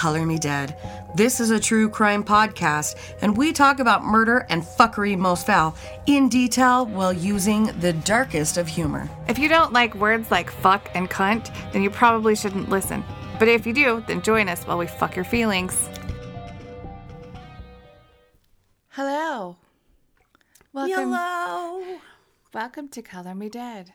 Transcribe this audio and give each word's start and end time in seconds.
Welcome 0.00 0.14
to 0.14 0.18
Color 0.18 0.26
Me 0.26 0.38
Dead. 0.38 0.76
This 1.14 1.40
is 1.40 1.50
a 1.50 1.60
true 1.60 1.90
crime 1.90 2.24
podcast, 2.24 2.96
and 3.20 3.36
we 3.36 3.52
talk 3.52 3.80
about 3.80 4.02
murder 4.02 4.46
and 4.48 4.62
fuckery 4.62 5.14
most 5.14 5.44
foul 5.44 5.76
in 6.06 6.30
detail 6.30 6.86
while 6.86 7.12
using 7.12 7.66
the 7.80 7.92
darkest 7.92 8.56
of 8.56 8.66
humor. 8.66 9.10
If 9.28 9.38
you 9.38 9.46
don't 9.48 9.74
like 9.74 9.94
words 9.94 10.30
like 10.30 10.50
fuck 10.50 10.88
and 10.94 11.10
cunt, 11.10 11.50
then 11.72 11.82
you 11.82 11.90
probably 11.90 12.34
shouldn't 12.34 12.70
listen. 12.70 13.04
But 13.38 13.48
if 13.48 13.66
you 13.66 13.74
do, 13.74 14.02
then 14.06 14.22
join 14.22 14.48
us 14.48 14.64
while 14.64 14.78
we 14.78 14.86
fuck 14.86 15.16
your 15.16 15.26
feelings. 15.26 15.90
Hello. 18.88 19.56
Welcome. 20.72 21.12
Hello. 21.12 21.98
Welcome 22.54 22.88
to 22.88 23.02
Color 23.02 23.34
Me 23.34 23.50
Dead. 23.50 23.92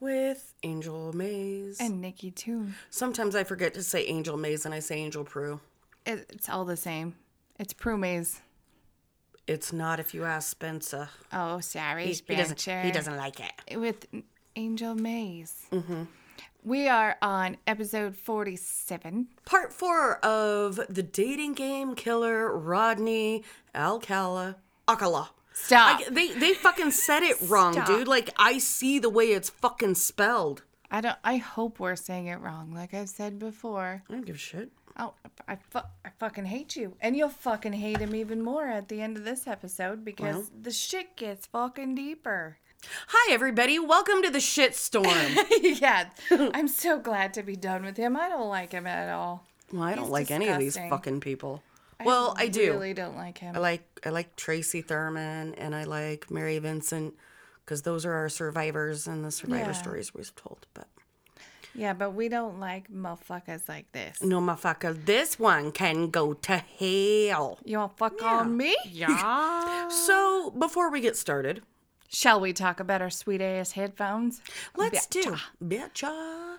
With 0.00 0.54
Angel 0.62 1.12
Maze. 1.12 1.78
And 1.80 2.00
Nikki 2.00 2.30
too. 2.30 2.68
Sometimes 2.90 3.34
I 3.34 3.44
forget 3.44 3.74
to 3.74 3.82
say 3.82 4.04
Angel 4.06 4.36
Maze 4.36 4.64
and 4.64 4.74
I 4.74 4.78
say 4.78 4.96
Angel 4.98 5.24
Prue. 5.24 5.60
It's 6.06 6.48
all 6.48 6.64
the 6.64 6.76
same. 6.76 7.16
It's 7.58 7.72
Prue 7.72 7.96
Maze. 7.98 8.40
It's 9.46 9.72
not 9.72 9.98
if 9.98 10.14
you 10.14 10.24
ask 10.24 10.50
Spencer. 10.50 11.08
Oh, 11.32 11.60
sorry, 11.60 12.06
He, 12.06 12.20
he 12.28 12.36
doesn't. 12.36 12.60
Spencer. 12.60 12.86
He 12.86 12.92
doesn't 12.92 13.16
like 13.16 13.40
it. 13.40 13.78
With 13.78 14.06
Angel 14.56 14.94
Maze. 14.94 15.66
Mm-hmm. 15.72 16.02
We 16.64 16.86
are 16.88 17.16
on 17.22 17.56
episode 17.66 18.14
47. 18.16 19.28
Part 19.46 19.72
four 19.72 20.18
of 20.24 20.78
the 20.88 21.02
dating 21.02 21.54
game 21.54 21.94
killer 21.94 22.56
Rodney 22.56 23.42
Alcala. 23.74 24.56
Alcala. 24.88 25.30
Stop. 25.64 26.00
I, 26.00 26.10
they 26.10 26.32
they 26.32 26.54
fucking 26.54 26.90
said 26.92 27.22
it 27.22 27.36
wrong, 27.42 27.74
Stop. 27.74 27.86
dude. 27.86 28.08
Like 28.08 28.30
I 28.38 28.58
see 28.58 28.98
the 28.98 29.10
way 29.10 29.26
it's 29.26 29.50
fucking 29.50 29.96
spelled. 29.96 30.62
I 30.90 31.00
don't. 31.00 31.18
I 31.24 31.36
hope 31.36 31.78
we're 31.78 31.96
saying 31.96 32.26
it 32.26 32.40
wrong, 32.40 32.72
like 32.74 32.94
I've 32.94 33.08
said 33.10 33.38
before. 33.38 34.02
I 34.08 34.12
don't 34.12 34.24
give 34.24 34.36
a 34.36 34.38
shit. 34.38 34.70
Oh, 35.00 35.12
I, 35.46 35.54
fu- 35.56 35.78
I 36.04 36.08
fucking 36.18 36.46
hate 36.46 36.74
you, 36.74 36.94
and 37.00 37.16
you'll 37.16 37.28
fucking 37.28 37.74
hate 37.74 37.98
him 37.98 38.16
even 38.16 38.42
more 38.42 38.66
at 38.66 38.88
the 38.88 39.00
end 39.00 39.16
of 39.16 39.24
this 39.24 39.46
episode 39.46 40.04
because 40.04 40.34
Well. 40.34 40.44
the 40.60 40.72
shit 40.72 41.14
gets 41.14 41.46
fucking 41.46 41.94
deeper. 41.94 42.56
Hi 43.08 43.32
everybody, 43.32 43.78
welcome 43.78 44.22
to 44.22 44.30
the 44.30 44.40
shit 44.40 44.74
storm. 44.74 45.06
yeah, 45.62 46.08
I'm 46.30 46.66
so 46.68 46.98
glad 46.98 47.32
to 47.34 47.42
be 47.44 47.54
done 47.54 47.84
with 47.84 47.96
him. 47.96 48.16
I 48.16 48.28
don't 48.28 48.48
like 48.48 48.72
him 48.72 48.86
at 48.88 49.08
all. 49.12 49.44
well, 49.72 49.82
I 49.84 49.94
don't 49.94 50.04
He's 50.06 50.12
like 50.12 50.30
any 50.32 50.48
of 50.48 50.58
these 50.58 50.76
fucking 50.76 51.20
people. 51.20 51.62
Well, 52.04 52.34
I 52.36 52.48
do. 52.48 52.62
I 52.72 52.74
really 52.74 52.94
don't 52.94 53.16
like 53.16 53.38
him. 53.38 53.54
I 53.56 53.58
like 53.58 53.82
I 54.04 54.10
like 54.10 54.36
Tracy 54.36 54.82
Thurman 54.82 55.54
and 55.54 55.74
I 55.74 55.84
like 55.84 56.30
Mary 56.30 56.58
Vincent 56.58 57.14
because 57.64 57.82
those 57.82 58.06
are 58.06 58.12
our 58.14 58.28
survivors 58.28 59.06
and 59.06 59.24
the 59.24 59.30
survivor 59.30 59.70
Yeah. 59.70 59.72
stories 59.72 60.14
we've 60.14 60.34
told. 60.34 60.66
But 60.74 60.86
yeah, 61.74 61.92
but 61.92 62.10
we 62.14 62.28
don't 62.28 62.58
like 62.60 62.90
motherfuckers 62.90 63.68
like 63.68 63.90
this. 63.92 64.22
no, 64.22 64.40
motherfucker, 64.40 65.04
this 65.04 65.38
one 65.38 65.70
can 65.70 66.10
go 66.10 66.32
to 66.32 66.56
hell. 66.56 67.58
You 67.64 67.78
want 67.78 67.92
to 67.92 67.96
fuck 67.98 68.22
on 68.22 68.56
me? 68.56 68.76
Yeah. 68.90 69.88
So 69.88 70.50
before 70.58 70.90
we 70.90 71.00
get 71.00 71.16
started, 71.16 71.62
Shall 72.10 72.40
we 72.40 72.54
talk 72.54 72.80
about 72.80 73.02
our 73.02 73.10
sweet 73.10 73.42
ass 73.42 73.72
headphones? 73.72 74.40
Let's 74.74 75.04
do. 75.06 75.36
Betcha. 75.60 76.56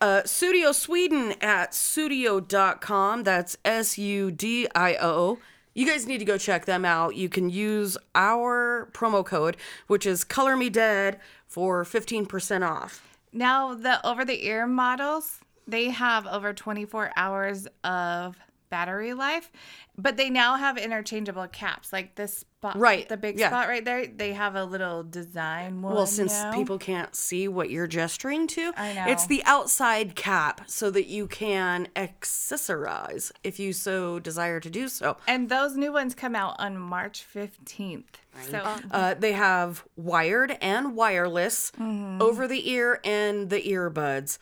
Uh, 0.00 0.22
Sudio 0.22 0.74
Sweden 0.74 1.34
at 1.40 1.72
sudio.com. 1.72 3.22
That's 3.22 3.56
S 3.64 3.96
U 3.96 4.30
D 4.30 4.68
I 4.74 4.96
O. 4.96 5.38
You 5.74 5.86
guys 5.86 6.06
need 6.06 6.18
to 6.18 6.24
go 6.24 6.38
check 6.38 6.64
them 6.64 6.84
out. 6.84 7.16
You 7.16 7.28
can 7.28 7.50
use 7.50 7.98
our 8.14 8.90
promo 8.92 9.24
code, 9.24 9.56
which 9.86 10.06
is 10.06 10.24
Color 10.24 10.56
Me 10.56 10.70
Dead, 10.70 11.20
for 11.46 11.84
15% 11.84 12.66
off. 12.66 13.18
Now, 13.32 13.74
the 13.74 14.04
over 14.06 14.24
the 14.24 14.46
ear 14.46 14.66
models, 14.66 15.40
they 15.66 15.90
have 15.90 16.26
over 16.26 16.52
24 16.52 17.12
hours 17.16 17.66
of 17.84 18.36
battery 18.70 19.14
life, 19.14 19.50
but 19.96 20.16
they 20.16 20.30
now 20.30 20.56
have 20.56 20.78
interchangeable 20.78 21.46
caps. 21.48 21.92
Like 21.92 22.14
this 22.14 22.44
spot, 22.70 22.78
Right, 22.80 23.08
The 23.08 23.16
big 23.16 23.38
yeah. 23.38 23.48
spot 23.48 23.68
right 23.68 23.84
there, 23.84 24.06
they 24.06 24.32
have 24.32 24.54
a 24.54 24.64
little 24.64 25.02
design 25.02 25.82
one. 25.82 25.94
Well, 25.94 26.06
since 26.06 26.32
now. 26.32 26.52
people 26.52 26.78
can't 26.78 27.14
see 27.14 27.48
what 27.48 27.70
you're 27.70 27.86
gesturing 27.86 28.46
to, 28.48 28.72
I 28.76 28.92
know. 28.94 29.04
it's 29.08 29.26
the 29.26 29.42
outside 29.44 30.14
cap 30.16 30.62
so 30.66 30.90
that 30.90 31.06
you 31.06 31.26
can 31.26 31.88
accessorize 31.96 33.32
if 33.42 33.58
you 33.58 33.72
so 33.72 34.18
desire 34.18 34.60
to 34.60 34.70
do 34.70 34.88
so. 34.88 35.16
And 35.26 35.48
those 35.48 35.76
new 35.76 35.92
ones 35.92 36.14
come 36.14 36.34
out 36.34 36.56
on 36.58 36.76
March 36.78 37.24
15th. 37.34 38.04
So, 38.50 38.62
Uh, 38.90 39.14
they 39.14 39.32
have 39.32 39.84
wired 39.96 40.58
and 40.60 40.94
wireless, 40.94 41.72
Mm-hmm. 41.78 42.20
over 42.20 42.46
the 42.46 42.68
ear 42.70 43.00
and 43.04 43.48
the 43.50 43.60
earbuds. 43.62 44.38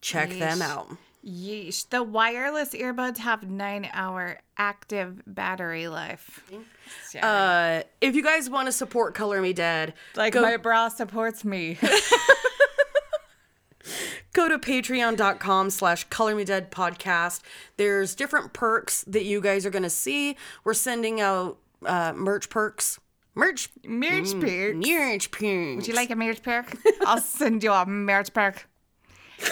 Check 0.00 0.30
them 0.30 0.60
out. 0.62 0.96
Yeesh. 1.24 1.88
The 1.88 2.02
wireless 2.02 2.74
earbuds 2.74 3.18
have 3.18 3.48
nine 3.48 3.88
hour 3.92 4.40
active 4.56 5.22
battery 5.26 5.88
life. 5.88 6.44
Uh, 7.20 7.82
if 8.00 8.14
you 8.14 8.22
guys 8.22 8.50
want 8.50 8.66
to 8.66 8.72
support 8.72 9.14
Color 9.14 9.40
Me 9.40 9.52
Dead, 9.52 9.94
like 10.16 10.34
go, 10.34 10.42
my 10.42 10.56
bra 10.56 10.88
supports 10.88 11.44
me. 11.44 11.78
go 14.32 14.48
to 14.48 14.58
patreon.com 14.58 15.70
slash 15.70 16.04
color 16.04 16.34
me 16.34 16.44
dead 16.44 16.70
podcast 16.70 17.40
there's 17.76 18.14
different 18.14 18.52
perks 18.52 19.02
that 19.04 19.24
you 19.24 19.40
guys 19.40 19.66
are 19.66 19.70
going 19.70 19.82
to 19.82 19.90
see 19.90 20.36
we're 20.64 20.74
sending 20.74 21.20
out 21.20 21.58
uh, 21.84 22.12
merch 22.14 22.48
perks 22.48 22.98
merch 23.34 23.68
Merch 23.86 24.32
perks. 24.40 24.74
merch 24.74 25.30
perks 25.30 25.76
Would 25.76 25.88
you 25.88 25.94
like 25.94 26.10
a 26.10 26.16
merch 26.16 26.42
perk? 26.42 26.76
I'll 27.04 27.20
send 27.20 27.62
you 27.62 27.72
a 27.72 27.84
merch 27.84 28.32
perk. 28.32 28.66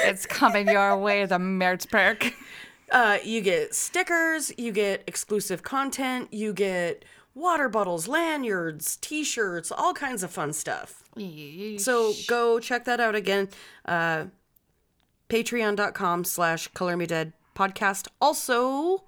It's 0.01 0.27
coming 0.27 0.69
your 0.69 0.97
way, 0.99 1.25
the 1.27 1.39
merch 1.39 1.89
perk. 1.91 2.33
uh, 2.91 3.19
you 3.25 3.41
get 3.41 3.75
stickers 3.75 4.53
you 4.59 4.71
get 4.73 5.03
exclusive 5.07 5.63
content 5.63 6.33
you 6.33 6.53
get 6.53 7.05
water 7.35 7.69
bottles 7.69 8.07
lanyards 8.07 8.97
t-shirts 8.97 9.73
all 9.73 9.95
kinds 9.95 10.23
of 10.23 10.31
fun 10.31 10.53
stuff. 10.53 11.03
So 11.79 12.13
go 12.29 12.61
check 12.61 12.85
that 12.85 13.01
out 13.01 13.15
again. 13.15 13.49
Uh, 13.87 14.27
patreon.com 15.29 16.25
slash 16.25 16.69
color 16.69 16.97
me 16.97 17.07
dead 17.07 17.33
podcast. 17.55 18.09
Also 18.21 19.05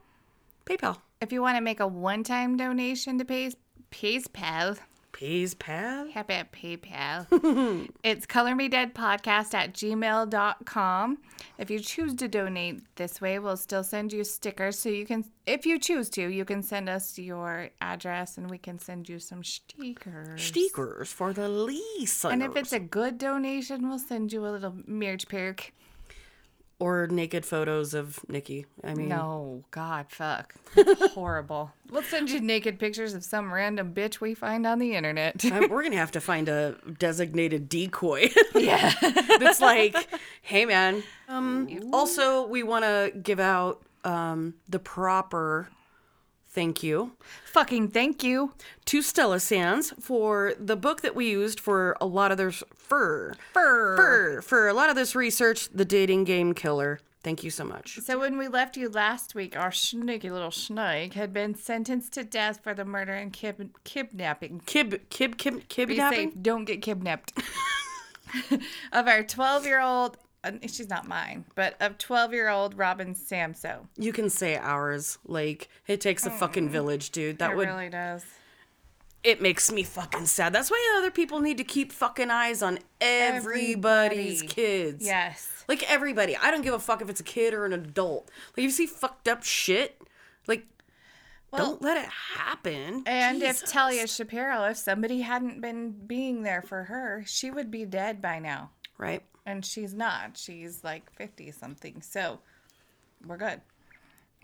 paypal. 0.65 0.99
If 1.21 1.33
you 1.33 1.43
want 1.43 1.57
to 1.57 1.63
make 1.63 1.81
a 1.81 1.87
one-time 1.87 2.57
donation 2.57 3.19
to 3.19 3.25
Pays 3.25 3.57
PayPal, 3.91 4.79
PayPal. 5.15 6.11
how 6.11 6.23
about 6.23 6.51
PayPal? 6.51 7.89
it's 8.03 8.27
Color 8.27 8.57
Me 8.57 8.69
Dead 8.69 8.95
Podcast 8.97 9.55
at 9.55 9.73
gmail.com. 9.73 11.19
If 11.57 11.71
you 11.71 11.79
choose 11.79 12.15
to 12.15 12.27
donate 12.27 12.83
this 12.97 13.21
way, 13.21 13.39
we'll 13.39 13.57
still 13.57 13.85
send 13.85 14.13
you 14.13 14.25
stickers. 14.25 14.77
So 14.77 14.89
you 14.89 15.07
can, 15.07 15.25
if 15.47 15.67
you 15.67 15.79
choose 15.79 16.11
to, 16.11 16.27
you 16.27 16.45
can 16.45 16.65
send 16.65 16.89
us 16.89 17.17
your 17.17 17.71
address 17.81 18.39
and 18.39 18.51
we 18.51 18.59
can 18.59 18.81
send 18.81 19.09
you 19.09 19.21
some 19.21 19.45
stickers. 19.45 20.43
Stickers 20.43 21.13
for 21.13 21.33
the 21.33 21.49
listeners. 21.49 22.33
And 22.33 22.43
if 22.43 22.57
it's 22.57 22.73
a 22.73 22.81
good 22.81 23.17
donation, 23.17 23.89
we'll 23.89 24.01
send 24.01 24.33
you 24.33 24.45
a 24.45 24.51
little 24.51 24.75
merch 24.85 25.29
perk. 25.29 25.73
Or 26.79 27.07
naked 27.07 27.47
photos 27.47 27.95
of 27.95 28.19
Nikki. 28.29 28.67
I 28.83 28.95
mean, 28.95 29.09
No, 29.09 29.65
God, 29.71 30.07
fuck. 30.09 30.55
Horrible. 31.13 31.73
We'll 31.91 32.03
send 32.03 32.31
you 32.31 32.41
naked 32.41 32.79
pictures 32.79 33.15
of 33.15 33.25
some 33.25 33.53
random 33.53 33.95
bitch 33.95 34.21
we 34.21 34.35
find 34.35 34.67
on 34.67 34.79
the 34.79 34.95
internet. 34.95 35.43
We're 35.45 35.83
gonna 35.83 35.97
have 35.97 36.11
to 36.13 36.21
find 36.21 36.49
a 36.49 36.77
designated 36.99 37.69
decoy. 37.69 38.31
yeah. 38.55 38.93
That's 39.39 39.61
like, 39.61 39.97
hey 40.43 40.65
man. 40.65 41.03
Um. 41.29 41.91
Also, 41.93 42.47
we 42.47 42.63
want 42.63 42.85
to 42.85 43.13
give 43.23 43.41
out 43.41 43.83
um 44.05 44.55
the 44.69 44.79
proper 44.79 45.69
thank 46.55 46.83
you 46.83 47.13
Fucking 47.53 47.89
thank 47.89 48.23
you. 48.25 48.53
to 48.87 49.01
Stella 49.03 49.39
Sands 49.39 49.93
for 50.01 50.55
the 50.59 50.75
book 50.77 51.03
that 51.03 51.15
we 51.15 51.31
used 51.31 51.61
for 51.61 51.97
a 52.01 52.07
lot 52.07 52.33
of 52.33 52.39
their 52.39 52.51
fur 52.51 53.35
Fur. 53.53 53.97
fur 53.97 54.43
for 54.43 54.67
a 54.69 54.73
lot 54.75 54.91
of 54.91 54.97
this 54.97 55.15
research. 55.15 55.69
The 55.73 55.85
dating 55.85 56.25
game 56.25 56.53
killer. 56.55 56.99
Thank 57.23 57.43
you 57.45 57.51
so 57.51 57.65
much. 57.65 58.01
So 58.01 58.19
when 58.19 58.37
we 58.37 58.49
left 58.49 58.77
you 58.77 58.89
last 58.91 59.35
week, 59.35 59.57
our 59.57 59.73
sneaky 59.73 60.31
little 60.31 60.51
snake 60.51 61.15
had 61.15 61.33
been 61.33 61.55
sentenced 61.55 62.13
to 62.15 62.25
death 62.25 62.61
for 62.63 62.75
the 62.75 62.85
murder 62.85 63.13
and 63.15 63.33
kid- 63.33 63.71
kidnapping. 63.85 64.61
Kib 64.67 65.01
kib 65.11 65.37
kib 65.37 65.55
Be 65.57 65.65
kidnapping. 65.69 66.31
safe. 66.33 66.43
Don't 66.43 66.65
get 66.65 66.83
kidnapped. 66.83 67.33
of 68.93 69.07
our 69.09 69.23
12 69.23 69.65
year 69.65 69.81
old, 69.81 70.17
uh, 70.17 70.19
Uh, 70.45 70.53
she's 70.67 70.89
not 70.91 71.09
mine, 71.09 71.45
but 71.55 71.75
of 71.81 71.97
12 71.99 72.33
year 72.33 72.49
old 72.49 72.77
Robin 72.77 73.15
Samsoe. 73.15 73.87
You 73.97 74.13
can 74.13 74.29
say 74.31 74.57
ours. 74.57 75.19
Like 75.25 75.69
it 75.87 76.01
takes 76.01 76.27
a 76.27 76.31
fucking 76.31 76.69
village, 76.69 77.11
dude. 77.11 77.39
That 77.39 77.53
It 77.53 77.57
would 77.57 77.69
really 77.69 77.89
does. 77.89 78.23
it 79.23 79.41
makes 79.41 79.73
me 79.73 79.83
fucking 79.83 80.27
sad. 80.27 80.53
That's 80.53 80.71
why 80.71 80.97
other 80.99 81.11
people 81.11 81.41
need 81.41 81.57
to 81.59 81.65
keep 81.65 81.91
fucking 81.93 82.31
eyes 82.31 82.63
on 82.63 82.79
everybody's 83.01 84.43
Everybody. 84.43 84.47
kids. 84.49 85.07
Yes. 85.07 85.49
Like 85.67 85.89
everybody. 85.91 86.37
I 86.37 86.51
don't 86.51 86.63
give 86.63 86.75
a 86.75 86.79
fuck 86.79 87.01
if 87.01 87.09
it's 87.09 87.21
a 87.21 87.25
kid 87.25 87.55
or 87.55 87.65
an 87.65 87.73
adult. 87.73 88.31
Like 88.51 88.59
if 88.59 88.65
you 88.65 88.71
see 88.71 88.87
fucked 88.87 89.29
up 89.29 89.43
shit, 89.43 90.01
like 90.47 90.67
don't 91.57 91.81
let 91.81 91.97
it 91.97 92.09
happen. 92.37 93.03
And 93.07 93.41
Jesus. 93.41 93.63
if 93.63 93.71
Talia 93.71 94.07
Shapiro, 94.07 94.65
if 94.65 94.77
somebody 94.77 95.21
hadn't 95.21 95.61
been 95.61 95.93
being 95.93 96.43
there 96.43 96.63
for 96.63 96.85
her, 96.85 97.23
she 97.27 97.51
would 97.51 97.71
be 97.71 97.85
dead 97.85 98.21
by 98.21 98.39
now. 98.41 98.71
right? 98.99 99.23
And 99.47 99.65
she's 99.65 99.93
not. 99.95 100.37
She's 100.37 100.83
like 100.85 101.11
50 101.13 101.51
something. 101.53 102.01
So 102.03 102.41
we're 103.27 103.37
good. 103.37 103.61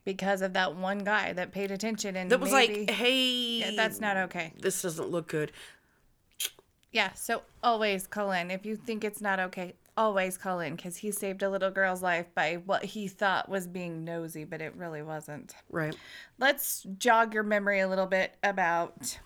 Because 0.05 0.43
of 0.43 0.53
that 0.55 0.75
one 0.77 0.99
guy 1.01 1.33
that 1.35 1.53
paid 1.53 1.71
attention 1.71 2.17
and 2.17 2.31
That 2.31 2.41
was 2.41 2.53
maybe- 2.53 2.81
like, 2.87 2.91
hey, 2.91 3.61
Yeah, 3.61 3.71
that's 3.77 4.01
not 4.01 4.17
okay. 4.17 4.53
this 4.59 4.83
doesn't 4.83 5.09
look 5.11 5.29
good. 5.29 5.53
Yeah, 6.93 7.13
so 7.13 7.43
always 7.63 8.07
call 8.07 8.33
in. 8.33 8.51
If 8.51 8.67
you 8.67 8.75
think 8.77 9.05
it's 9.05 9.21
not 9.21 9.39
okay, 9.39 9.75
always 9.97 10.37
call 10.37 10.59
in 10.61 10.75
because 10.75 10.97
he 10.97 11.13
saved 11.13 11.43
a 11.43 11.49
little 11.51 11.71
girl's 11.71 12.03
life 12.03 12.27
by 12.35 12.55
what 12.65 12.85
he 12.85 13.07
thought 13.07 13.49
was 13.49 13.67
being 13.69 14.05
nosy, 14.05 14.45
but 14.45 14.61
it 14.61 14.75
really 14.75 15.03
wasn't. 15.03 15.55
Right. 15.71 15.95
Let's 16.39 16.85
jog 16.99 17.33
your 17.33 17.43
memory 17.45 17.79
a 17.81 17.87
little 17.89 18.07
bit 18.07 18.35
about 18.43 19.19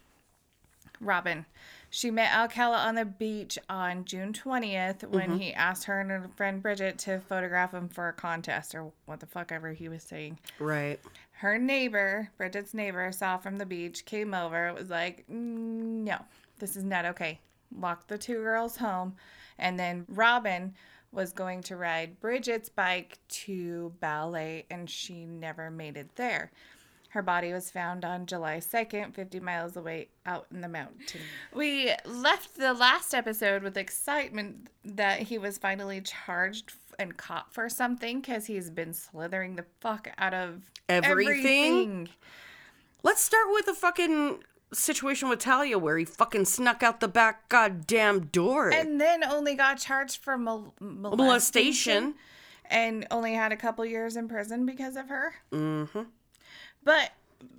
Robin. 1.01 1.47
She 1.95 2.11
met 2.11 2.33
Alcala 2.33 2.79
on 2.79 2.97
the 2.97 3.05
beach 3.05 3.57
on 3.71 4.05
June 4.05 4.33
20th 4.33 5.09
when 5.11 5.39
he 5.39 5.55
asked 5.55 5.85
her 5.85 6.01
and 6.01 6.11
her 6.11 6.29
friend 6.35 6.61
Bridget 6.61 6.99
to 6.99 7.21
photograph 7.21 7.73
him 7.73 7.89
for 7.89 8.09
a 8.09 8.13
contest 8.13 8.75
or 8.75 8.91
what 9.07 9.21
the 9.21 9.27
fuck 9.27 9.53
ever 9.53 9.73
he 9.73 9.89
was 9.89 10.03
saying. 10.03 10.41
Right. 10.59 10.99
Her 11.35 11.57
neighbor, 11.57 12.31
Bridget's 12.37 12.75
neighbor, 12.75 13.13
saw 13.13 13.37
from 13.37 13.59
the 13.59 13.65
beach, 13.65 14.07
came 14.07 14.35
over, 14.35 14.75
was 14.75 14.91
like, 14.91 15.25
"Mm, 15.31 16.03
no, 16.03 16.19
this 16.59 16.75
is 16.75 16.83
not 16.83 17.05
okay. 17.05 17.39
Locked 17.79 18.09
the 18.09 18.19
two 18.19 18.43
girls 18.43 18.77
home. 18.79 19.15
And 19.57 19.79
then 19.79 20.05
Robin 20.09 20.75
was 21.13 21.33
going 21.33 21.63
to 21.63 21.77
ride 21.77 22.19
Bridget's 22.19 22.71
bike 22.71 23.21
to 23.29 23.93
ballet, 24.01 24.67
and 24.69 24.91
she 24.91 25.25
never 25.27 25.71
made 25.71 25.97
it 25.97 26.17
there. 26.17 26.51
Her 27.15 27.23
body 27.23 27.53
was 27.53 27.71
found 27.71 28.05
on 28.05 28.27
July 28.27 28.57
2nd, 28.59 29.15
50 29.15 29.39
miles 29.39 29.77
away 29.77 30.09
out 30.27 30.47
in 30.53 30.63
the 30.63 30.69
mountain. 30.69 31.21
We 31.55 31.93
left 32.05 32.57
the 32.57 32.75
last 32.75 33.15
episode 33.15 33.63
with 33.63 33.77
excitement 33.77 34.69
that 34.85 35.21
he 35.21 35.39
was 35.39 35.57
finally 35.57 36.01
charged 36.01 36.73
and 36.99 37.17
caught 37.17 37.55
for 37.55 37.69
something 37.69 38.21
because 38.21 38.47
he's 38.47 38.69
been 38.69 38.93
slithering 38.93 39.55
the 39.55 39.65
fuck 39.81 40.09
out 40.19 40.35
of 40.35 40.63
Everything? 40.89 41.31
everything. 41.45 42.09
Let's 43.05 43.21
start 43.23 43.47
with 43.53 43.67
the 43.67 43.75
fucking 43.75 44.43
situation 44.73 45.29
with 45.29 45.39
Talia 45.39 45.79
where 45.79 45.97
he 45.97 46.05
fucking 46.05 46.47
snuck 46.47 46.83
out 46.83 46.99
the 46.99 47.07
back 47.07 47.49
goddamn 47.49 48.27
door. 48.27 48.71
And 48.71 49.01
then 49.01 49.23
only 49.23 49.55
got 49.55 49.79
charged 49.79 50.17
for 50.21 50.37
mol- 50.37 50.75
molestation 50.81 51.17
Molestation. 51.17 52.15
and 52.69 53.07
only 53.13 53.35
had 53.35 53.53
a 53.53 53.57
couple 53.57 53.87
years 53.87 54.17
in 54.17 54.27
prison 54.27 54.67
because 54.67 54.97
of 54.97 55.09
her. 55.11 55.35
Mm-hmm. 55.53 56.03
But 56.85 57.13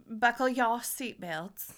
buckle 0.07 0.49
y'all 0.49 0.79
seatbelts. 0.79 1.73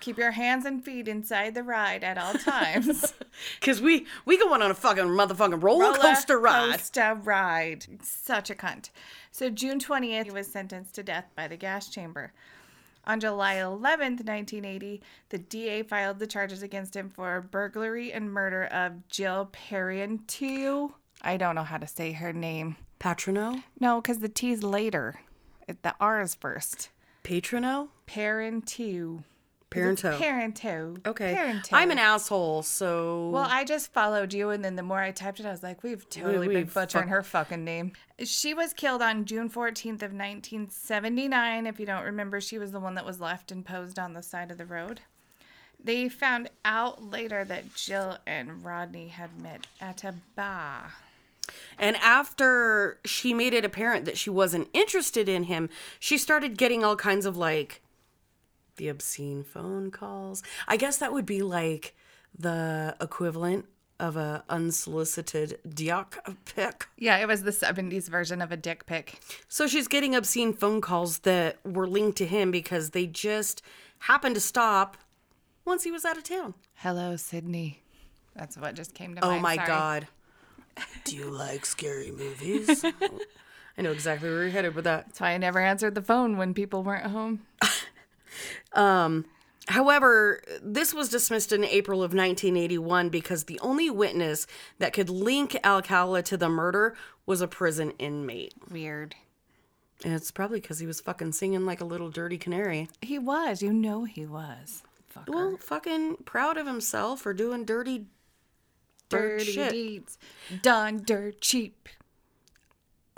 Keep 0.00 0.18
your 0.18 0.32
hands 0.32 0.66
and 0.66 0.84
feet 0.84 1.08
inside 1.08 1.54
the 1.54 1.62
ride 1.62 2.04
at 2.04 2.18
all 2.18 2.34
times. 2.34 3.14
Because 3.60 3.82
we, 3.82 4.06
we 4.24 4.38
going 4.38 4.62
on 4.62 4.70
a 4.70 4.74
fucking 4.74 5.04
motherfucking 5.04 5.62
roller, 5.62 5.92
coaster 5.92 6.38
ride. 6.40 6.70
Coaster 6.70 7.14
ride. 7.22 7.84
Such 8.02 8.48
a 8.48 8.54
cunt. 8.54 8.88
So 9.30 9.50
June 9.50 9.78
20th, 9.78 10.24
he 10.24 10.30
was 10.30 10.46
sentenced 10.46 10.94
to 10.94 11.02
death 11.02 11.26
by 11.36 11.46
the 11.46 11.58
gas 11.58 11.90
chamber. 11.90 12.32
On 13.04 13.20
July 13.20 13.56
11th, 13.56 14.24
1980, 14.24 15.02
the 15.28 15.36
DA 15.38 15.82
filed 15.82 16.18
the 16.18 16.26
charges 16.26 16.62
against 16.62 16.96
him 16.96 17.10
for 17.10 17.42
burglary 17.42 18.10
and 18.10 18.32
murder 18.32 18.64
of 18.64 19.06
Jill 19.08 19.50
Parenteau. 19.52 20.92
I 21.20 21.36
don't 21.36 21.54
know 21.54 21.62
how 21.62 21.76
to 21.76 21.86
say 21.86 22.12
her 22.12 22.32
name. 22.32 22.76
Patrono? 22.98 23.62
No, 23.78 24.00
because 24.00 24.20
the 24.20 24.28
T's 24.28 24.62
later. 24.62 25.20
It- 25.66 25.82
The 25.82 25.94
R 26.00 26.20
is 26.20 26.34
first. 26.34 26.90
Patrono? 27.24 27.88
Parenteau. 28.06 29.24
Parento. 29.68 30.16
Parento. 30.16 31.04
Okay. 31.06 31.34
Parento. 31.34 31.68
I'm 31.72 31.90
an 31.90 31.98
asshole, 31.98 32.62
so. 32.62 33.30
Well, 33.30 33.48
I 33.50 33.64
just 33.64 33.92
followed 33.92 34.32
you, 34.32 34.50
and 34.50 34.64
then 34.64 34.76
the 34.76 34.82
more 34.84 35.00
I 35.00 35.10
typed 35.10 35.40
it, 35.40 35.44
I 35.46 35.50
was 35.50 35.62
like, 35.64 35.82
"We've 35.82 36.08
totally 36.08 36.46
been 36.46 36.56
we've 36.58 36.72
butchering 36.72 37.04
fuck- 37.04 37.10
her 37.10 37.22
fucking 37.24 37.64
name." 37.64 37.92
She 38.24 38.54
was 38.54 38.72
killed 38.72 39.02
on 39.02 39.24
June 39.24 39.48
fourteenth 39.48 40.04
of 40.04 40.12
nineteen 40.12 40.70
seventy 40.70 41.26
nine. 41.26 41.66
If 41.66 41.80
you 41.80 41.84
don't 41.84 42.04
remember, 42.04 42.40
she 42.40 42.58
was 42.58 42.70
the 42.70 42.78
one 42.80 42.94
that 42.94 43.04
was 43.04 43.20
left 43.20 43.50
and 43.50 43.66
posed 43.66 43.98
on 43.98 44.12
the 44.12 44.22
side 44.22 44.52
of 44.52 44.56
the 44.58 44.66
road. 44.66 45.00
They 45.82 46.08
found 46.08 46.48
out 46.64 47.02
later 47.02 47.44
that 47.44 47.74
Jill 47.74 48.18
and 48.24 48.64
Rodney 48.64 49.08
had 49.08 49.40
met 49.42 49.66
at 49.80 50.04
a 50.04 50.14
bar. 50.36 50.92
And 51.78 51.96
after 51.96 52.98
she 53.04 53.34
made 53.34 53.54
it 53.54 53.64
apparent 53.64 54.04
that 54.04 54.18
she 54.18 54.30
wasn't 54.30 54.68
interested 54.72 55.28
in 55.28 55.44
him, 55.44 55.68
she 55.98 56.18
started 56.18 56.56
getting 56.58 56.84
all 56.84 56.96
kinds 56.96 57.26
of 57.26 57.36
like 57.36 57.82
the 58.76 58.88
obscene 58.88 59.42
phone 59.42 59.90
calls. 59.90 60.42
I 60.68 60.76
guess 60.76 60.98
that 60.98 61.12
would 61.12 61.26
be 61.26 61.42
like 61.42 61.94
the 62.38 62.96
equivalent 63.00 63.66
of 63.98 64.16
a 64.16 64.44
unsolicited 64.50 65.58
dick 65.66 66.18
pic. 66.44 66.86
Yeah, 66.98 67.16
it 67.16 67.26
was 67.26 67.44
the 67.44 67.52
seventies 67.52 68.08
version 68.08 68.42
of 68.42 68.52
a 68.52 68.56
dick 68.56 68.84
pic. 68.84 69.18
So 69.48 69.66
she's 69.66 69.88
getting 69.88 70.14
obscene 70.14 70.52
phone 70.52 70.82
calls 70.82 71.20
that 71.20 71.56
were 71.64 71.86
linked 71.86 72.18
to 72.18 72.26
him 72.26 72.50
because 72.50 72.90
they 72.90 73.06
just 73.06 73.62
happened 74.00 74.34
to 74.34 74.40
stop 74.40 74.98
once 75.64 75.84
he 75.84 75.90
was 75.90 76.04
out 76.04 76.18
of 76.18 76.24
town. 76.24 76.52
Hello, 76.74 77.16
Sidney. 77.16 77.82
That's 78.34 78.58
what 78.58 78.74
just 78.74 78.92
came 78.92 79.14
to 79.14 79.24
Oh 79.24 79.28
mind. 79.28 79.38
Oh 79.38 79.42
my 79.42 79.56
sorry. 79.56 79.66
god. 79.68 80.08
Do 81.04 81.16
you 81.16 81.30
like 81.30 81.64
scary 81.66 82.10
movies? 82.10 82.84
I 83.78 83.82
know 83.82 83.92
exactly 83.92 84.28
where 84.28 84.42
you're 84.42 84.50
headed 84.50 84.74
with 84.74 84.84
that. 84.84 85.06
That's 85.06 85.20
why 85.20 85.32
I 85.32 85.38
never 85.38 85.60
answered 85.60 85.94
the 85.94 86.02
phone 86.02 86.36
when 86.36 86.54
people 86.54 86.82
weren't 86.82 87.10
home. 87.10 87.40
Um, 88.72 89.24
however, 89.68 90.42
this 90.62 90.92
was 90.92 91.08
dismissed 91.08 91.52
in 91.52 91.64
April 91.64 92.00
of 92.00 92.12
1981 92.12 93.08
because 93.08 93.44
the 93.44 93.58
only 93.60 93.88
witness 93.90 94.46
that 94.78 94.92
could 94.92 95.08
link 95.08 95.56
Alcala 95.64 96.22
to 96.24 96.36
the 96.36 96.48
murder 96.48 96.94
was 97.24 97.40
a 97.40 97.48
prison 97.48 97.92
inmate. 97.98 98.52
Weird. 98.70 99.14
And 100.04 100.12
it's 100.12 100.30
probably 100.30 100.60
because 100.60 100.78
he 100.78 100.86
was 100.86 101.00
fucking 101.00 101.32
singing 101.32 101.64
like 101.64 101.80
a 101.80 101.86
little 101.86 102.10
dirty 102.10 102.36
canary. 102.36 102.88
He 103.00 103.18
was. 103.18 103.62
You 103.62 103.72
know 103.72 104.04
he 104.04 104.26
was. 104.26 104.82
Fucker. 105.14 105.34
Well, 105.34 105.56
fucking 105.58 106.16
proud 106.26 106.58
of 106.58 106.66
himself 106.66 107.22
for 107.22 107.32
doing 107.32 107.64
dirty, 107.64 108.06
dirt 109.08 109.38
dirty 109.38 109.52
shit. 109.52 109.70
deeds 109.70 110.18
done 110.62 111.02
dirt 111.04 111.40
cheap. 111.40 111.88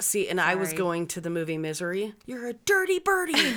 See, 0.01 0.29
and 0.29 0.41
I 0.41 0.55
was 0.55 0.69
Sorry. 0.69 0.79
going 0.79 1.07
to 1.09 1.21
the 1.21 1.29
movie 1.29 1.59
Misery. 1.59 2.15
You're 2.25 2.47
a 2.47 2.53
dirty 2.53 3.01
birdie. 3.01 3.53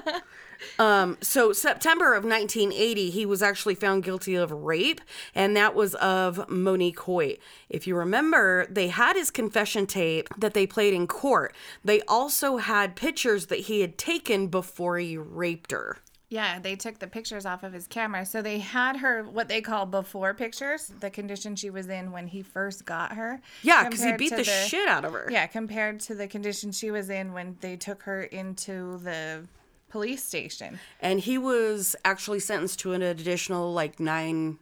um, 0.80 1.18
so 1.20 1.52
September 1.52 2.14
of 2.14 2.24
1980, 2.24 3.10
he 3.10 3.24
was 3.24 3.42
actually 3.42 3.76
found 3.76 4.02
guilty 4.02 4.34
of 4.34 4.50
rape, 4.50 5.00
and 5.36 5.56
that 5.56 5.76
was 5.76 5.94
of 5.96 6.48
Monique 6.50 6.98
Hoyt. 6.98 7.38
If 7.68 7.86
you 7.86 7.94
remember, 7.94 8.66
they 8.68 8.88
had 8.88 9.14
his 9.14 9.30
confession 9.30 9.86
tape 9.86 10.28
that 10.36 10.52
they 10.52 10.66
played 10.66 10.94
in 10.94 11.06
court. 11.06 11.54
They 11.84 12.00
also 12.02 12.56
had 12.56 12.96
pictures 12.96 13.46
that 13.46 13.60
he 13.60 13.82
had 13.82 13.96
taken 13.96 14.48
before 14.48 14.98
he 14.98 15.16
raped 15.16 15.70
her. 15.70 15.98
Yeah, 16.32 16.58
they 16.58 16.76
took 16.76 16.98
the 16.98 17.06
pictures 17.06 17.44
off 17.44 17.62
of 17.62 17.74
his 17.74 17.86
camera. 17.86 18.24
So 18.24 18.40
they 18.40 18.58
had 18.58 18.96
her 18.96 19.22
what 19.22 19.48
they 19.48 19.60
call 19.60 19.84
before 19.84 20.32
pictures, 20.32 20.90
the 21.00 21.10
condition 21.10 21.56
she 21.56 21.68
was 21.68 21.88
in 21.88 22.10
when 22.10 22.26
he 22.26 22.40
first 22.40 22.86
got 22.86 23.12
her. 23.12 23.42
Yeah, 23.60 23.84
because 23.84 24.02
he 24.02 24.12
beat 24.12 24.30
to 24.30 24.36
the, 24.36 24.44
shit 24.44 24.88
out 24.88 25.04
of 25.04 25.12
her. 25.12 25.28
Yeah, 25.30 25.46
compared 25.46 26.00
to 26.00 26.14
the 26.14 26.26
condition 26.26 26.72
she 26.72 26.90
was 26.90 27.10
in 27.10 27.34
when 27.34 27.58
they 27.60 27.76
took 27.76 28.04
her 28.04 28.22
into 28.22 28.96
the 29.04 29.46
police 29.90 30.24
station. 30.24 30.78
And 31.00 31.20
he 31.20 31.36
was 31.36 31.94
actually 32.02 32.40
sentenced 32.40 32.78
to 32.80 32.94
an 32.94 33.02
additional 33.02 33.70
like 33.74 34.00
nine, 34.00 34.56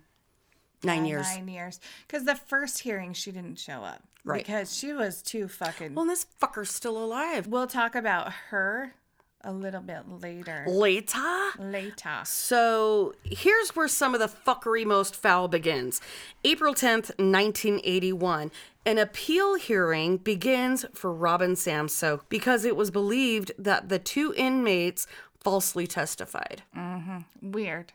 nine 0.83 1.05
years. 1.05 1.33
Nine 1.37 1.47
years. 1.47 1.79
Because 2.05 2.25
the 2.25 2.35
first 2.35 2.81
hearing, 2.81 3.13
she 3.13 3.31
didn't 3.31 3.61
show 3.61 3.85
up. 3.85 4.03
Right. 4.25 4.45
Because 4.45 4.77
she 4.77 4.93
was 4.93 5.23
too 5.23 5.47
fucking. 5.47 5.95
Well, 5.95 6.03
and 6.03 6.11
this 6.11 6.27
fucker's 6.43 6.73
still 6.73 6.99
alive. 6.99 7.47
we'll 7.47 7.69
talk 7.69 7.95
about 7.95 8.33
her 8.49 8.95
a 9.43 9.53
little 9.53 9.81
bit 9.81 10.09
later. 10.21 10.65
Later. 10.67 11.51
Later. 11.59 12.21
So 12.25 13.15
here's 13.25 13.71
where 13.75 13.89
some 13.89 14.15
of 14.15 14.21
the 14.21 14.29
fuckery 14.29 14.85
most 14.85 15.17
foul 15.17 15.49
begins. 15.49 16.01
April 16.45 16.75
10th, 16.75 17.11
1981. 17.19 18.51
An 18.87 18.99
appeal 18.99 19.55
hearing 19.57 20.17
begins 20.17 20.85
for 20.95 21.13
Robin 21.13 21.53
Samsoe 21.53 22.21
because 22.29 22.65
it 22.65 22.77
was 22.77 22.91
believed 22.91 23.53
that 23.59 23.89
the 23.89 23.99
two 23.99 24.35
inmates 24.37 25.07
falsely 25.41 25.87
testified. 25.87 26.63
Mm-hmm. 26.77 27.53
Weird. 27.53 27.93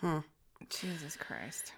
Hmm. 0.00 0.18
Jesus 0.68 1.16
Christ. 1.16 1.72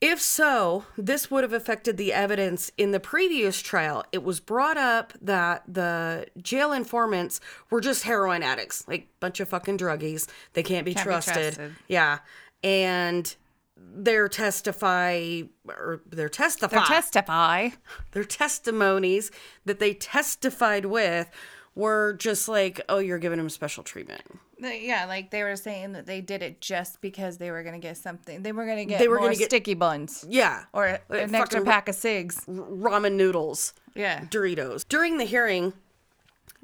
If 0.00 0.20
so, 0.20 0.84
this 0.98 1.30
would 1.30 1.42
have 1.42 1.54
affected 1.54 1.96
the 1.96 2.12
evidence 2.12 2.70
in 2.76 2.90
the 2.90 3.00
previous 3.00 3.62
trial. 3.62 4.04
It 4.12 4.22
was 4.22 4.40
brought 4.40 4.76
up 4.76 5.14
that 5.22 5.62
the 5.66 6.26
jail 6.42 6.70
informants 6.72 7.40
were 7.70 7.80
just 7.80 8.02
heroin 8.02 8.42
addicts, 8.42 8.86
like 8.86 9.08
bunch 9.20 9.40
of 9.40 9.48
fucking 9.48 9.78
druggies. 9.78 10.28
They 10.52 10.62
can't 10.62 10.84
be, 10.84 10.92
Can't 10.92 11.06
be 11.06 11.10
trusted. 11.10 11.54
trusted. 11.54 11.76
Yeah. 11.88 12.18
And 12.62 13.34
their 13.78 14.28
testify 14.28 15.42
or 15.66 16.02
their 16.06 16.28
testify 16.28 16.76
Their 16.76 16.84
testify. 16.86 17.68
their 18.12 18.24
testimonies 18.24 19.30
that 19.64 19.78
they 19.78 19.94
testified 19.94 20.84
with 20.86 21.30
were 21.76 22.14
just 22.14 22.48
like, 22.48 22.80
oh, 22.88 22.98
you're 22.98 23.18
giving 23.20 23.38
him 23.38 23.48
special 23.48 23.84
treatment. 23.84 24.22
Yeah, 24.58 25.04
like 25.06 25.30
they 25.30 25.42
were 25.44 25.54
saying 25.56 25.92
that 25.92 26.06
they 26.06 26.20
did 26.22 26.42
it 26.42 26.60
just 26.62 27.00
because 27.02 27.36
they 27.36 27.50
were 27.50 27.62
gonna 27.62 27.78
get 27.78 27.98
something. 27.98 28.42
They 28.42 28.50
were 28.52 28.64
gonna 28.66 28.86
get 28.86 28.98
They 28.98 29.06
were 29.08 29.16
more 29.18 29.26
gonna 29.26 29.36
get- 29.36 29.50
sticky 29.50 29.74
buns 29.74 30.24
Yeah. 30.28 30.64
or 30.72 30.98
an 31.10 31.34
extra 31.34 31.62
pack 31.62 31.88
of 31.88 31.94
cigs. 31.94 32.44
ramen 32.48 33.12
noodles. 33.12 33.74
Yeah. 33.94 34.20
Doritos. 34.24 34.88
During 34.88 35.18
the 35.18 35.24
hearing, 35.26 35.74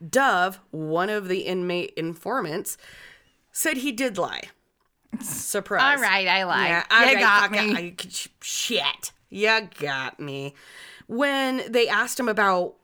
Dove, 0.09 0.59
one 0.71 1.11
of 1.11 1.29
the 1.29 1.41
inmate 1.41 1.93
informants, 1.97 2.77
said 3.53 3.77
he 3.79 3.93
did 3.93 4.17
lie. 4.19 4.45
Surprise. 5.21 5.83
All 5.99 6.03
right, 6.03 6.27
I 6.27 6.45
lied. 6.45 6.69
Yeah, 6.69 6.79
you 6.91 6.97
all 7.09 7.15
right, 7.15 7.21
got 7.21 7.51
me. 7.53 7.89
it. 7.89 8.03
I- 8.07 8.31
shit. 8.41 9.13
You 9.29 9.69
got 9.79 10.19
me. 10.19 10.55
When 11.07 11.71
they 11.71 11.87
asked 11.89 12.19
him 12.19 12.29
about 12.29 12.75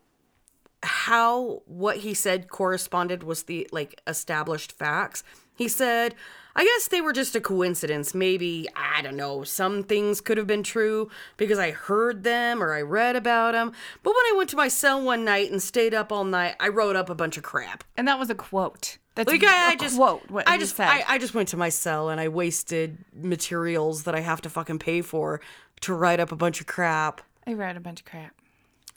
how 0.82 1.62
what 1.66 1.98
he 1.98 2.14
said 2.14 2.48
corresponded 2.48 3.22
was 3.22 3.44
the 3.44 3.68
like 3.72 4.00
established 4.06 4.72
facts, 4.72 5.24
he 5.54 5.68
said, 5.68 6.14
I 6.54 6.64
guess 6.64 6.88
they 6.88 7.00
were 7.00 7.12
just 7.12 7.36
a 7.36 7.40
coincidence. 7.40 8.14
Maybe, 8.14 8.68
I 8.74 9.02
don't 9.02 9.16
know, 9.16 9.44
some 9.44 9.84
things 9.84 10.20
could 10.20 10.38
have 10.38 10.46
been 10.46 10.62
true 10.62 11.10
because 11.36 11.58
I 11.58 11.70
heard 11.70 12.24
them 12.24 12.62
or 12.62 12.74
I 12.74 12.82
read 12.82 13.16
about 13.16 13.52
them. 13.52 13.72
But 14.02 14.10
when 14.10 14.16
I 14.16 14.34
went 14.36 14.50
to 14.50 14.56
my 14.56 14.68
cell 14.68 15.00
one 15.00 15.24
night 15.24 15.50
and 15.50 15.62
stayed 15.62 15.94
up 15.94 16.10
all 16.10 16.24
night, 16.24 16.56
I 16.58 16.68
wrote 16.68 16.96
up 16.96 17.10
a 17.10 17.14
bunch 17.14 17.36
of 17.36 17.42
crap. 17.42 17.84
And 17.96 18.08
that 18.08 18.18
was 18.18 18.30
a 18.30 18.34
quote. 18.34 18.98
That's 19.14 19.30
Like 19.30 19.42
a 19.42 19.46
I, 19.46 19.68
I 19.70 19.76
just 19.76 19.96
quote. 19.96 20.28
What 20.30 20.48
I 20.48 20.58
just 20.58 20.76
said. 20.76 20.88
I, 20.88 21.04
I 21.08 21.18
just 21.18 21.34
went 21.34 21.48
to 21.50 21.56
my 21.56 21.68
cell 21.68 22.08
and 22.08 22.20
I 22.20 22.28
wasted 22.28 22.98
materials 23.12 24.04
that 24.04 24.14
I 24.14 24.20
have 24.20 24.40
to 24.42 24.50
fucking 24.50 24.78
pay 24.78 25.02
for 25.02 25.40
to 25.82 25.94
write 25.94 26.20
up 26.20 26.32
a 26.32 26.36
bunch 26.36 26.60
of 26.60 26.66
crap. 26.66 27.20
I 27.46 27.52
wrote 27.52 27.76
a 27.76 27.80
bunch 27.80 28.00
of 28.00 28.06
crap. 28.06 28.34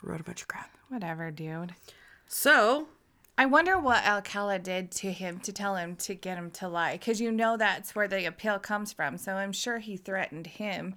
Wrote 0.02 0.20
a 0.20 0.24
bunch 0.24 0.42
of 0.42 0.48
crap. 0.48 0.70
Whatever, 0.92 1.30
dude. 1.30 1.74
So 2.26 2.88
I 3.38 3.46
wonder 3.46 3.78
what 3.78 4.04
Alcala 4.04 4.58
did 4.58 4.90
to 4.90 5.10
him 5.10 5.40
to 5.40 5.50
tell 5.50 5.76
him 5.76 5.96
to 5.96 6.14
get 6.14 6.36
him 6.36 6.50
to 6.50 6.68
lie, 6.68 6.92
because 6.92 7.18
you 7.18 7.32
know 7.32 7.56
that's 7.56 7.94
where 7.94 8.06
the 8.06 8.26
appeal 8.26 8.58
comes 8.58 8.92
from. 8.92 9.16
So 9.16 9.32
I'm 9.32 9.52
sure 9.52 9.78
he 9.78 9.96
threatened 9.96 10.46
him, 10.46 10.94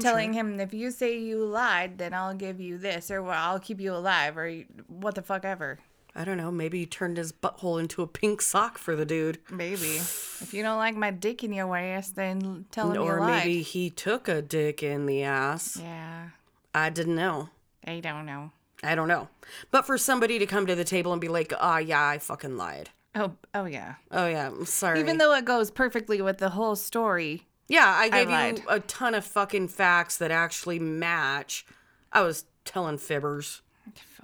telling 0.00 0.32
him 0.32 0.58
if 0.58 0.74
you 0.74 0.90
say 0.90 1.16
you 1.16 1.44
lied, 1.44 1.98
then 1.98 2.12
I'll 2.12 2.34
give 2.34 2.60
you 2.60 2.76
this, 2.76 3.08
or 3.08 3.22
well, 3.22 3.38
I'll 3.40 3.60
keep 3.60 3.80
you 3.80 3.94
alive, 3.94 4.36
or 4.36 4.52
what 4.88 5.14
the 5.14 5.22
fuck 5.22 5.44
ever. 5.44 5.78
I 6.12 6.24
don't 6.24 6.38
know. 6.38 6.50
Maybe 6.50 6.80
he 6.80 6.86
turned 6.86 7.16
his 7.16 7.32
butthole 7.32 7.78
into 7.78 8.02
a 8.02 8.08
pink 8.08 8.42
sock 8.42 8.78
for 8.78 8.96
the 8.96 9.04
dude, 9.04 9.38
Maybe 9.48 9.94
if 9.96 10.52
you 10.52 10.64
don't 10.64 10.78
like 10.78 10.96
my 10.96 11.12
dick 11.12 11.44
in 11.44 11.52
your 11.52 11.76
ass, 11.76 12.08
then 12.10 12.66
tell 12.72 12.90
him 12.90 13.00
or 13.00 13.14
you 13.14 13.20
lied. 13.20 13.46
maybe 13.46 13.62
he 13.62 13.90
took 13.90 14.26
a 14.26 14.42
dick 14.42 14.82
in 14.82 15.06
the 15.06 15.22
ass. 15.22 15.78
Yeah, 15.80 16.30
I 16.74 16.90
didn't 16.90 17.14
know. 17.14 17.50
I 17.86 18.00
don't 18.00 18.26
know. 18.26 18.50
I 18.82 18.94
don't 18.94 19.08
know. 19.08 19.28
But 19.70 19.86
for 19.86 19.96
somebody 19.98 20.38
to 20.38 20.46
come 20.46 20.66
to 20.66 20.74
the 20.74 20.84
table 20.84 21.12
and 21.12 21.20
be 21.20 21.28
like, 21.28 21.52
"Ah, 21.58 21.78
yeah, 21.78 22.06
I 22.06 22.18
fucking 22.18 22.56
lied." 22.56 22.90
Oh, 23.14 23.32
oh 23.54 23.64
yeah. 23.64 23.94
Oh 24.10 24.26
yeah, 24.26 24.48
I'm 24.48 24.66
sorry. 24.66 25.00
Even 25.00 25.18
though 25.18 25.34
it 25.34 25.44
goes 25.44 25.70
perfectly 25.70 26.20
with 26.20 26.38
the 26.38 26.50
whole 26.50 26.76
story. 26.76 27.46
yeah, 27.68 27.94
I 27.96 28.08
gave 28.10 28.28
lied. 28.28 28.58
you 28.58 28.64
a 28.68 28.80
ton 28.80 29.14
of 29.14 29.24
fucking 29.24 29.68
facts 29.68 30.18
that 30.18 30.30
actually 30.30 30.78
match. 30.78 31.64
I 32.12 32.20
was 32.22 32.44
telling 32.64 32.98
fibbers. 32.98 33.60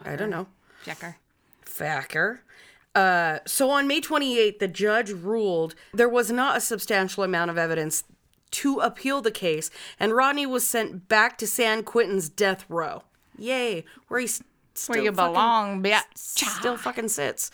I 0.05 0.17
don't 0.17 0.31
know. 0.31 0.47
Checker. 0.85 1.17
Facker. 1.65 2.41
Uh, 2.95 3.39
so 3.47 3.71
on 3.71 3.87
May 3.87 4.01
28th, 4.01 4.59
the 4.59 4.69
judge 4.69 5.11
ruled 5.11 5.75
there 5.95 6.09
was 6.09 6.31
not 6.31 6.59
a 6.59 6.61
substantial 6.61 7.25
amount 7.25 7.51
of 7.51 7.57
evidence 7.57 8.05
to 8.51 8.81
appeal 8.81 9.23
the 9.23 9.31
case, 9.31 9.71
and 9.99 10.13
Rodney 10.13 10.45
was 10.45 10.67
sent 10.67 11.09
back 11.09 11.39
to 11.39 11.47
San 11.47 11.83
Quentin's 11.83 12.29
death 12.29 12.67
row. 12.69 13.05
Yay, 13.43 13.85
where 14.09 14.21
he 14.21 14.27
s- 14.27 14.43
still 14.75 14.95
Where 14.95 15.05
you 15.05 15.13
fucking- 15.13 15.33
belong, 15.33 15.83
bitch. 15.83 16.03
Still 16.17 16.77
fucking 16.77 17.09
sits. 17.09 17.51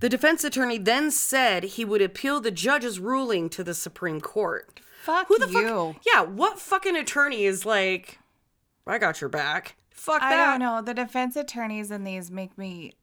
The 0.00 0.08
defense 0.08 0.42
attorney 0.44 0.78
then 0.78 1.10
said 1.10 1.62
he 1.64 1.84
would 1.84 2.02
appeal 2.02 2.40
the 2.40 2.50
judge's 2.50 2.98
ruling 2.98 3.48
to 3.50 3.62
the 3.64 3.74
Supreme 3.74 4.20
Court. 4.20 4.80
Fuck 5.02 5.28
Who 5.28 5.38
the 5.38 5.48
you. 5.48 5.92
fuck? 5.94 6.02
Yeah, 6.06 6.22
what 6.22 6.58
fucking 6.58 6.96
attorney 6.96 7.44
is 7.44 7.66
like, 7.66 8.18
I 8.86 8.98
got 8.98 9.20
your 9.20 9.30
back? 9.30 9.76
Fuck 9.90 10.22
I 10.22 10.30
that. 10.30 10.50
don't 10.52 10.60
know. 10.60 10.82
The 10.82 10.94
defense 10.94 11.36
attorneys 11.36 11.90
in 11.90 12.04
these 12.04 12.30
make 12.30 12.56
me. 12.58 12.94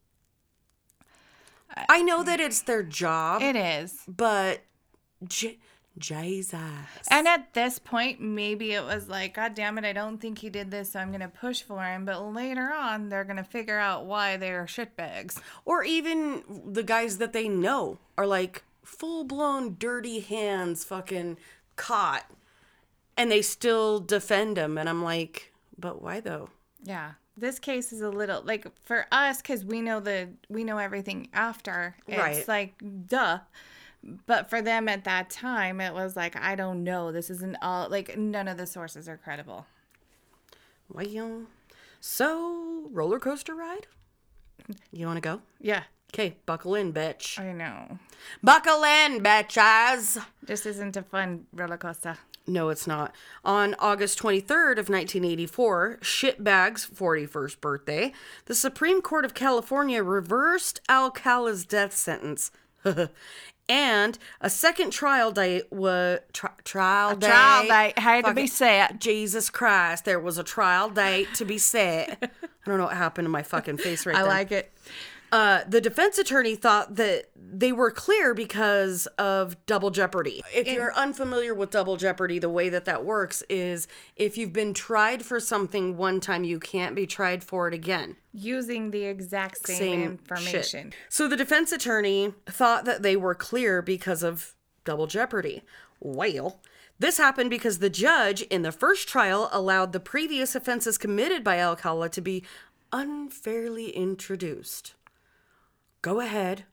I 1.88 2.02
know 2.02 2.22
that 2.24 2.40
it's 2.40 2.60
their 2.62 2.82
job. 2.82 3.42
It 3.42 3.54
is. 3.56 4.02
But 4.08 4.62
J- 5.26 5.58
Jesus. 5.98 6.58
And 7.10 7.26
at 7.28 7.52
this 7.54 7.78
point, 7.78 8.20
maybe 8.20 8.72
it 8.72 8.84
was 8.84 9.08
like, 9.08 9.34
God 9.34 9.54
damn 9.54 9.76
it, 9.78 9.84
I 9.84 9.92
don't 9.92 10.18
think 10.18 10.38
he 10.38 10.48
did 10.48 10.70
this, 10.70 10.92
so 10.92 11.00
I'm 11.00 11.08
going 11.08 11.20
to 11.20 11.28
push 11.28 11.62
for 11.62 11.82
him. 11.82 12.04
But 12.04 12.22
later 12.32 12.72
on, 12.72 13.08
they're 13.08 13.24
going 13.24 13.36
to 13.36 13.44
figure 13.44 13.78
out 13.78 14.06
why 14.06 14.36
they're 14.36 14.64
shitbags. 14.66 15.40
Or 15.64 15.84
even 15.84 16.42
the 16.66 16.82
guys 16.82 17.18
that 17.18 17.32
they 17.32 17.48
know 17.48 17.98
are 18.16 18.26
like 18.26 18.62
full 18.84 19.24
blown 19.24 19.76
dirty 19.78 20.20
hands 20.20 20.84
fucking 20.84 21.36
caught. 21.76 22.24
And 23.16 23.30
they 23.30 23.42
still 23.42 24.00
defend 24.00 24.56
him. 24.56 24.78
And 24.78 24.88
I'm 24.88 25.02
like, 25.04 25.52
but 25.78 26.00
why 26.00 26.20
though? 26.20 26.48
Yeah. 26.82 27.12
This 27.36 27.58
case 27.58 27.92
is 27.92 28.00
a 28.00 28.10
little 28.10 28.42
like 28.42 28.66
for 28.84 29.06
us 29.12 29.40
because 29.40 29.64
we 29.64 29.80
know 29.80 30.00
the 30.00 30.28
we 30.48 30.62
know 30.64 30.78
everything 30.78 31.28
after. 31.32 31.96
It's 32.06 32.18
Right. 32.18 32.48
like 32.48 32.74
duh, 33.06 33.38
but 34.26 34.48
for 34.48 34.62
them 34.62 34.88
at 34.88 35.04
that 35.04 35.30
time, 35.30 35.80
it 35.80 35.94
was 35.94 36.16
like 36.16 36.36
I 36.36 36.54
don't 36.54 36.84
know. 36.84 37.12
This 37.12 37.30
isn't 37.30 37.56
all 37.62 37.88
like 37.88 38.16
none 38.16 38.48
of 38.48 38.56
the 38.56 38.66
sources 38.66 39.08
are 39.08 39.16
credible. 39.16 39.66
Well, 40.88 41.42
so 42.00 42.88
roller 42.90 43.20
coaster 43.20 43.54
ride? 43.54 43.86
You 44.92 45.06
want 45.06 45.16
to 45.16 45.20
go? 45.20 45.42
Yeah, 45.60 45.84
Okay, 46.12 46.36
buckle 46.44 46.74
in, 46.74 46.92
bitch. 46.92 47.38
I 47.38 47.52
know. 47.52 47.98
Buckle 48.42 48.82
in, 48.82 49.20
bitches. 49.20 50.22
This 50.42 50.66
isn't 50.66 50.96
a 50.96 51.02
fun 51.02 51.46
roller 51.52 51.76
coaster. 51.76 52.18
No, 52.48 52.68
it's 52.68 52.86
not. 52.86 53.14
On 53.44 53.76
August 53.78 54.18
23rd 54.18 54.72
of 54.72 54.88
1984, 54.88 55.98
Shitbag's 56.02 56.88
41st 56.88 57.60
birthday, 57.60 58.12
the 58.46 58.56
Supreme 58.56 59.00
Court 59.00 59.24
of 59.24 59.34
California 59.34 60.02
reversed 60.02 60.80
Alcala's 60.88 61.64
death 61.64 61.94
sentence. 61.94 62.50
and 63.70 64.18
a 64.40 64.50
second 64.50 64.90
trial 64.90 65.30
date 65.32 65.64
was 65.72 66.18
tri- 66.32 66.50
trial 66.64 67.16
date. 67.16 67.28
Trial 67.28 67.62
date 67.68 67.98
had 67.98 68.16
to 68.16 68.22
Fucking- 68.30 68.34
be 68.34 68.46
set. 68.46 69.00
Jesus 69.00 69.48
Christ, 69.48 70.04
there 70.04 70.20
was 70.20 70.36
a 70.38 70.44
trial 70.44 70.90
date 70.90 71.28
to 71.34 71.44
be 71.44 71.56
set. 71.56 72.18
I 72.66 72.68
don't 72.68 72.76
know 72.78 72.84
what 72.84 72.96
happened 72.96 73.24
to 73.24 73.30
my 73.30 73.42
fucking 73.42 73.78
face 73.78 74.04
right 74.04 74.12
now. 74.12 74.18
I 74.20 74.22
there. 74.22 74.30
like 74.30 74.52
it. 74.52 74.72
Uh, 75.32 75.60
the 75.68 75.80
defense 75.80 76.18
attorney 76.18 76.56
thought 76.56 76.96
that 76.96 77.30
they 77.36 77.72
were 77.72 77.90
clear 77.90 78.34
because 78.34 79.06
of 79.18 79.56
double 79.66 79.90
jeopardy. 79.90 80.42
If 80.54 80.66
you're 80.66 80.94
unfamiliar 80.94 81.54
with 81.54 81.70
double 81.70 81.96
jeopardy, 81.96 82.38
the 82.38 82.48
way 82.48 82.68
that 82.68 82.84
that 82.86 83.04
works 83.04 83.42
is 83.48 83.86
if 84.16 84.36
you've 84.36 84.52
been 84.52 84.74
tried 84.74 85.24
for 85.24 85.38
something 85.40 85.96
one 85.96 86.20
time, 86.20 86.44
you 86.44 86.58
can't 86.58 86.94
be 86.94 87.06
tried 87.06 87.44
for 87.44 87.68
it 87.68 87.74
again. 87.74 88.16
Using 88.32 88.90
the 88.90 89.04
exact 89.04 89.66
same, 89.66 89.76
Same 89.78 90.02
information. 90.02 90.90
shit. 90.90 90.94
So 91.08 91.28
the 91.28 91.36
defense 91.36 91.72
attorney 91.72 92.34
thought 92.46 92.84
that 92.84 93.02
they 93.02 93.16
were 93.16 93.34
clear 93.34 93.82
because 93.82 94.22
of 94.22 94.54
double 94.84 95.06
jeopardy. 95.06 95.62
Well, 96.00 96.60
this 96.98 97.18
happened 97.18 97.50
because 97.50 97.78
the 97.78 97.90
judge 97.90 98.42
in 98.42 98.62
the 98.62 98.72
first 98.72 99.08
trial 99.08 99.48
allowed 99.52 99.92
the 99.92 100.00
previous 100.00 100.54
offenses 100.54 100.98
committed 100.98 101.42
by 101.42 101.58
Alcala 101.58 102.08
to 102.10 102.20
be 102.20 102.44
unfairly 102.92 103.90
introduced. 103.90 104.94
Go 106.02 106.20
ahead, 106.20 106.64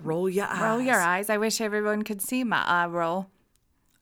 roll 0.00 0.28
your 0.28 0.46
eyes. 0.46 0.60
Roll 0.62 0.80
your 0.80 1.00
eyes. 1.00 1.28
I 1.28 1.38
wish 1.38 1.60
everyone 1.60 2.02
could 2.02 2.22
see 2.22 2.44
my 2.44 2.62
eye 2.64 2.86
roll. 2.86 3.26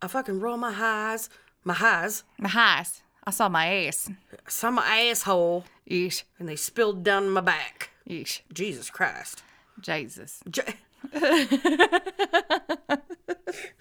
I 0.03 0.09
fucking 0.09 0.41
roll 0.41 0.57
my 0.59 0.75
eyes, 0.77 1.31
my 1.65 1.77
eyes, 1.81 2.25
My 2.39 2.51
eyes. 2.55 3.03
I 3.25 3.31
saw 3.31 3.49
my 3.49 3.67
ass. 3.87 4.11
saw 4.47 4.71
my 4.71 4.87
asshole, 5.11 5.65
Yeesh. 5.91 6.23
and 6.39 6.49
they 6.49 6.57
spilled 6.57 7.03
down 7.03 7.31
my 7.31 7.41
back. 7.41 7.91
Yeesh. 8.09 8.41
Jesus 8.53 8.91
Christ. 8.91 9.43
Jesus. 9.81 10.43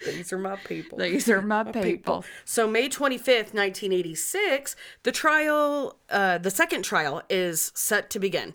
These 0.04 0.32
are 0.32 0.38
my 0.38 0.56
people. 0.56 0.98
These 0.98 1.28
are 1.28 1.42
my 1.42 1.64
people. 1.64 2.24
So 2.44 2.66
May 2.66 2.88
25th, 2.88 3.52
1986, 3.54 4.76
the 5.02 5.12
trial, 5.12 5.98
uh, 6.10 6.38
the 6.38 6.50
second 6.50 6.82
trial 6.82 7.22
is 7.28 7.72
set 7.74 8.08
to 8.10 8.18
begin. 8.18 8.54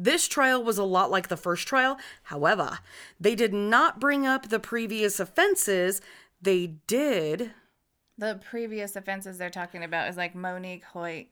This 0.00 0.28
trial 0.28 0.62
was 0.62 0.78
a 0.78 0.84
lot 0.84 1.10
like 1.10 1.26
the 1.26 1.36
first 1.36 1.66
trial. 1.66 1.98
However, 2.22 2.78
they 3.18 3.34
did 3.34 3.52
not 3.52 3.98
bring 3.98 4.24
up 4.24 4.48
the 4.48 4.60
previous 4.60 5.18
offenses. 5.18 6.00
They 6.40 6.68
did. 6.86 7.50
The 8.16 8.40
previous 8.48 8.94
offenses 8.94 9.38
they're 9.38 9.50
talking 9.50 9.82
about 9.82 10.08
is 10.08 10.16
like 10.16 10.36
Monique 10.36 10.84
Hoyt, 10.84 11.26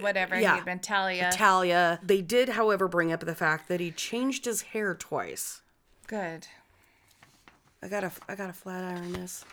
whatever. 0.00 0.40
Yeah. 0.40 0.56
He'd 0.56 0.64
been 0.64 0.78
Talia. 0.78 1.30
Talia. 1.30 2.00
They 2.02 2.22
did, 2.22 2.50
however, 2.50 2.88
bring 2.88 3.12
up 3.12 3.20
the 3.20 3.34
fact 3.34 3.68
that 3.68 3.80
he 3.80 3.90
changed 3.90 4.46
his 4.46 4.62
hair 4.62 4.94
twice. 4.94 5.60
Good. 6.06 6.46
I 7.82 7.88
gotta, 7.88 8.12
I 8.28 8.34
gotta 8.34 8.54
flat 8.54 8.82
iron 8.82 9.12
this. 9.12 9.44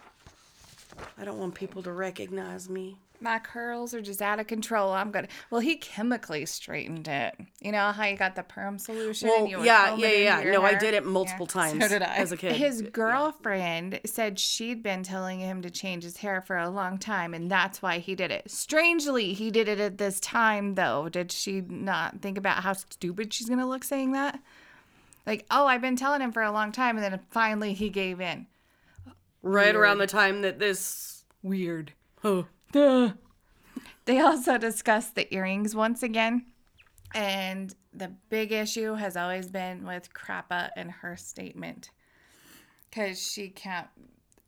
I 1.18 1.26
don't 1.26 1.38
want 1.38 1.56
people 1.56 1.84
to 1.84 1.92
recognize 1.92 2.70
me. 2.70 2.98
My 3.22 3.38
curls 3.38 3.94
are 3.94 4.00
just 4.02 4.22
out 4.22 4.40
of 4.40 4.48
control. 4.48 4.94
I'm 4.94 5.12
gonna. 5.12 5.28
Well, 5.52 5.60
he 5.60 5.76
chemically 5.76 6.46
straightened 6.46 7.06
it. 7.10 7.36
You 7.60 7.74
know 7.74 7.92
how 7.92 8.06
you 8.06 8.16
got 8.16 8.36
the 8.38 8.44
perm 8.44 8.80
solution. 8.80 9.28
Well, 9.28 9.46
yeah, 9.66 9.94
yeah, 9.96 10.42
yeah. 10.42 10.52
No, 10.52 10.62
I 10.64 10.76
did 10.76 10.94
it 10.94 11.06
multiple 11.06 11.46
Yeah, 11.50 11.62
times 11.62 11.84
So 11.84 11.90
did 11.90 12.02
I. 12.02 12.16
as 12.16 12.32
a 12.32 12.38
kid. 12.38 12.54
His 12.54 12.82
girlfriend 12.82 14.00
said 14.06 14.40
she'd 14.40 14.82
been 14.82 15.04
telling 15.04 15.42
him 15.42 15.62
to 15.64 15.70
change 15.70 16.04
his 16.04 16.18
hair 16.18 16.40
for 16.40 16.58
a 16.58 16.70
long 16.70 16.98
time, 16.98 17.34
and 17.34 17.52
that's 17.52 17.82
why 17.82 18.00
he 18.00 18.16
did 18.16 18.32
it. 18.32 18.50
Strangely, 18.50 19.34
he 19.34 19.52
did 19.52 19.68
it 19.68 19.82
at 19.82 19.98
this 19.98 20.22
time, 20.22 20.76
though. 20.76 21.10
Did 21.10 21.34
she 21.34 21.60
not 21.60 22.22
think 22.22 22.38
about 22.38 22.64
how 22.64 22.72
stupid 22.72 23.34
she's 23.34 23.50
gonna 23.50 23.68
look 23.68 23.84
saying 23.84 24.14
that? 24.14 24.40
Like, 25.28 25.46
oh, 25.52 25.68
I've 25.68 25.82
been 25.82 25.98
telling 25.98 26.22
him 26.22 26.32
for 26.32 26.42
a 26.42 26.54
long 26.54 26.72
time, 26.72 26.98
and 26.98 27.04
then 27.04 27.20
finally 27.30 27.74
he 27.74 27.90
gave 27.90 28.22
in. 28.22 28.48
Right 29.42 29.76
around 29.76 30.00
the 30.00 30.08
time 30.08 30.42
that 30.42 30.60
this 30.60 31.20
Weird. 31.42 31.94
oh, 32.24 32.48
They 34.06 34.20
also 34.20 34.58
discussed 34.58 35.16
the 35.16 35.34
earrings 35.34 35.76
once 35.76 36.04
again. 36.04 36.48
And 37.14 37.74
the 37.94 38.12
big 38.30 38.52
issue 38.52 38.96
has 38.96 39.16
always 39.16 39.48
been 39.48 39.86
with 39.86 40.14
Crappa 40.14 40.70
and 40.76 40.92
her 40.92 41.16
statement. 41.16 41.92
Because 42.90 43.22
she 43.22 43.50
kept, 43.50 43.98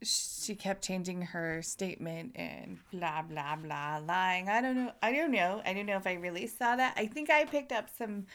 she 0.04 0.56
kept 0.56 0.84
changing 0.84 1.22
her 1.22 1.62
statement 1.62 2.34
and 2.36 2.80
blah, 2.92 3.22
blah, 3.22 3.56
blah, 3.56 4.02
lying. 4.06 4.50
I 4.50 4.62
don't 4.62 4.76
know. 4.76 4.92
I 5.02 5.14
don't 5.14 5.32
know. 5.32 5.62
I 5.66 5.74
don't 5.74 5.86
know 5.86 5.98
if 5.98 6.08
I 6.08 6.14
really 6.14 6.48
saw 6.48 6.76
that. 6.76 6.94
I 6.98 7.06
think 7.06 7.30
I 7.30 7.46
picked 7.46 7.72
up 7.72 7.88
some 7.96 8.26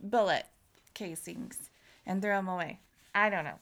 bullet 0.00 0.46
casings 0.94 1.70
and 2.06 2.22
threw 2.22 2.32
them 2.32 2.48
away. 2.48 2.80
I 3.14 3.30
don't 3.30 3.44
know. 3.44 3.58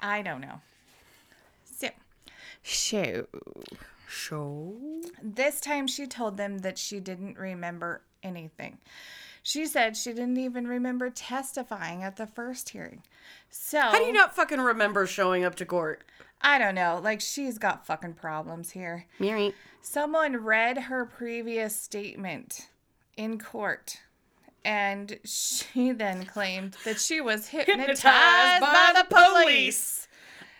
I 0.00 0.22
don't 0.22 0.40
know. 0.40 0.60
So 2.62 3.26
show. 4.08 4.74
this 5.22 5.60
time 5.60 5.86
she 5.86 6.06
told 6.06 6.36
them 6.36 6.58
that 6.58 6.78
she 6.78 7.00
didn't 7.00 7.38
remember 7.38 8.02
anything. 8.22 8.78
She 9.42 9.66
said 9.66 9.96
she 9.96 10.10
didn't 10.10 10.36
even 10.36 10.68
remember 10.68 11.10
testifying 11.10 12.04
at 12.04 12.16
the 12.16 12.26
first 12.26 12.70
hearing. 12.70 13.02
So 13.50 13.80
How 13.80 13.98
do 13.98 14.04
you 14.04 14.12
not 14.12 14.36
fucking 14.36 14.60
remember 14.60 15.06
showing 15.06 15.44
up 15.44 15.56
to 15.56 15.66
court? 15.66 16.04
I 16.40 16.58
don't 16.58 16.74
know. 16.74 17.00
Like 17.02 17.20
she's 17.20 17.58
got 17.58 17.86
fucking 17.86 18.14
problems 18.14 18.70
here. 18.70 19.06
Mary. 19.18 19.54
Someone 19.80 20.36
read 20.36 20.78
her 20.78 21.04
previous 21.04 21.74
statement 21.74 22.68
in 23.16 23.38
court. 23.38 24.00
And 24.64 25.18
she 25.24 25.90
then 25.90 26.24
claimed 26.24 26.76
that 26.84 27.00
she 27.00 27.20
was 27.20 27.48
hypnotized, 27.48 28.00
by, 28.60 28.92
the 28.94 29.06
police. 29.12 30.01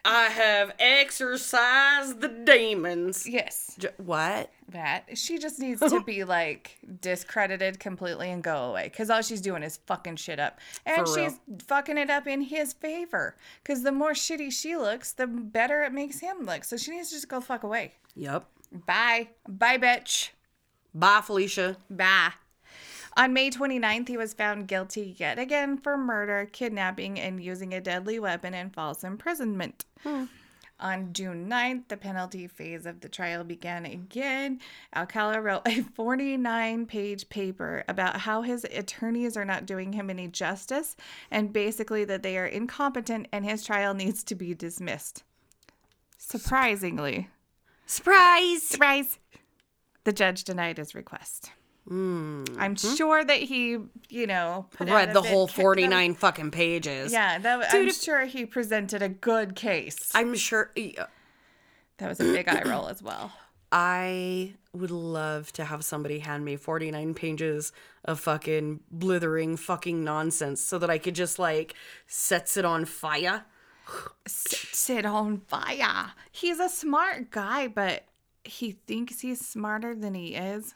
I 0.04 0.24
have 0.24 0.74
exorcised 0.78 2.20
the 2.20 2.28
demons. 2.28 3.26
Yes. 3.26 3.76
J- 3.78 3.90
what? 3.98 4.50
that. 4.72 5.16
She 5.16 5.38
just 5.38 5.58
needs 5.58 5.80
to 5.80 6.02
be 6.02 6.24
like 6.24 6.78
discredited 7.00 7.78
completely 7.78 8.30
and 8.30 8.42
go 8.42 8.56
away 8.56 8.84
because 8.84 9.10
all 9.10 9.22
she's 9.22 9.40
doing 9.40 9.62
is 9.62 9.78
fucking 9.86 10.16
shit 10.16 10.40
up. 10.40 10.58
And 10.84 11.06
she's 11.06 11.38
fucking 11.66 11.98
it 11.98 12.10
up 12.10 12.26
in 12.26 12.42
his 12.42 12.72
favor 12.72 13.36
because 13.62 13.82
the 13.82 13.92
more 13.92 14.12
shitty 14.12 14.52
she 14.52 14.76
looks, 14.76 15.12
the 15.12 15.26
better 15.26 15.82
it 15.82 15.92
makes 15.92 16.20
him 16.20 16.44
look. 16.44 16.64
So 16.64 16.76
she 16.76 16.90
needs 16.90 17.08
to 17.10 17.16
just 17.16 17.28
go 17.28 17.40
fuck 17.40 17.62
away. 17.62 17.92
Yep. 18.14 18.46
Bye. 18.86 19.28
Bye, 19.48 19.78
bitch. 19.78 20.30
Bye, 20.94 21.20
Felicia. 21.22 21.76
Bye. 21.88 22.32
On 23.16 23.32
May 23.32 23.50
29th, 23.50 24.08
he 24.08 24.16
was 24.16 24.32
found 24.32 24.68
guilty 24.68 25.14
yet 25.18 25.38
again 25.38 25.76
for 25.76 25.98
murder, 25.98 26.48
kidnapping, 26.50 27.20
and 27.20 27.42
using 27.42 27.74
a 27.74 27.80
deadly 27.80 28.18
weapon 28.18 28.54
and 28.54 28.72
false 28.72 29.04
imprisonment. 29.04 29.84
Hmm. 30.02 30.24
On 30.80 31.12
June 31.12 31.48
9th, 31.48 31.86
the 31.88 31.96
penalty 31.96 32.48
phase 32.48 32.86
of 32.86 33.00
the 33.00 33.08
trial 33.08 33.44
began 33.44 33.86
again. 33.86 34.58
Alcala 34.96 35.40
wrote 35.40 35.62
a 35.66 35.82
49 35.82 36.86
page 36.86 37.28
paper 37.28 37.84
about 37.86 38.20
how 38.20 38.42
his 38.42 38.64
attorneys 38.64 39.36
are 39.36 39.44
not 39.44 39.64
doing 39.64 39.92
him 39.92 40.10
any 40.10 40.26
justice 40.26 40.96
and 41.30 41.52
basically 41.52 42.04
that 42.06 42.24
they 42.24 42.36
are 42.36 42.46
incompetent 42.46 43.28
and 43.30 43.44
his 43.44 43.64
trial 43.64 43.94
needs 43.94 44.24
to 44.24 44.34
be 44.34 44.54
dismissed. 44.54 45.22
Surprisingly, 46.18 47.28
Surprise! 47.86 48.62
surprise, 48.62 49.18
the 50.04 50.12
judge 50.12 50.42
denied 50.44 50.78
his 50.78 50.94
request. 50.94 51.52
I'm 51.88 52.44
mm-hmm. 52.46 52.94
sure 52.94 53.24
that 53.24 53.40
he, 53.40 53.78
you 54.08 54.26
know, 54.26 54.66
Read 54.78 55.12
the 55.12 55.22
whole 55.22 55.46
kept 55.46 55.60
49 55.60 56.14
fucking 56.14 56.50
pages. 56.52 57.12
Yeah, 57.12 57.38
that, 57.38 57.74
I'm 57.74 57.92
sure 57.92 58.24
he 58.24 58.46
presented 58.46 59.02
a 59.02 59.08
good 59.08 59.56
case. 59.56 60.10
I'm 60.14 60.34
sure. 60.34 60.70
yeah. 60.76 61.02
Uh, 61.02 61.06
that 61.98 62.08
was 62.08 62.20
a 62.20 62.24
big 62.24 62.48
eye 62.48 62.62
roll 62.64 62.88
as 62.88 63.02
well. 63.02 63.32
I 63.72 64.54
would 64.72 64.90
love 64.90 65.52
to 65.54 65.64
have 65.64 65.84
somebody 65.84 66.18
hand 66.18 66.44
me 66.44 66.56
49 66.56 67.14
pages 67.14 67.72
of 68.04 68.20
fucking 68.20 68.80
blithering 68.90 69.56
fucking 69.56 70.02
nonsense 70.04 70.60
so 70.60 70.78
that 70.78 70.90
I 70.90 70.98
could 70.98 71.14
just 71.14 71.38
like 71.38 71.74
sets 72.06 72.56
it 72.56 72.64
on 72.64 72.84
fire. 72.84 73.44
Sets 74.26 74.90
it 74.90 75.06
on 75.06 75.38
fire. 75.38 76.12
He's 76.30 76.60
a 76.60 76.68
smart 76.68 77.30
guy, 77.30 77.66
but 77.66 78.04
he 78.44 78.72
thinks 78.72 79.20
he's 79.20 79.46
smarter 79.46 79.94
than 79.94 80.14
he 80.14 80.34
is. 80.34 80.74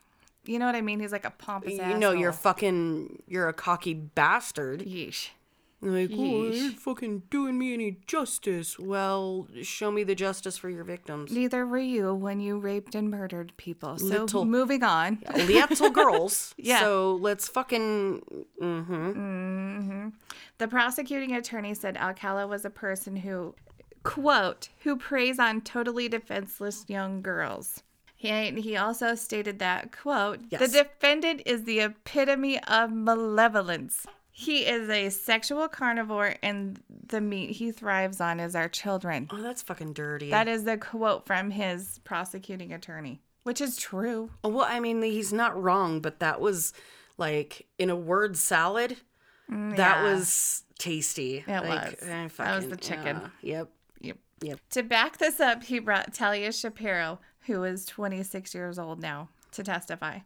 You 0.49 0.59
know 0.59 0.67
what 0.67 0.75
I 0.75 0.81
mean? 0.81 1.01
He's 1.01 1.13
like 1.13 1.25
a 1.25 1.31
pompous 1.31 1.79
ass. 1.79 1.93
You 1.93 1.99
know, 1.99 2.13
you're 2.13 2.33
fucking, 2.33 3.23
you're 3.27 3.49
a 3.49 3.53
cocky 3.53 3.95
bastard. 3.95 4.81
Yeesh. 4.81 5.29
Like, 5.83 6.11
oh, 6.11 6.15
you 6.15 6.51
Yeesh. 6.51 6.63
ain't 6.63 6.79
fucking 6.81 7.23
doing 7.31 7.59
me 7.59 7.75
any 7.75 7.99
justice. 8.07 8.79
Well, 8.79 9.47
show 9.63 9.91
me 9.91 10.05
the 10.05 10.15
justice 10.15 10.57
for 10.57 10.71
your 10.71 10.85
victims. 10.85 11.31
Neither 11.31 11.67
were 11.67 11.79
you 11.79 12.15
when 12.15 12.41
you 12.41 12.59
raped 12.59 12.95
and 12.95 13.11
murdered 13.11 13.53
people. 13.59 13.99
So 13.99 14.07
Little- 14.07 14.45
moving 14.47 14.83
on. 14.83 15.19
Little 15.35 15.91
girls. 15.91 16.55
Yeah. 16.59 16.81
So 16.81 17.19
let's 17.21 17.47
fucking. 17.49 18.23
Mm-hmm. 18.61 18.95
Mm-hmm. 18.95 20.09
The 20.59 20.69
prosecuting 20.69 21.33
attorney 21.37 21.75
said 21.75 21.97
Alcala 21.99 22.47
was 22.47 22.65
a 22.65 22.71
person 22.71 23.15
who, 23.17 23.55
quote, 24.03 24.71
who 24.83 24.97
preys 24.97 25.39
on 25.39 25.61
totally 25.61 26.09
defenseless 26.09 26.87
young 26.89 27.21
girls. 27.21 27.83
He, 28.17 28.51
he 28.61 28.77
also 28.77 29.15
stated 29.15 29.59
that, 29.59 29.93
quote, 29.93 30.49
the 30.51 30.69
defendant 30.69 31.43
is 31.45 31.65
the 31.65 31.81
epitome 31.81 32.59
of 32.65 32.91
malevolence. 32.91 34.07
He 34.31 34.67
is 34.67 34.89
a 34.89 35.11
sexual 35.11 35.69
carnivore, 35.69 36.37
and 36.43 36.81
the 37.09 37.21
meat 37.21 37.53
he 37.53 37.71
thrives 37.73 38.21
on 38.21 38.41
is 38.41 38.55
our 38.57 38.69
children. 38.69 39.29
Oh, 39.31 39.41
that's 39.41 39.63
fucking 39.63 39.93
dirty. 39.95 40.31
That 40.31 40.49
is 40.49 40.65
the 40.65 40.77
quote 40.77 41.27
from 41.27 41.51
his 41.51 42.01
prosecuting 42.05 42.73
attorney, 42.73 43.21
which 43.45 43.61
is 43.61 43.77
true. 43.77 44.31
Well, 44.45 44.67
I 44.69 44.81
mean, 44.81 45.01
he's 45.03 45.33
not 45.33 45.61
wrong, 45.63 46.01
but 46.01 46.21
that 46.21 46.41
was 46.41 46.73
like 47.19 47.67
in 47.79 47.89
a 47.91 47.97
word 47.97 48.37
salad. 48.37 48.97
That 49.49 49.55
Mm, 49.55 49.79
yeah. 49.79 50.03
was 50.03 50.65
tasty. 50.79 51.45
It 51.47 51.49
Like, 51.49 51.93
was. 52.01 52.03
eh, 52.03 52.29
That 52.39 52.57
was 52.57 52.69
the 52.69 52.77
chicken. 52.77 53.31
Yep. 53.43 53.71
Yep. 54.01 54.19
Yep. 54.43 54.61
To 54.71 54.83
back 54.83 55.19
this 55.19 55.39
up, 55.41 55.63
he 55.65 55.79
brought 55.79 56.13
Talia 56.13 56.53
Shapiro, 56.53 57.21
who 57.47 57.65
is 57.65 57.85
26 57.85 58.55
years 58.55 58.79
old 58.79 59.01
now, 59.01 59.29
to 59.53 59.63
testify. 59.63 60.21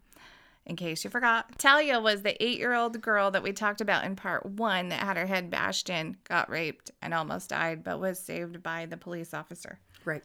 In 0.66 0.76
case 0.76 1.04
you 1.04 1.10
forgot, 1.10 1.58
Talia 1.58 2.00
was 2.00 2.22
the 2.22 2.40
eight 2.42 2.58
year 2.58 2.74
old 2.74 3.00
girl 3.00 3.30
that 3.30 3.42
we 3.42 3.52
talked 3.52 3.80
about 3.80 4.04
in 4.04 4.14
part 4.14 4.44
one 4.44 4.88
that 4.90 5.00
had 5.00 5.16
her 5.16 5.26
head 5.26 5.50
bashed 5.50 5.90
in, 5.90 6.16
got 6.24 6.50
raped, 6.50 6.90
and 7.02 7.14
almost 7.14 7.50
died, 7.50 7.82
but 7.82 7.98
was 7.98 8.18
saved 8.18 8.62
by 8.62 8.86
the 8.86 8.96
police 8.96 9.32
officer. 9.34 9.78
Right. 10.04 10.22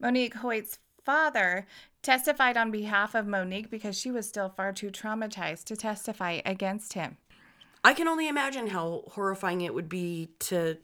Monique 0.00 0.34
Hoyt's 0.34 0.78
father 1.04 1.66
testified 2.02 2.56
on 2.56 2.70
behalf 2.70 3.14
of 3.14 3.26
Monique 3.26 3.70
because 3.70 3.98
she 3.98 4.10
was 4.10 4.26
still 4.26 4.48
far 4.48 4.72
too 4.72 4.90
traumatized 4.90 5.64
to 5.64 5.76
testify 5.76 6.40
against 6.44 6.94
him. 6.94 7.18
I 7.82 7.92
can 7.92 8.08
only 8.08 8.28
imagine 8.28 8.68
how 8.68 9.04
horrifying 9.12 9.60
it 9.60 9.74
would 9.74 9.88
be 9.88 10.30
to 10.40 10.78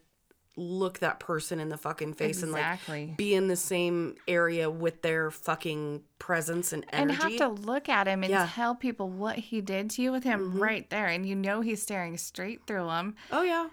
look 0.56 0.98
that 0.98 1.20
person 1.20 1.60
in 1.60 1.68
the 1.68 1.76
fucking 1.76 2.12
face 2.12 2.42
Exactly. 2.42 3.00
and 3.02 3.08
like 3.10 3.16
be 3.16 3.34
in 3.34 3.46
the 3.48 3.56
same 3.56 4.16
area 4.28 4.68
with 4.68 5.00
their 5.02 5.30
fucking 5.30 6.02
presence 6.18 6.72
and 6.72 6.84
energy. 6.92 7.12
and 7.14 7.22
have 7.22 7.36
to 7.36 7.48
look 7.62 7.88
at 7.88 8.06
him 8.08 8.22
and 8.24 8.30
Yeah. 8.30 8.44
Mm-hmm. 8.46 8.54
tell 8.60 8.74
people 8.74 9.08
what 9.08 9.36
he 9.38 9.60
did 9.60 9.90
to 9.90 10.02
you 10.02 10.12
with 10.12 10.24
him 10.24 10.58
right 10.60 10.88
there 10.90 11.06
and 11.06 11.24
you 11.26 11.34
know 11.36 11.60
he's 11.60 11.80
staring 11.80 12.16
straight 12.18 12.66
through 12.66 12.88
him 12.90 13.14
oh 13.32 13.42
yeah. 13.42 13.68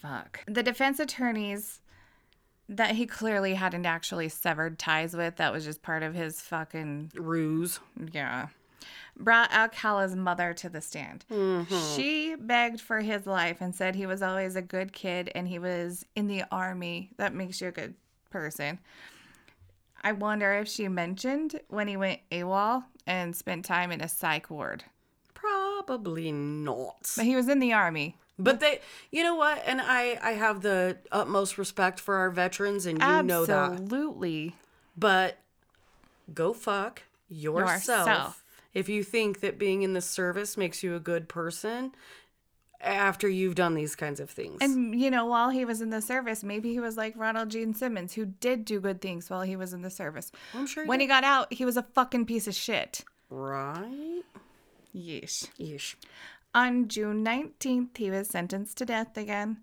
fuck 0.00 0.40
the 0.46 0.62
defense 0.62 0.98
attorneys 1.00 1.80
that 2.68 2.94
he 2.94 3.04
clearly 3.06 3.54
hadn't 3.54 3.84
actually 3.84 4.28
severed 4.28 4.78
ties 4.78 5.14
with 5.14 5.36
that 5.36 5.52
was 5.52 5.64
just 5.64 5.82
part 5.82 6.02
of 6.02 6.14
his 6.14 6.40
fucking 6.40 7.10
Ruse. 7.16 7.80
yeah 8.12 8.46
brought 9.16 9.52
Alcala's 9.52 10.16
mother 10.16 10.52
to 10.54 10.68
the 10.68 10.80
stand. 10.80 11.24
Mm-hmm. 11.30 11.94
She 11.96 12.34
begged 12.38 12.80
for 12.80 13.00
his 13.00 13.26
life 13.26 13.60
and 13.60 13.74
said 13.74 13.94
he 13.94 14.06
was 14.06 14.22
always 14.22 14.56
a 14.56 14.62
good 14.62 14.92
kid 14.92 15.30
and 15.34 15.48
he 15.48 15.58
was 15.58 16.04
in 16.16 16.26
the 16.26 16.44
army. 16.50 17.10
That 17.16 17.34
makes 17.34 17.60
you 17.60 17.68
a 17.68 17.72
good 17.72 17.94
person. 18.30 18.78
I 20.02 20.12
wonder 20.12 20.52
if 20.54 20.68
she 20.68 20.88
mentioned 20.88 21.60
when 21.68 21.88
he 21.88 21.96
went 21.96 22.20
AWOL 22.30 22.84
and 23.06 23.36
spent 23.36 23.64
time 23.64 23.92
in 23.92 24.00
a 24.00 24.08
psych 24.08 24.50
ward. 24.50 24.84
Probably 25.34 26.32
not. 26.32 27.12
But 27.16 27.24
he 27.24 27.36
was 27.36 27.48
in 27.48 27.60
the 27.60 27.72
army. 27.72 28.16
But 28.38 28.60
they, 28.60 28.80
you 29.10 29.22
know 29.22 29.36
what? 29.36 29.62
And 29.66 29.80
I, 29.80 30.18
I 30.22 30.32
have 30.32 30.62
the 30.62 30.98
utmost 31.12 31.58
respect 31.58 32.00
for 32.00 32.16
our 32.16 32.30
veterans, 32.30 32.86
and 32.86 33.00
you 33.00 33.22
know 33.22 33.46
that. 33.46 33.72
Absolutely. 33.72 34.56
But 34.96 35.38
go 36.32 36.52
fuck 36.52 37.02
yourself, 37.28 38.06
Yourself. 38.06 38.41
If 38.74 38.88
you 38.88 39.02
think 39.04 39.40
that 39.40 39.58
being 39.58 39.82
in 39.82 39.92
the 39.92 40.00
service 40.00 40.56
makes 40.56 40.82
you 40.82 40.94
a 40.94 41.00
good 41.00 41.28
person 41.28 41.92
after 42.80 43.28
you've 43.28 43.54
done 43.54 43.74
these 43.74 43.94
kinds 43.94 44.18
of 44.18 44.28
things. 44.28 44.58
And 44.60 44.98
you 44.98 45.10
know, 45.10 45.24
while 45.26 45.50
he 45.50 45.64
was 45.64 45.80
in 45.80 45.90
the 45.90 46.02
service, 46.02 46.42
maybe 46.42 46.72
he 46.72 46.80
was 46.80 46.96
like 46.96 47.14
Ronald 47.16 47.50
Gene 47.50 47.74
Simmons, 47.74 48.14
who 48.14 48.24
did 48.26 48.64
do 48.64 48.80
good 48.80 49.00
things 49.00 49.30
while 49.30 49.42
he 49.42 49.54
was 49.56 49.72
in 49.72 49.82
the 49.82 49.90
service. 49.90 50.32
I'm 50.54 50.66
sure 50.66 50.82
he 50.84 50.88
when 50.88 50.98
did. 50.98 51.04
he 51.04 51.08
got 51.08 51.22
out, 51.24 51.52
he 51.52 51.64
was 51.64 51.76
a 51.76 51.82
fucking 51.84 52.26
piece 52.26 52.48
of 52.48 52.54
shit. 52.54 53.04
right? 53.30 54.22
Yeesh. 54.94 55.48
Yeesh. 55.58 55.94
On 56.54 56.86
June 56.88 57.24
19th, 57.24 57.96
he 57.96 58.10
was 58.10 58.28
sentenced 58.28 58.76
to 58.78 58.84
death 58.84 59.16
again. 59.16 59.58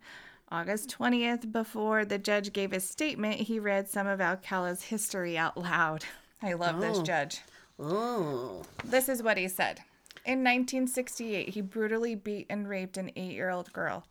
August 0.52 0.96
20th, 0.98 1.52
before 1.52 2.04
the 2.06 2.18
judge 2.18 2.52
gave 2.54 2.72
his 2.72 2.90
statement, 2.90 3.36
he 3.42 3.60
read 3.60 3.88
some 3.88 4.08
of 4.08 4.20
Alcala's 4.20 4.84
history 4.84 5.38
out 5.38 5.56
loud. 5.58 6.06
I 6.42 6.54
love 6.54 6.80
this 6.82 6.98
Oh. 7.00 7.04
judge. 7.04 7.42
Oh. 7.80 8.64
This 8.84 9.08
is 9.08 9.24
what 9.24 9.38
he 9.38 9.48
said. 9.48 9.82
In 10.26 10.40
1968, 10.40 11.50
he 11.50 11.62
brutally 11.62 12.14
beat 12.14 12.46
and 12.50 12.68
raped 12.68 12.98
an 12.98 13.12
eight 13.16 13.32
year 13.32 13.50
old 13.50 13.72
girl. 13.72 14.06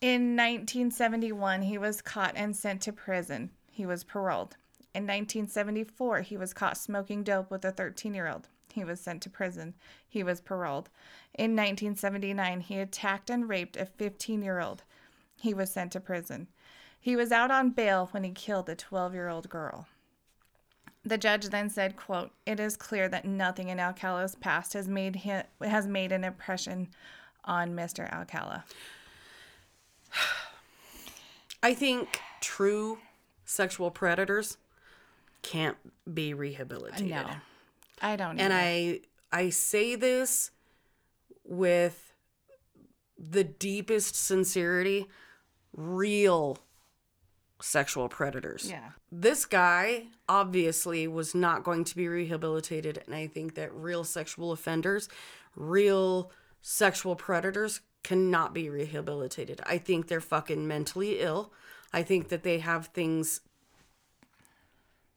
In 0.00 0.36
1971, 0.36 1.62
he 1.62 1.76
was 1.76 2.00
caught 2.02 2.34
and 2.36 2.54
sent 2.54 2.82
to 2.82 2.92
prison. 2.92 3.50
He 3.70 3.84
was 3.84 4.04
paroled. 4.04 4.56
In 4.94 5.02
1974, 5.02 6.20
he 6.20 6.36
was 6.36 6.52
caught 6.52 6.76
smoking 6.76 7.22
dope 7.22 7.50
with 7.50 7.64
a 7.64 7.72
13 7.72 8.14
year 8.14 8.28
old. 8.28 8.48
He 8.72 8.84
was 8.84 9.00
sent 9.00 9.22
to 9.22 9.30
prison. 9.30 9.74
He 10.06 10.22
was 10.22 10.40
paroled. 10.40 10.88
In 11.34 11.56
1979, 11.56 12.60
he 12.60 12.78
attacked 12.78 13.28
and 13.28 13.48
raped 13.48 13.76
a 13.76 13.86
15 13.86 14.42
year 14.42 14.60
old. 14.60 14.84
He 15.34 15.52
was 15.52 15.70
sent 15.70 15.92
to 15.92 16.00
prison. 16.00 16.46
He 17.00 17.16
was 17.16 17.32
out 17.32 17.50
on 17.50 17.70
bail 17.70 18.08
when 18.12 18.22
he 18.22 18.30
killed 18.30 18.68
a 18.68 18.76
12 18.76 19.14
year 19.14 19.28
old 19.28 19.48
girl. 19.48 19.88
The 21.06 21.16
judge 21.16 21.50
then 21.50 21.70
said, 21.70 21.96
quote, 21.96 22.32
It 22.46 22.58
is 22.58 22.76
clear 22.76 23.08
that 23.08 23.24
nothing 23.24 23.68
in 23.68 23.78
Alcala's 23.78 24.34
past 24.34 24.72
has 24.72 24.88
made 24.88 25.14
him, 25.14 25.44
has 25.62 25.86
made 25.86 26.10
an 26.10 26.24
impression 26.24 26.88
on 27.44 27.76
Mr. 27.76 28.12
Alcala. 28.12 28.64
I 31.62 31.74
think 31.74 32.20
true 32.40 32.98
sexual 33.44 33.92
predators 33.92 34.58
can't 35.42 35.76
be 36.12 36.34
rehabilitated. 36.34 37.08
No. 37.08 37.30
I 38.02 38.16
don't 38.16 38.34
know. 38.34 38.42
And 38.42 38.52
either. 38.52 39.00
I 39.32 39.44
I 39.44 39.50
say 39.50 39.94
this 39.94 40.50
with 41.44 42.12
the 43.16 43.44
deepest 43.44 44.16
sincerity, 44.16 45.06
real 45.72 46.58
sexual 47.60 48.08
predators. 48.08 48.68
Yeah. 48.70 48.90
This 49.10 49.46
guy 49.46 50.04
obviously 50.28 51.06
was 51.08 51.34
not 51.34 51.64
going 51.64 51.84
to 51.84 51.96
be 51.96 52.06
rehabilitated 52.08 53.02
and 53.06 53.14
I 53.14 53.26
think 53.26 53.54
that 53.54 53.72
real 53.74 54.04
sexual 54.04 54.52
offenders, 54.52 55.08
real 55.54 56.30
sexual 56.60 57.16
predators 57.16 57.80
cannot 58.02 58.52
be 58.54 58.68
rehabilitated. 58.68 59.60
I 59.66 59.78
think 59.78 60.08
they're 60.08 60.20
fucking 60.20 60.66
mentally 60.68 61.20
ill. 61.20 61.52
I 61.92 62.02
think 62.02 62.28
that 62.28 62.42
they 62.42 62.58
have 62.58 62.88
things 62.88 63.40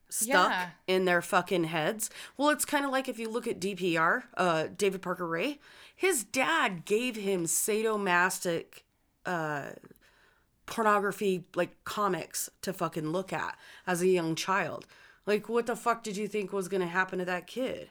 stuck 0.10 0.49
Yeah. 0.49 0.69
in 0.88 1.06
their 1.06 1.21
fucking 1.21 1.65
heads. 1.65 2.10
Well, 2.38 2.49
it's 2.49 2.65
kind 2.65 2.86
of 2.86 2.91
like 2.91 3.08
if 3.08 3.19
you 3.19 3.30
look 3.30 3.47
at 3.47 3.60
DPR, 3.60 4.23
uh, 4.36 4.67
David 4.75 5.02
Parker 5.02 5.28
Ray, 5.28 5.60
his 5.95 6.23
dad 6.23 6.86
gave 6.86 7.15
him 7.15 7.45
sadomastic 7.45 8.84
uh, 9.25 9.71
pornography, 10.70 11.46
like 11.56 11.84
comics, 11.84 12.50
to 12.62 12.72
fucking 12.72 13.10
look 13.12 13.34
at 13.34 13.58
as 13.88 14.02
a 14.02 14.08
young 14.08 14.36
child. 14.36 14.86
Like, 15.26 15.50
what 15.50 15.66
the 15.66 15.76
fuck 15.76 16.04
did 16.04 16.16
you 16.18 16.28
think 16.28 16.54
was 16.54 16.68
going 16.68 16.82
to 16.82 16.88
happen 16.88 17.20
to 17.20 17.26
that 17.26 17.48
kid? 17.48 17.90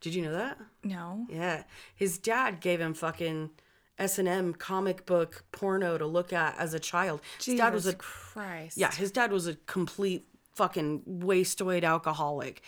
Did 0.00 0.14
you 0.14 0.22
know 0.22 0.32
that? 0.32 0.58
No. 0.82 1.26
Yeah, 1.30 1.62
his 1.94 2.18
dad 2.18 2.60
gave 2.60 2.80
him 2.80 2.92
fucking 2.92 3.50
S 3.98 4.18
and 4.18 4.26
M 4.28 4.52
comic 4.52 5.06
book 5.06 5.44
porno 5.52 5.96
to 5.96 6.06
look 6.06 6.32
at 6.32 6.58
as 6.58 6.74
a 6.74 6.80
child. 6.80 7.20
His 7.42 7.56
dad 7.56 7.72
was 7.72 7.86
a 7.86 7.94
Christ. 7.94 8.76
yeah, 8.76 8.92
his 8.92 9.12
dad 9.12 9.30
was 9.30 9.46
a 9.46 9.54
complete 9.66 10.26
fucking 10.54 11.02
wastoid 11.06 11.84
alcoholic. 11.84 12.62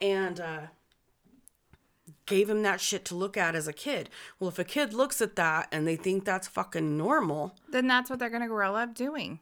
And 0.00 0.38
uh 0.40 0.60
gave 2.26 2.48
him 2.50 2.62
that 2.62 2.80
shit 2.80 3.04
to 3.06 3.14
look 3.14 3.36
at 3.36 3.54
as 3.54 3.66
a 3.68 3.72
kid. 3.72 4.10
Well, 4.38 4.48
if 4.48 4.58
a 4.58 4.64
kid 4.64 4.92
looks 4.92 5.20
at 5.20 5.36
that 5.36 5.68
and 5.72 5.86
they 5.86 5.96
think 5.96 6.24
that's 6.24 6.48
fucking 6.48 6.96
normal, 6.96 7.54
Then 7.70 7.86
that's 7.86 8.10
what 8.10 8.18
they're 8.18 8.30
going 8.30 8.42
to 8.42 8.48
grow 8.48 8.74
up 8.76 8.94
doing. 8.94 9.40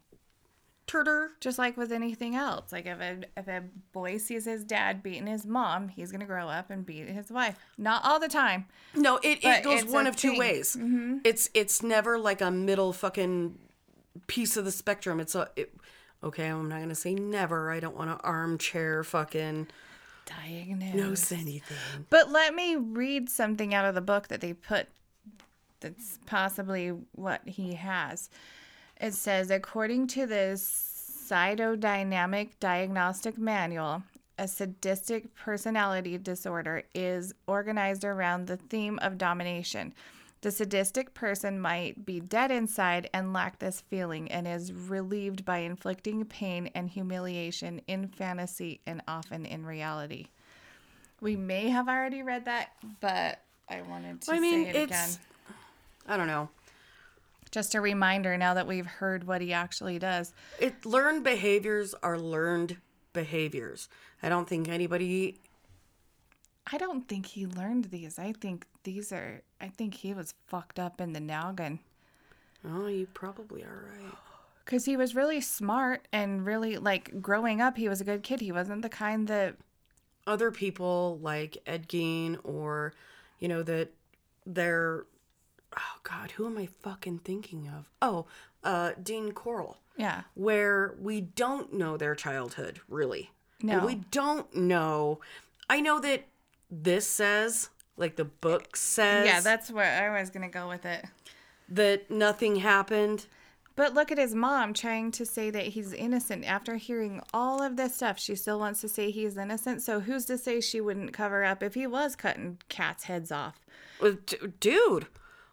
turter, 0.87 1.29
Just 1.41 1.59
like 1.59 1.77
with 1.77 1.91
anything 1.91 2.37
else. 2.37 2.71
Like 2.73 2.87
if 2.87 3.01
a, 3.01 3.23
if 3.37 3.49
a 3.49 3.63
boy 3.93 4.19
sees 4.19 4.45
his 4.45 4.63
dad 4.65 5.03
beating 5.03 5.27
his 5.27 5.45
mom, 5.45 5.89
he's 5.89 6.11
going 6.13 6.21
to 6.21 6.27
grow 6.27 6.49
up 6.49 6.71
and 6.71 6.87
beat 6.87 7.09
his 7.09 7.31
wife. 7.31 7.57
Not 7.77 8.05
all 8.05 8.21
the 8.21 8.29
time. 8.29 8.67
No, 8.95 9.17
it, 9.23 9.41
it 9.43 9.65
goes 9.65 9.85
one 9.85 10.07
of 10.07 10.15
two 10.17 10.31
thing. 10.31 10.39
ways. 10.39 10.77
Mm-hmm. 10.79 11.19
It's 11.25 11.51
it's 11.55 11.83
never 11.83 12.19
like 12.19 12.41
a 12.41 12.51
middle 12.51 12.93
fucking 12.93 13.59
piece 14.29 14.57
of 14.57 14.65
the 14.65 14.71
spectrum. 14.73 15.19
It's 15.21 15.35
a 15.35 15.49
it, 15.57 15.75
okay. 16.23 16.47
I'm 16.47 16.69
not 16.69 16.81
gonna 16.81 16.95
say 16.95 17.15
never. 17.15 17.71
I 17.73 17.81
don't 17.81 17.97
want 17.97 18.17
to 18.17 18.25
armchair 18.25 19.03
fucking 19.03 19.67
Diagnose. 20.27 20.95
knows 20.95 21.33
anything. 21.33 22.07
But 22.11 22.31
let 22.31 22.55
me 22.55 22.77
read 22.77 23.31
something 23.31 23.73
out 23.73 23.87
of 23.87 23.95
the 23.95 24.01
book 24.01 24.29
that 24.29 24.41
they 24.41 24.53
put 24.53 24.89
that's 25.81 26.19
possibly 26.27 26.89
what 27.13 27.43
he 27.47 27.75
has. 27.75 28.29
It 29.01 29.15
says, 29.15 29.51
according 29.51 30.09
to 30.09 30.27
the 30.27 30.55
Psychodynamic 30.57 32.51
Diagnostic 32.61 33.39
Manual, 33.39 34.03
a 34.39 34.49
sadistic 34.49 35.35
personality 35.35 36.19
disorder 36.19 36.83
is 36.95 37.35
organized 37.47 38.05
around 38.05 38.47
the 38.47 38.57
theme 38.57 38.99
of 39.01 39.19
domination. 39.19 39.95
The 40.47 40.53
sadistic 40.53 41.13
person 41.13 41.61
might 41.61 42.07
be 42.07 42.21
dead 42.21 42.53
inside 42.53 43.11
and 43.13 43.33
lack 43.33 43.59
this 43.59 43.81
feeling 43.81 44.31
and 44.31 44.47
is 44.47 44.73
relieved 44.73 45.45
by 45.45 45.59
inflicting 45.59 46.25
pain 46.25 46.71
and 46.73 46.89
humiliation 46.89 47.81
in 47.89 48.07
fantasy 48.07 48.81
and 48.87 49.03
often 49.09 49.45
in 49.45 49.67
reality. 49.67 50.29
We 51.21 51.35
may 51.35 51.69
have 51.71 51.89
already 51.89 52.23
read 52.23 52.45
that, 52.45 52.69
but 53.01 53.41
I 53.69 53.83
wanted 53.83 54.21
to 54.21 54.35
I 54.35 54.39
mean, 54.39 54.67
say 54.67 54.71
it 54.71 54.85
again. 54.85 55.09
I 56.07 56.17
don't 56.17 56.29
know. 56.29 56.49
Just 57.51 57.75
a 57.75 57.81
reminder 57.81 58.37
now 58.37 58.55
that 58.55 58.69
we've 58.69 58.87
heard 58.87 59.27
what 59.27 59.41
he 59.41 59.53
actually 59.53 59.99
does. 59.99 60.33
It 60.61 60.87
learned 60.87 61.25
behaviors 61.25 61.93
are 62.05 62.21
learned 62.21 62.77
behaviors. 63.13 63.89
I 64.23 64.29
don't 64.29 64.49
think 64.49 64.69
anybody 64.69 65.41
I 66.73 66.79
don't 66.79 67.07
think 67.07 67.27
he 67.27 67.47
learned 67.47 67.87
these. 67.87 68.19
I 68.19 68.33
think 68.33 68.67
these 68.87 69.13
are, 69.13 69.43
I 69.61 69.69
think 69.69 69.93
he 69.95 70.15
was 70.15 70.33
fucked 70.47 70.79
up 70.79 71.01
in 71.01 71.13
the 71.13 71.21
noggin. 71.21 71.81
Oh, 72.65 72.87
you 72.87 73.07
probably 73.13 73.63
are 73.63 73.91
right. 74.01 74.15
Because 74.65 74.85
he 74.85 74.97
was 74.97 75.15
really 75.15 75.41
smart 75.41 76.09
and 76.13 76.45
really, 76.45 76.77
like, 76.77 77.23
growing 77.23 77.61
up, 77.61 77.77
he 77.77 77.89
was 77.89 78.01
a 78.01 78.05
good 78.05 78.25
kid. 78.25 78.41
He 78.41 78.51
wasn't 78.51 78.83
the 78.83 78.89
kind 78.89 79.29
that, 79.29 79.55
Other 80.27 80.51
people 80.51 81.21
like 81.23 81.59
Ed 81.67 81.89
Gein 81.89 82.37
or 82.43 82.93
you 83.39 83.47
know 83.47 83.63
that 83.63 83.93
they're 84.45 85.05
oh 85.77 85.99
god, 86.03 86.33
who 86.33 86.47
am 86.47 86.59
I 86.59 86.67
fucking 86.67 87.19
thinking 87.21 87.69
of? 87.69 87.89
Oh, 88.03 88.27
uh 88.65 88.93
Dean 89.01 89.31
Corll. 89.33 89.77
yeah. 89.97 90.23
where 90.35 90.97
we 91.01 91.21
don't 91.21 91.73
know 91.73 91.97
their 91.97 92.17
childhood 92.17 92.81
really. 92.89 93.31
No. 93.63 93.75
And 93.79 93.87
we 93.87 93.95
don't 94.11 94.53
know. 94.53 95.21
I 95.71 95.81
know 95.81 96.01
that 96.01 96.27
this 96.69 97.07
says, 97.07 97.71
like 97.97 98.17
the 98.17 98.25
book 98.25 98.77
says, 98.77 99.27
Yeah, 99.27 99.41
that's 99.41 99.71
where 99.71 100.13
I 100.15 100.21
was 100.21 100.31
going 100.31 100.49
to 100.49 100.53
go 100.53 100.69
with 100.69 100.85
it. 100.85 101.05
that 101.69 102.11
nothing 102.11 102.57
happened. 102.57 103.27
But 103.75 103.93
look 103.93 104.11
at 104.11 104.17
his 104.17 104.35
mom 104.35 104.73
trying 104.73 105.11
to 105.13 105.27
say 105.27 105.51
that 105.51 105.67
he's 105.67 105.93
innocent. 105.93 106.47
After 106.47 106.77
hearing 106.77 107.21
all 107.35 107.63
of 107.63 107.77
this 107.77 107.97
stuff, 107.97 108.19
she 108.19 108.35
still 108.35 108.59
wants 108.59 108.81
to 108.81 108.89
say 108.89 109.11
he's 109.11 109.37
innocent. 109.37 109.83
So 109.83 110.01
who's 110.01 110.25
to 110.27 110.39
say 110.39 110.63
she 110.63 110.81
wouldn't 110.81 111.13
cover 111.13 111.45
up 111.45 111.63
if 111.63 111.75
he 111.75 111.87
was 111.87 112.17
cutting 112.17 112.57
cats' 112.71 113.05
heads 113.05 113.31
off? 113.31 113.61
Dude, 114.61 115.07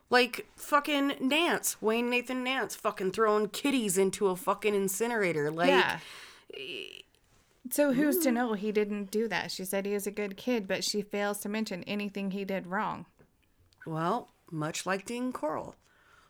like 0.10 0.48
fucking 0.56 1.14
Nance, 1.20 1.82
Wayne 1.82 2.10
Nathan 2.10 2.46
Nance, 2.46 2.76
fucking 2.76 3.12
throwing 3.12 3.50
kitties 3.50 3.98
into 3.98 4.28
a 4.28 4.36
fucking 4.38 4.74
incinerator. 4.76 5.52
Like, 5.52 5.68
yeah. 5.70 6.00
Eh, 6.56 7.02
So 7.72 7.94
who's 7.94 8.18
to 8.20 8.30
mm. 8.30 8.34
know 8.34 8.54
he 8.54 8.72
didn't 8.72 9.12
do 9.12 9.28
that? 9.30 9.52
She 9.52 9.66
said 9.66 9.86
he 9.86 9.94
was 9.94 10.08
a 10.08 10.12
good 10.12 10.38
kid, 10.38 10.68
but 10.68 10.84
she 10.84 11.02
fails 11.02 11.40
to 11.40 11.50
mention 11.50 11.84
anything 11.84 12.32
he 12.32 12.44
did 12.44 12.68
wrong. 12.68 13.06
Well, 13.86 14.30
much 14.52 14.86
like 14.86 15.06
Dean 15.06 15.32
Corll. 15.32 15.76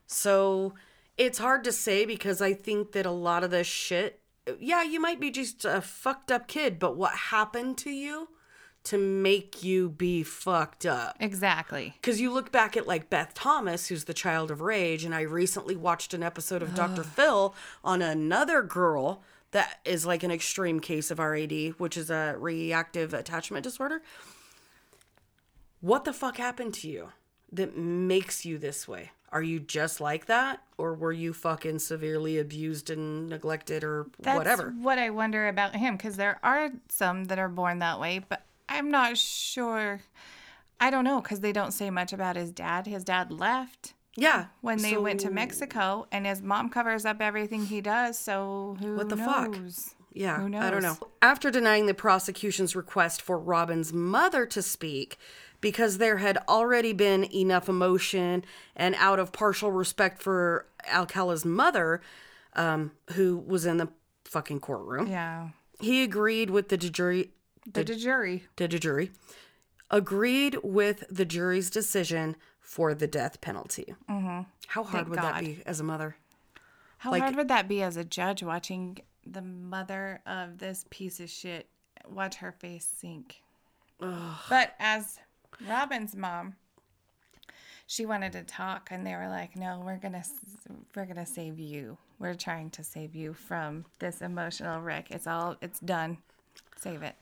So 0.05 0.73
it's 1.17 1.39
hard 1.39 1.63
to 1.63 1.71
say 1.71 2.05
because 2.05 2.41
I 2.41 2.53
think 2.53 2.91
that 2.93 3.05
a 3.05 3.11
lot 3.11 3.43
of 3.43 3.51
this 3.51 3.67
shit, 3.67 4.21
yeah, 4.59 4.83
you 4.83 4.99
might 4.99 5.19
be 5.19 5.31
just 5.31 5.65
a 5.65 5.81
fucked 5.81 6.31
up 6.31 6.47
kid, 6.47 6.79
but 6.79 6.97
what 6.97 7.13
happened 7.13 7.77
to 7.79 7.89
you 7.89 8.29
to 8.85 8.97
make 8.97 9.63
you 9.63 9.89
be 9.89 10.23
fucked 10.23 10.85
up? 10.85 11.15
Exactly. 11.19 11.93
Because 12.01 12.19
you 12.19 12.31
look 12.31 12.51
back 12.51 12.75
at 12.75 12.87
like 12.87 13.09
Beth 13.09 13.33
Thomas, 13.33 13.87
who's 13.87 14.03
the 14.03 14.13
child 14.13 14.51
of 14.51 14.61
rage, 14.61 15.05
and 15.05 15.15
I 15.15 15.21
recently 15.21 15.75
watched 15.75 16.13
an 16.13 16.23
episode 16.23 16.61
of 16.61 16.75
Dr. 16.75 17.03
Phil 17.03 17.55
on 17.83 18.01
another 18.01 18.61
girl 18.61 19.23
that 19.53 19.79
is 19.85 20.05
like 20.05 20.23
an 20.23 20.31
extreme 20.31 20.79
case 20.79 21.09
of 21.09 21.19
RAD, 21.19 21.73
which 21.77 21.97
is 21.97 22.09
a 22.09 22.35
reactive 22.37 23.13
attachment 23.13 23.63
disorder. 23.63 24.01
What 25.81 26.05
the 26.05 26.13
fuck 26.13 26.37
happened 26.37 26.73
to 26.75 26.87
you 26.89 27.09
that 27.51 27.77
makes 27.77 28.45
you 28.45 28.57
this 28.57 28.87
way? 28.87 29.11
Are 29.31 29.41
you 29.41 29.59
just 29.59 29.99
like 29.99 30.27
that? 30.27 30.61
Or 30.77 30.93
were 30.93 31.11
you 31.11 31.33
fucking 31.33 31.79
severely 31.79 32.37
abused 32.37 32.89
and 32.89 33.27
neglected 33.27 33.83
or 33.83 34.07
That's 34.19 34.37
whatever? 34.37 34.73
what 34.79 34.99
I 34.99 35.09
wonder 35.09 35.47
about 35.47 35.75
him 35.75 35.97
because 35.97 36.17
there 36.17 36.39
are 36.43 36.69
some 36.89 37.25
that 37.25 37.39
are 37.39 37.49
born 37.49 37.79
that 37.79 37.99
way, 37.99 38.21
but 38.27 38.45
I'm 38.69 38.91
not 38.91 39.17
sure. 39.17 40.01
I 40.79 40.89
don't 40.89 41.03
know 41.03 41.21
because 41.21 41.39
they 41.39 41.51
don't 41.51 41.71
say 41.71 41.89
much 41.89 42.13
about 42.13 42.35
his 42.35 42.51
dad. 42.51 42.85
His 42.85 43.03
dad 43.03 43.31
left 43.31 43.93
Yeah. 44.15 44.45
when 44.61 44.77
they 44.79 44.97
went 44.97 45.19
to 45.21 45.31
Mexico, 45.31 46.07
and 46.11 46.25
his 46.25 46.41
mom 46.41 46.69
covers 46.69 47.05
up 47.05 47.21
everything 47.21 47.65
he 47.65 47.81
does. 47.81 48.17
So 48.17 48.77
who 48.79 48.95
What 48.95 49.09
the 49.09 49.17
fuck? 49.17 49.55
Yeah, 50.13 50.37
Who 50.37 50.55
I 50.55 50.69
don't 50.69 50.83
know. 50.83 50.97
After 51.23 51.49
denying 51.49 51.87
the 51.87 51.95
prosecution's 51.95 52.75
request 52.75 53.19
for 53.21 53.39
Robin's 53.39 53.91
mother 53.91 54.45
to 54.45 54.61
speak, 54.61 55.17
because 55.59 55.97
there 55.97 56.17
had 56.17 56.37
already 56.47 56.93
been 56.93 57.23
enough 57.33 57.67
emotion 57.67 58.45
and 58.75 58.93
out 58.99 59.17
of 59.17 59.31
partial 59.31 59.71
respect 59.71 60.21
for 60.21 60.67
Alcala's 60.87 61.45
mother, 61.45 61.99
um, 62.55 62.91
who 63.13 63.37
was 63.37 63.65
in 63.65 63.77
the 63.77 63.87
fucking 64.25 64.59
courtroom, 64.59 65.07
Yeah, 65.07 65.49
he 65.79 66.03
agreed 66.03 66.51
with 66.51 66.69
the 66.69 66.77
jury. 66.77 67.31
the, 67.65 67.83
jury. 67.83 68.43
The 68.57 68.67
jury 68.67 69.09
agreed 69.89 70.57
with 70.63 71.03
the 71.09 71.25
jury's 71.25 71.69
decision 71.69 72.35
for 72.63 72.95
the 72.95 73.05
death 73.07 73.39
penalty. 73.41 73.93
Mm-hmm. 74.09 74.41
How 74.67 74.83
hard 74.83 75.05
Thank 75.05 75.09
would 75.09 75.19
that 75.19 75.39
be 75.41 75.61
as 75.65 75.79
a 75.79 75.83
mother? 75.83 76.15
How 76.97 77.11
Like- 77.11 77.21
hard 77.21 77.35
would 77.35 77.49
that 77.49 77.67
be 77.67 77.83
as 77.83 77.97
a 77.97 78.03
judge 78.03 78.41
watching 78.41 78.97
the 79.25 79.41
mother 79.41 80.21
of 80.25 80.57
this 80.57 80.85
piece 80.89 81.19
of 81.19 81.29
shit 81.29 81.67
watch 82.09 82.35
her 82.37 82.51
face 82.51 82.85
sink? 82.85 83.41
But 83.99 84.73
as 84.79 85.19
Robin's 85.69 86.15
mom, 86.15 86.55
she 87.87 88.05
wanted 88.05 88.31
to 88.33 88.43
talk, 88.43 88.89
and 88.91 89.05
they 89.05 89.13
were 89.15 89.27
like, 89.29 89.55
"No, 89.55 89.81
we're 89.85 89.97
gonna, 89.97 90.23
we're 90.95 91.05
gonna 91.05 91.25
save 91.25 91.59
you. 91.59 91.97
We're 92.19 92.33
trying 92.33 92.69
to 92.71 92.83
save 92.83 93.15
you 93.15 93.33
from 93.33 93.85
this 93.99 94.21
emotional 94.21 94.81
wreck. 94.81 95.11
It's 95.11 95.27
all, 95.27 95.57
it's 95.61 95.79
done. 95.79 96.17
Save 96.77 97.03
it." 97.03 97.15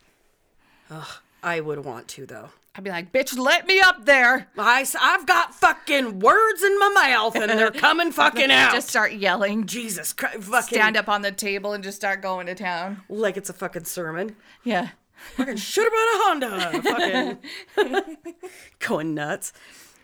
I 1.44 1.60
would 1.60 1.84
want 1.86 2.08
to 2.10 2.26
though. 2.26 2.50
I'd 2.74 2.84
be 2.86 2.90
like, 2.90 3.12
"Bitch, 3.12 3.38
let 3.38 3.68
me 3.68 3.82
up 3.82 4.06
there." 4.06 4.48
I, 4.58 4.86
I've 5.00 5.26
got 5.26 5.54
fucking 5.54 6.20
words 6.20 6.64
in 6.64 6.80
my 6.80 6.90
mouth 6.90 7.36
and 7.36 7.50
they're 7.50 7.70
coming 7.72 8.12
fucking 8.14 8.50
out. 8.52 8.74
Just 8.74 8.90
start 8.90 9.12
yelling. 9.14 9.66
Jesus 9.66 10.14
Christ, 10.14 10.44
fucking 10.44 10.78
Stand 10.78 10.96
up 10.96 11.10
on 11.10 11.22
the 11.22 11.32
table 11.34 11.74
and 11.74 11.84
just 11.84 11.98
start 11.98 12.22
going 12.22 12.46
to 12.48 12.56
town. 12.56 13.02
like 13.10 13.36
it's 13.36 13.50
a 13.50 13.54
fucking 13.54 13.84
sermon. 13.86 14.36
Yeah. 14.64 14.90
Fucking 15.36 15.58
should 15.58 15.84
have 15.84 15.92
brought 15.92 16.50
a 16.50 16.82
Honda. 16.82 17.38
Fucking 17.78 18.34
going 18.80 19.14
nuts. 19.14 19.52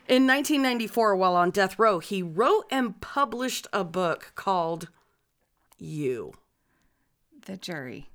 In 0.08 0.28
1994, 0.28 1.15
while 1.15 1.36
on 1.36 1.50
death 1.52 1.78
row, 1.80 2.00
he 2.00 2.21
wrote 2.21 2.65
and 2.69 3.00
published 3.02 3.67
a 3.73 3.84
book 3.84 4.32
called 4.36 4.89
You. 5.78 6.34
The 7.45 7.58
jury. 7.58 8.10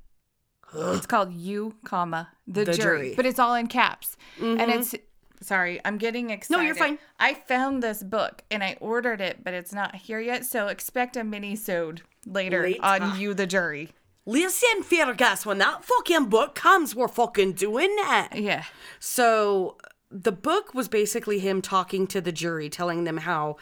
It's 0.75 1.07
called 1.07 1.33
you, 1.33 1.75
comma 1.85 2.29
the, 2.47 2.65
The 2.65 2.73
jury. 2.73 2.77
jury. 2.77 3.07
Mm-hmm. 3.09 3.17
but 3.17 3.27
it's 3.27 3.39
all 3.39 3.55
in 3.55 3.67
caps, 3.67 4.17
and 4.41 4.61
it's. 4.61 4.95
Sorry, 5.41 5.81
I'm 5.85 5.99
getting 5.99 6.31
excited. 6.31 6.57
No, 6.61 6.65
you're 6.65 6.77
fine. 6.77 6.99
I 7.19 7.35
found 7.35 7.83
this 7.83 8.05
book 8.05 8.45
and 8.49 8.63
I 8.63 8.77
ordered 8.81 9.21
it, 9.21 9.43
but 9.43 9.53
it's 9.55 9.73
not 9.73 9.97
here 9.97 10.21
yet. 10.21 10.45
So 10.45 10.69
expect 10.69 11.17
a 11.17 11.25
mini-sode 11.25 12.03
later, 12.25 12.63
Later. 12.63 12.79
on 12.85 13.19
you, 13.19 13.35
the 13.35 13.49
jury. 13.49 13.91
Listen, 14.25 14.85
Fergus, 14.85 15.45
when 15.45 15.59
that 15.59 15.85
fucking 15.85 16.27
book 16.27 16.55
comes, 16.55 16.95
we're 16.95 17.09
fucking 17.09 17.55
doing 17.55 17.93
that. 17.97 18.29
Yeah. 18.37 18.63
So 19.01 19.79
the 20.13 20.31
book 20.31 20.75
was 20.75 20.89
basically 20.89 21.41
him 21.41 21.61
talking 21.61 22.07
to 22.07 22.21
the 22.21 22.31
jury, 22.31 22.69
telling 22.69 23.03
them 23.03 23.17
how 23.17 23.57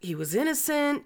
he 0.00 0.14
was 0.14 0.34
innocent. 0.34 1.04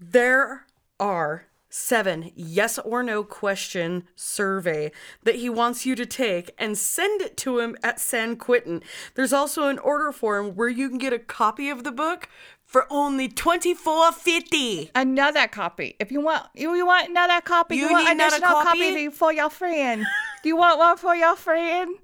There 0.00 0.64
are 0.98 1.44
seven 1.76 2.30
yes 2.36 2.78
or 2.78 3.02
no 3.02 3.24
question 3.24 4.04
survey 4.14 4.92
that 5.24 5.34
he 5.34 5.50
wants 5.50 5.84
you 5.84 5.96
to 5.96 6.06
take 6.06 6.54
and 6.56 6.78
send 6.78 7.20
it 7.20 7.36
to 7.36 7.58
him 7.58 7.76
at 7.82 7.98
San 7.98 8.36
Quentin. 8.36 8.80
There's 9.16 9.32
also 9.32 9.66
an 9.66 9.80
order 9.80 10.12
form 10.12 10.54
where 10.54 10.68
you 10.68 10.88
can 10.88 10.98
get 10.98 11.12
a 11.12 11.18
copy 11.18 11.68
of 11.68 11.82
the 11.82 11.90
book 11.90 12.28
for 12.64 12.86
only 12.90 13.26
twenty 13.28 13.74
four 13.74 14.12
fifty. 14.12 14.92
Another 14.94 15.48
copy. 15.48 15.96
If 15.98 16.12
you 16.12 16.20
want, 16.20 16.46
you, 16.54 16.72
you 16.76 16.86
want 16.86 17.08
another 17.10 17.40
copy. 17.40 17.74
You 17.74 17.86
You, 17.86 17.92
want 17.92 18.08
another 18.08 18.38
copy? 18.38 18.78
copy 18.78 19.08
for 19.08 19.32
your 19.32 19.50
friend. 19.50 20.06
Do 20.44 20.48
you 20.48 20.56
want 20.56 20.78
one 20.78 20.96
for 20.96 21.16
your 21.16 21.34
friend? 21.34 21.96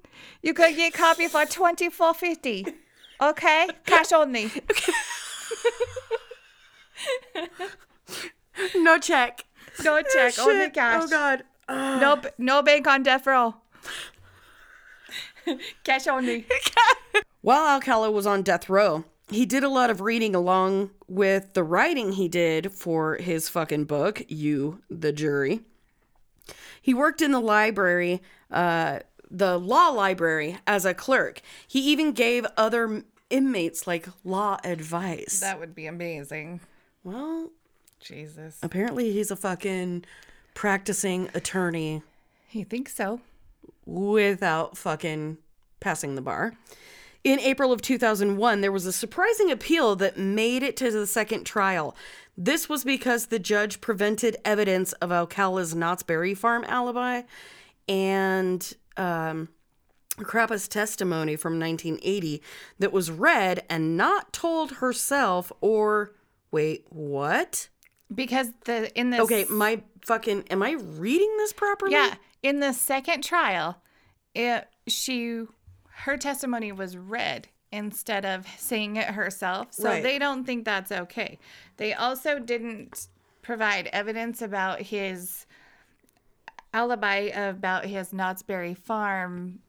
You 0.43 0.53
can 0.53 0.75
get 0.75 0.93
a 0.93 0.97
copy 0.97 1.29
for 1.29 1.45
twenty 1.45 1.89
four 1.89 2.13
fifty. 2.13 2.65
Okay, 3.21 3.69
cash 3.85 4.11
only. 4.11 4.51
No 8.75 8.99
check. 8.99 9.45
No 9.83 10.01
check, 10.01 10.37
only 10.39 10.65
Shit. 10.65 10.73
cash. 10.73 11.03
Oh 11.03 11.07
god. 11.07 11.43
No, 11.69 12.17
b- 12.17 12.29
no 12.37 12.61
bank 12.61 12.85
on 12.87 13.03
death 13.03 13.25
row. 13.25 13.55
Cash 15.83 16.07
only. 16.07 16.45
While 17.41 17.65
Alcala 17.67 18.11
was 18.11 18.27
on 18.27 18.43
death 18.43 18.69
row, 18.69 19.05
he 19.29 19.45
did 19.45 19.63
a 19.63 19.69
lot 19.69 19.89
of 19.89 20.01
reading 20.01 20.35
along 20.35 20.91
with 21.07 21.53
the 21.53 21.63
writing 21.63 22.11
he 22.13 22.27
did 22.27 22.71
for 22.71 23.15
his 23.15 23.49
fucking 23.49 23.85
book, 23.85 24.21
You, 24.27 24.81
the 24.89 25.11
Jury. 25.11 25.61
He 26.81 26.93
worked 26.93 27.21
in 27.21 27.31
the 27.31 27.39
library, 27.39 28.21
uh, 28.51 28.99
the 29.29 29.57
law 29.57 29.89
library, 29.89 30.57
as 30.67 30.85
a 30.85 30.93
clerk. 30.93 31.41
He 31.67 31.79
even 31.91 32.11
gave 32.11 32.45
other 32.57 33.03
inmates 33.29 33.87
like 33.87 34.07
law 34.23 34.57
advice. 34.63 35.39
That 35.39 35.59
would 35.59 35.73
be 35.73 35.87
amazing. 35.87 36.59
well, 37.03 37.49
Jesus. 38.01 38.57
apparently 38.61 39.11
he's 39.11 39.31
a 39.31 39.35
fucking 39.35 40.03
practicing 40.53 41.29
attorney 41.33 42.01
You 42.51 42.65
think 42.65 42.89
so? 42.89 43.21
without 43.85 44.77
fucking 44.77 45.37
passing 45.79 46.15
the 46.15 46.21
bar. 46.21 46.53
In 47.23 47.39
April 47.39 47.71
of 47.71 47.81
2001, 47.81 48.61
there 48.61 48.71
was 48.71 48.85
a 48.85 48.91
surprising 48.91 49.51
appeal 49.51 49.95
that 49.97 50.17
made 50.17 50.63
it 50.63 50.75
to 50.77 50.89
the 50.91 51.05
second 51.05 51.43
trial. 51.45 51.95
This 52.37 52.67
was 52.67 52.83
because 52.83 53.27
the 53.27 53.37
judge 53.39 53.79
prevented 53.81 54.37
evidence 54.43 54.93
of 54.93 55.11
Alcala's 55.11 55.75
Knott's 55.75 56.03
Berry 56.03 56.33
Farm 56.33 56.63
alibi 56.67 57.23
and 57.87 58.73
um, 58.97 59.49
Crappa's 60.17 60.67
testimony 60.67 61.35
from 61.35 61.59
1980 61.59 62.41
that 62.79 62.91
was 62.91 63.11
read 63.11 63.63
and 63.69 63.95
not 63.97 64.33
told 64.33 64.73
herself 64.73 65.51
or. 65.61 66.13
Wait, 66.51 66.85
what? 66.89 67.69
Because 68.13 68.51
the 68.65 68.91
in 68.99 69.09
this 69.09 69.21
Okay, 69.21 69.45
my 69.49 69.81
fucking. 70.01 70.45
Am 70.49 70.61
I 70.63 70.71
reading 70.71 71.33
this 71.37 71.53
properly? 71.53 71.93
yeah 71.93 72.15
in 72.43 72.59
the 72.59 72.73
second 72.73 73.23
trial, 73.23 73.81
it 74.33 74.67
she 74.87 75.43
her 76.03 76.17
testimony 76.17 76.71
was 76.71 76.97
read 76.97 77.47
instead 77.71 78.25
of 78.25 78.47
saying 78.57 78.95
it 78.97 79.07
herself. 79.07 79.67
So 79.71 79.85
Right. 79.89 80.03
they 80.03 80.19
don't 80.19 80.43
think 80.43 80.65
that's 80.65 80.91
okay. 80.91 81.39
They 81.77 81.93
also 81.93 82.39
didn't 82.39 83.07
provide 83.41 83.87
evidence 83.87 84.41
about 84.41 84.81
his 84.81 85.45
alibi 86.73 87.29
about 87.33 87.85
his 87.85 88.13
Knott's 88.13 88.43
Berry 88.43 88.73
Farm, 88.73 89.59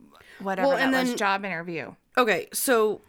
whatever 0.40 0.68
Well, 0.68 0.76
that 0.78 0.92
and 0.94 1.08
was 1.08 1.14
job 1.18 1.44
interview. 1.44 1.94
Okay, 2.16 2.48
so 2.52 3.00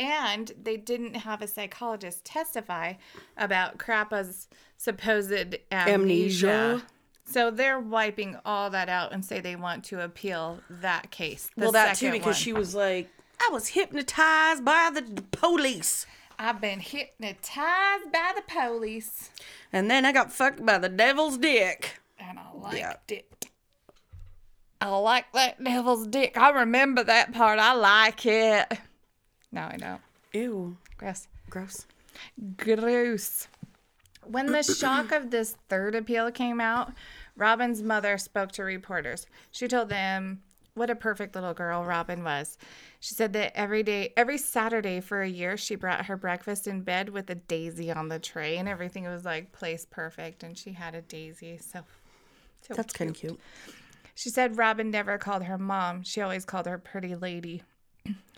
And 0.00 0.50
they 0.60 0.78
didn't 0.78 1.14
have 1.14 1.42
a 1.42 1.46
psychologist 1.46 2.24
testify 2.24 2.94
about 3.36 3.76
Crappa's 3.76 4.48
supposed 4.78 5.30
amnesia. 5.70 6.48
Amnesia. 6.50 6.82
So 7.26 7.50
they're 7.50 7.78
wiping 7.78 8.36
all 8.46 8.70
that 8.70 8.88
out 8.88 9.12
and 9.12 9.22
say 9.22 9.40
they 9.40 9.56
want 9.56 9.84
to 9.84 10.02
appeal 10.02 10.60
that 10.70 11.10
case. 11.10 11.50
the 11.54 11.64
well, 11.64 11.72
that 11.72 11.96
too, 11.96 12.10
because 12.12 12.24
one. 12.26 12.34
she 12.34 12.52
was 12.54 12.74
like, 12.74 13.10
I 13.46 13.50
was 13.52 13.68
hypnotized 13.68 14.64
by 14.64 14.90
the 14.92 15.02
police. 15.32 16.06
I've 16.38 16.62
been 16.62 16.80
hypnotized 16.80 18.10
by 18.10 18.32
the 18.34 18.42
police, 18.48 19.28
And 19.70 19.90
then 19.90 20.06
I 20.06 20.12
got 20.12 20.32
fucked 20.32 20.64
by 20.64 20.78
the 20.78 20.88
devil's 20.88 21.36
dick. 21.36 22.00
and 22.18 22.38
I 22.38 22.50
liked 22.54 22.76
Yeah. 22.78 22.94
it. 23.08 23.48
I 24.80 24.88
like 24.96 25.30
that 25.34 25.62
devil's 25.62 26.06
dick. 26.06 26.38
I 26.38 26.48
remember 26.50 27.04
that 27.04 27.32
part. 27.34 27.58
I 27.58 27.74
like 27.74 28.24
it. 28.24 28.66
No, 29.52 29.62
I 29.62 29.76
don't. 29.76 30.00
Ew. 30.32 30.76
Gross. 30.96 31.28
Gross. 31.48 31.86
Gross. 32.56 33.48
When 34.24 34.46
the 34.46 34.62
shock 34.62 35.12
of 35.12 35.30
this 35.30 35.56
third 35.68 35.94
appeal 35.94 36.30
came 36.30 36.60
out, 36.60 36.92
Robin's 37.36 37.82
mother 37.82 38.18
spoke 38.18 38.52
to 38.52 38.62
reporters. 38.62 39.26
She 39.50 39.66
told 39.66 39.88
them 39.88 40.42
what 40.74 40.90
a 40.90 40.94
perfect 40.94 41.34
little 41.34 41.54
girl 41.54 41.84
Robin 41.84 42.22
was. 42.22 42.56
She 43.00 43.14
said 43.14 43.32
that 43.32 43.56
every 43.56 43.82
day, 43.82 44.12
every 44.16 44.38
Saturday 44.38 45.00
for 45.00 45.22
a 45.22 45.28
year, 45.28 45.56
she 45.56 45.74
brought 45.74 46.06
her 46.06 46.16
breakfast 46.16 46.66
in 46.66 46.82
bed 46.82 47.08
with 47.08 47.28
a 47.30 47.34
daisy 47.34 47.90
on 47.90 48.08
the 48.08 48.18
tray, 48.18 48.56
and 48.58 48.68
everything 48.68 49.04
was 49.04 49.24
like 49.24 49.52
placed 49.52 49.90
perfect, 49.90 50.42
and 50.42 50.56
she 50.56 50.72
had 50.72 50.94
a 50.94 51.02
daisy. 51.02 51.58
So 51.58 51.80
So 52.62 52.74
That's 52.74 52.92
kind 52.92 53.10
of 53.10 53.16
cute. 53.16 53.40
She 54.14 54.28
said 54.28 54.58
Robin 54.58 54.90
never 54.90 55.18
called 55.18 55.44
her 55.44 55.58
mom. 55.58 56.02
She 56.02 56.20
always 56.20 56.44
called 56.44 56.66
her 56.66 56.78
pretty 56.78 57.16
lady. 57.16 57.62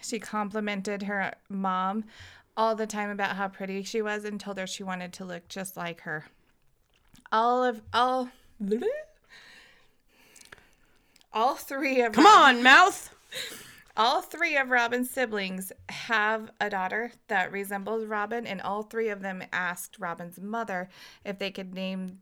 She 0.00 0.18
complimented 0.18 1.04
her 1.04 1.34
mom 1.48 2.04
all 2.56 2.74
the 2.74 2.86
time 2.86 3.10
about 3.10 3.36
how 3.36 3.48
pretty 3.48 3.82
she 3.82 4.02
was 4.02 4.24
and 4.24 4.38
told 4.38 4.58
her 4.58 4.66
she 4.66 4.82
wanted 4.82 5.12
to 5.14 5.24
look 5.24 5.48
just 5.48 5.76
like 5.76 6.02
her. 6.02 6.26
All 7.30 7.64
of 7.64 7.80
all 7.92 8.30
all 11.32 11.54
three 11.54 12.02
of 12.02 12.12
Come 12.12 12.26
on, 12.26 12.62
mouth. 12.62 13.14
all 13.96 14.20
three 14.20 14.56
of 14.56 14.70
Robin's 14.70 15.10
siblings 15.10 15.72
have 15.88 16.50
a 16.60 16.68
daughter 16.68 17.12
that 17.28 17.52
resembles 17.52 18.04
Robin, 18.04 18.46
and 18.46 18.60
all 18.60 18.82
three 18.82 19.08
of 19.08 19.22
them 19.22 19.42
asked 19.52 19.98
Robin's 19.98 20.38
mother 20.38 20.88
if 21.24 21.38
they 21.38 21.50
could 21.50 21.74
name 21.74 22.20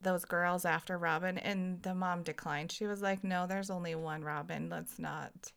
those 0.00 0.24
girls 0.24 0.64
after 0.64 0.96
Robin, 0.96 1.38
and 1.38 1.82
the 1.82 1.94
mom 1.94 2.22
declined. 2.22 2.70
She 2.70 2.86
was 2.86 3.02
like, 3.02 3.24
"No, 3.24 3.46
there's 3.46 3.70
only 3.70 3.94
one 3.96 4.22
Robin. 4.22 4.68
Let's 4.68 4.98
not, 4.98 5.52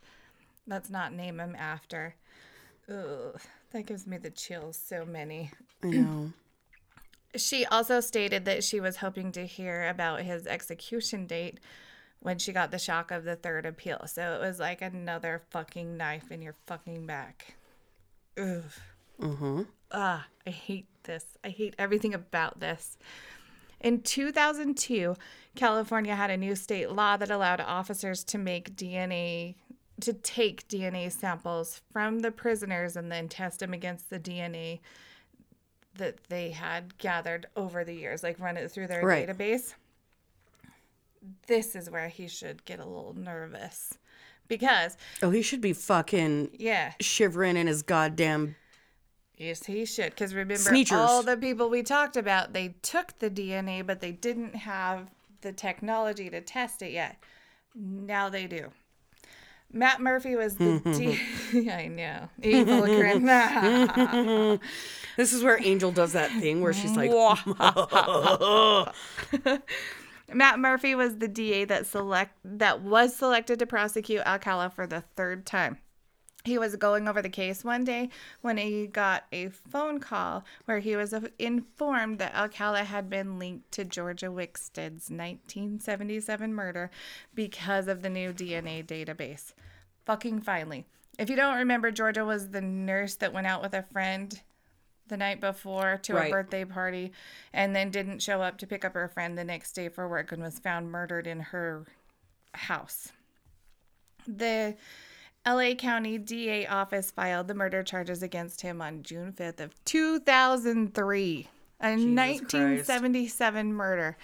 let's 0.72 0.90
not 0.90 1.14
name 1.14 1.40
him 1.40 1.56
after." 1.56 2.16
Ugh, 2.90 3.40
that 3.72 3.86
gives 3.86 4.08
me 4.08 4.18
the 4.18 4.32
chills. 4.32 4.78
So 4.78 5.06
many. 5.06 5.52
I 5.84 5.88
know. 5.88 6.34
She 7.34 7.66
also 7.66 8.02
stated 8.02 8.44
that 8.44 8.62
she 8.62 8.82
was 8.82 8.98
hoping 8.98 9.32
to 9.32 9.46
hear 9.46 9.88
about 9.88 10.24
his 10.24 10.46
execution 10.46 11.28
date 11.28 11.62
when 12.20 12.38
she 12.38 12.52
got 12.52 12.72
the 12.72 12.78
shock 12.78 13.10
of 13.10 13.24
the 13.24 13.38
third 13.38 13.66
appeal. 13.66 14.06
So 14.06 14.34
it 14.36 14.46
was 14.46 14.60
like 14.60 14.82
another 14.82 15.42
fucking 15.50 15.96
knife 15.96 16.30
in 16.30 16.42
your 16.42 16.56
fucking 16.68 17.06
back. 17.06 17.56
Ugh. 18.38 18.64
Mm-hmm. 19.22 19.62
Ah, 19.92 20.28
I 20.46 20.50
hate 20.50 20.88
this. 21.04 21.26
I 21.44 21.50
hate 21.50 21.76
everything 21.78 22.14
about 22.14 22.60
this. 22.60 22.98
In 23.80 24.02
2002, 24.02 25.16
California 25.56 26.16
had 26.16 26.30
a 26.30 26.38
new 26.38 26.56
state 26.56 26.92
law 26.92 27.18
that 27.18 27.32
allowed 27.32 27.62
officers 27.62 28.24
to 28.26 28.38
make 28.38 28.76
DNA 28.76 29.56
to 30.02 30.14
take 30.14 30.68
DNA 30.68 31.12
samples 31.12 31.82
from 31.92 32.20
the 32.20 32.32
prisoners 32.32 32.96
and 32.96 33.12
then 33.12 33.28
test 33.30 33.60
them 33.60 33.74
against 33.74 34.10
the 34.10 34.20
DNA 34.20 34.80
that 35.96 36.24
they 36.30 36.52
had 36.52 36.98
gathered 36.98 37.48
over 37.56 37.84
the 37.84 37.94
years, 37.94 38.24
like 38.24 38.40
run 38.40 38.58
it 38.58 38.72
through 38.72 38.88
their 38.88 39.06
Right. 39.06 39.28
database. 39.28 39.74
This 41.48 41.76
is 41.76 41.90
where 41.90 42.08
he 42.08 42.28
should 42.28 42.66
get 42.66 42.80
a 42.80 42.86
little 42.86 43.14
nervous 43.14 43.94
because, 44.48 44.98
Oh, 45.22 45.30
he 45.30 45.42
should 45.42 45.62
be 45.62 45.74
fucking 45.74 46.50
yeah, 46.58 46.94
shivering 47.00 47.58
in 47.58 47.68
his 47.68 47.84
goddamn. 47.84 48.56
Yes, 49.38 49.66
he 49.66 49.86
should. 49.86 50.12
Because 50.12 50.34
remember, 50.34 50.70
Sneechers. 50.72 50.98
all 50.98 51.24
the 51.24 51.38
people 51.38 51.70
we 51.70 51.84
talked 51.84 52.16
about, 52.16 52.54
they 52.54 52.76
took 52.82 53.18
the 53.20 53.30
DNA, 53.30 53.86
but 53.86 54.00
they 54.00 54.12
didn't 54.12 54.56
have 54.56 55.10
the 55.42 55.52
technology 55.52 56.30
to 56.30 56.42
test 56.42 56.82
it 56.82 56.92
yet. 56.92 57.18
Now 57.76 58.30
they 58.30 58.46
do. 58.48 58.72
Matt 59.74 60.02
Murphy 60.02 60.36
was 60.36 60.56
the 60.58 60.80
D- 61.52 61.70
I 61.72 61.88
know 61.88 62.30
evil 62.42 62.86
grin. 62.86 64.60
This 65.18 65.34
is 65.34 65.44
where 65.44 65.60
Angel 65.62 65.92
does 65.92 66.14
that 66.14 66.32
thing 66.40 66.62
where 66.62 66.72
she's 66.72 66.96
like, 66.96 67.12
Matt 70.34 70.60
Murphy 70.60 70.96
was 70.96 71.18
the 71.18 71.28
DA 71.28 71.66
that 71.66 71.86
select 71.86 72.34
that 72.46 72.82
was 72.82 73.14
selected 73.16 73.60
to 73.60 73.66
prosecute 73.66 74.22
Alcala 74.26 74.70
for 74.70 74.88
the 74.88 75.02
third 75.18 75.46
time. 75.46 75.80
He 76.43 76.58
was 76.58 76.75
going 76.75 77.08
over 77.08 77.21
the 77.21 77.30
case 77.30 77.63
one 77.63 77.84
day 77.84 78.10
when 78.41 78.58
he 78.58 78.88
got 78.88 79.25
a 79.32 79.49
phone 79.49 79.99
call 79.99 80.43
where 80.65 80.80
he 80.80 80.95
was 80.95 81.13
uh, 81.13 81.21
informed 81.38 82.17
that 82.19 82.34
Alcala 82.36 82.84
had 82.84 83.10
been 83.10 83.38
linked 83.38 83.71
to 83.73 83.86
Georgia 83.86 84.32
Wickstead's 84.32 85.10
1977 85.12 86.54
murder 86.54 86.89
because 87.36 87.88
of 87.88 88.01
the 88.01 88.10
new 88.10 88.34
DNA 88.34 88.86
database. 88.86 89.54
Fucking 90.06 90.41
finally. 90.41 90.86
If 91.19 91.30
you 91.30 91.36
don't 91.36 91.58
remember, 91.58 91.91
Georgia 91.91 92.25
was 92.25 92.49
the 92.49 92.62
nurse 92.62 93.15
that 93.15 93.34
went 93.34 93.45
out 93.47 93.62
with 93.62 93.73
a 93.73 93.84
friend 93.84 94.41
the 95.08 95.17
night 95.17 95.41
before 95.41 95.99
to 96.04 96.13
Right. 96.13 96.30
a 96.30 96.32
birthday 96.32 96.65
party 96.65 97.12
and 97.54 97.75
then 97.75 97.91
didn't 97.91 98.21
show 98.23 98.41
up 98.41 98.58
to 98.60 98.65
pick 98.65 98.84
up 98.84 98.93
her 98.93 99.10
friend 99.10 99.38
the 99.38 99.43
next 99.43 99.73
day 99.73 99.89
for 99.89 100.08
work 100.08 100.32
and 100.32 100.41
was 100.41 100.58
found 100.58 100.91
murdered 100.91 101.27
in 101.27 101.39
her 101.39 101.86
house. 102.54 103.12
The 104.25 104.75
LA 105.45 105.73
County 105.73 106.17
DA 106.17 106.67
office 106.67 107.10
filed 107.12 107.47
the 107.47 107.54
murder 107.56 107.82
charges 107.84 108.21
against 108.21 108.62
him 108.62 108.82
on 108.82 109.01
June 109.04 109.34
5th 109.34 109.60
of 109.60 109.86
2003. 109.86 111.47
A 111.84 111.89
1977 111.89 113.73
murder, 113.73 114.15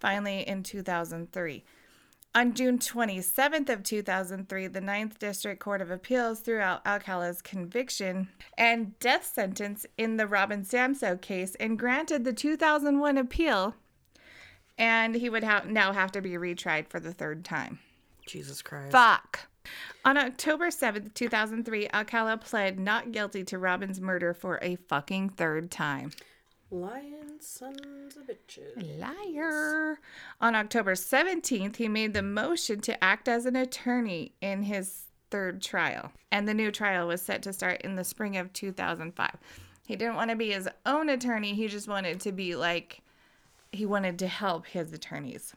finally 0.00 0.40
in 0.40 0.64
2003. 0.64 1.62
On 2.34 2.52
June 2.52 2.80
27th 2.80 3.68
of 3.68 3.84
2003, 3.84 4.66
the 4.66 4.80
Ninth 4.80 5.20
District 5.20 5.60
Court 5.60 5.80
of 5.80 5.92
Appeals 5.92 6.40
threw 6.40 6.58
out 6.58 6.84
Alcala's 6.84 7.40
conviction 7.40 8.26
and 8.58 8.98
death 8.98 9.24
sentence 9.32 9.86
in 9.96 10.16
the 10.16 10.26
Robin 10.26 10.64
Samsoe 10.64 11.20
case 11.20 11.54
and 11.60 11.78
granted 11.78 12.24
the 12.24 12.32
2001 12.32 13.16
appeal, 13.16 13.76
and 14.76 15.14
he 15.14 15.30
would 15.30 15.44
ha- 15.44 15.62
now 15.64 15.92
have 15.92 16.10
to 16.10 16.20
be 16.20 16.30
retried 16.32 16.88
for 16.88 16.98
the 16.98 17.12
third 17.12 17.44
time. 17.44 17.78
Jesus 18.26 18.60
Christ. 18.60 18.90
Fuck. 18.90 19.46
On 20.04 20.18
October 20.18 20.68
7th, 20.68 21.14
2003, 21.14 21.88
Alcala 21.88 22.36
pled 22.36 22.78
not 22.78 23.10
guilty 23.10 23.42
to 23.44 23.58
Robin's 23.58 24.00
murder 24.00 24.34
for 24.34 24.58
a 24.60 24.76
fucking 24.76 25.30
third 25.30 25.70
time. 25.70 26.10
Lion 26.70 27.40
sons 27.40 28.16
of 28.16 28.26
bitches. 28.26 28.98
Liar. 28.98 29.98
On 30.40 30.54
October 30.54 30.94
17th, 30.94 31.76
he 31.76 31.88
made 31.88 32.12
the 32.12 32.22
motion 32.22 32.80
to 32.80 33.02
act 33.02 33.28
as 33.28 33.46
an 33.46 33.56
attorney 33.56 34.32
in 34.40 34.64
his 34.64 35.04
third 35.30 35.62
trial, 35.62 36.12
and 36.30 36.46
the 36.46 36.54
new 36.54 36.70
trial 36.70 37.08
was 37.08 37.22
set 37.22 37.42
to 37.42 37.52
start 37.52 37.80
in 37.82 37.96
the 37.96 38.04
spring 38.04 38.36
of 38.36 38.52
2005. 38.52 39.36
He 39.86 39.96
didn't 39.96 40.16
want 40.16 40.30
to 40.30 40.36
be 40.36 40.52
his 40.52 40.68
own 40.84 41.08
attorney, 41.08 41.54
he 41.54 41.68
just 41.68 41.88
wanted 41.88 42.20
to 42.20 42.32
be 42.32 42.56
like, 42.56 43.00
he 43.72 43.86
wanted 43.86 44.18
to 44.18 44.26
help 44.26 44.66
his 44.66 44.92
attorneys. 44.92 45.54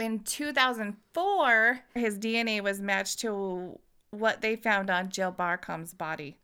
In 0.00 0.20
2004, 0.20 1.80
his 1.94 2.18
DNA 2.18 2.62
was 2.62 2.80
matched 2.80 3.18
to 3.20 3.78
what 4.10 4.40
they 4.40 4.56
found 4.56 4.90
on 4.90 5.10
Jill 5.10 5.30
Barcombe's 5.30 5.94
body. 5.94 6.36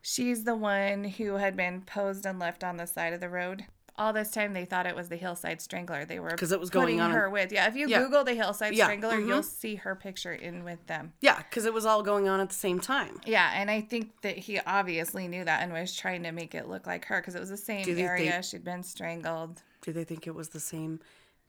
She's 0.00 0.44
the 0.44 0.54
one 0.54 1.04
who 1.04 1.34
had 1.34 1.56
been 1.56 1.82
posed 1.82 2.24
and 2.24 2.38
left 2.38 2.64
on 2.64 2.76
the 2.76 2.86
side 2.86 3.12
of 3.12 3.20
the 3.20 3.28
road. 3.28 3.64
All 3.98 4.12
this 4.14 4.30
time, 4.30 4.54
they 4.54 4.64
thought 4.64 4.86
it 4.86 4.96
was 4.96 5.08
the 5.10 5.16
Hillside 5.16 5.60
Strangler. 5.60 6.06
They 6.06 6.18
were 6.20 6.30
because 6.30 6.52
it 6.52 6.60
was 6.60 6.70
going 6.70 7.00
on 7.00 7.10
in- 7.10 7.16
her 7.16 7.28
with. 7.28 7.52
Yeah, 7.52 7.66
if 7.66 7.74
you 7.76 7.86
Yeah. 7.86 7.98
Google 7.98 8.24
the 8.24 8.32
Hillside 8.34 8.72
Yeah, 8.74 8.84
Strangler, 8.84 9.18
mhm. 9.18 9.26
you'll 9.26 9.42
see 9.42 9.74
her 9.74 9.94
picture 9.94 10.32
in 10.32 10.64
with 10.64 10.86
them. 10.86 11.12
Yeah, 11.20 11.36
because 11.38 11.66
it 11.66 11.74
was 11.74 11.84
all 11.84 12.02
going 12.02 12.26
on 12.26 12.40
at 12.40 12.48
the 12.48 12.54
same 12.54 12.80
time. 12.80 13.20
Yeah, 13.26 13.50
and 13.54 13.70
I 13.70 13.82
think 13.82 14.22
that 14.22 14.38
he 14.38 14.58
obviously 14.60 15.28
knew 15.28 15.44
that 15.44 15.62
and 15.62 15.72
was 15.72 15.94
trying 15.94 16.22
to 16.22 16.32
make 16.32 16.54
it 16.54 16.66
look 16.68 16.86
like 16.86 17.04
her 17.06 17.20
because 17.20 17.34
it 17.34 17.40
was 17.40 17.50
the 17.50 17.56
same 17.58 17.86
you 17.86 17.94
think 17.96 18.08
area. 18.08 18.42
She'd 18.42 18.64
been 18.64 18.84
strangled. 18.84 19.60
Do 19.82 19.92
they 19.92 20.04
think 20.04 20.26
it 20.26 20.34
was 20.34 20.50
the 20.50 20.60
same 20.60 21.00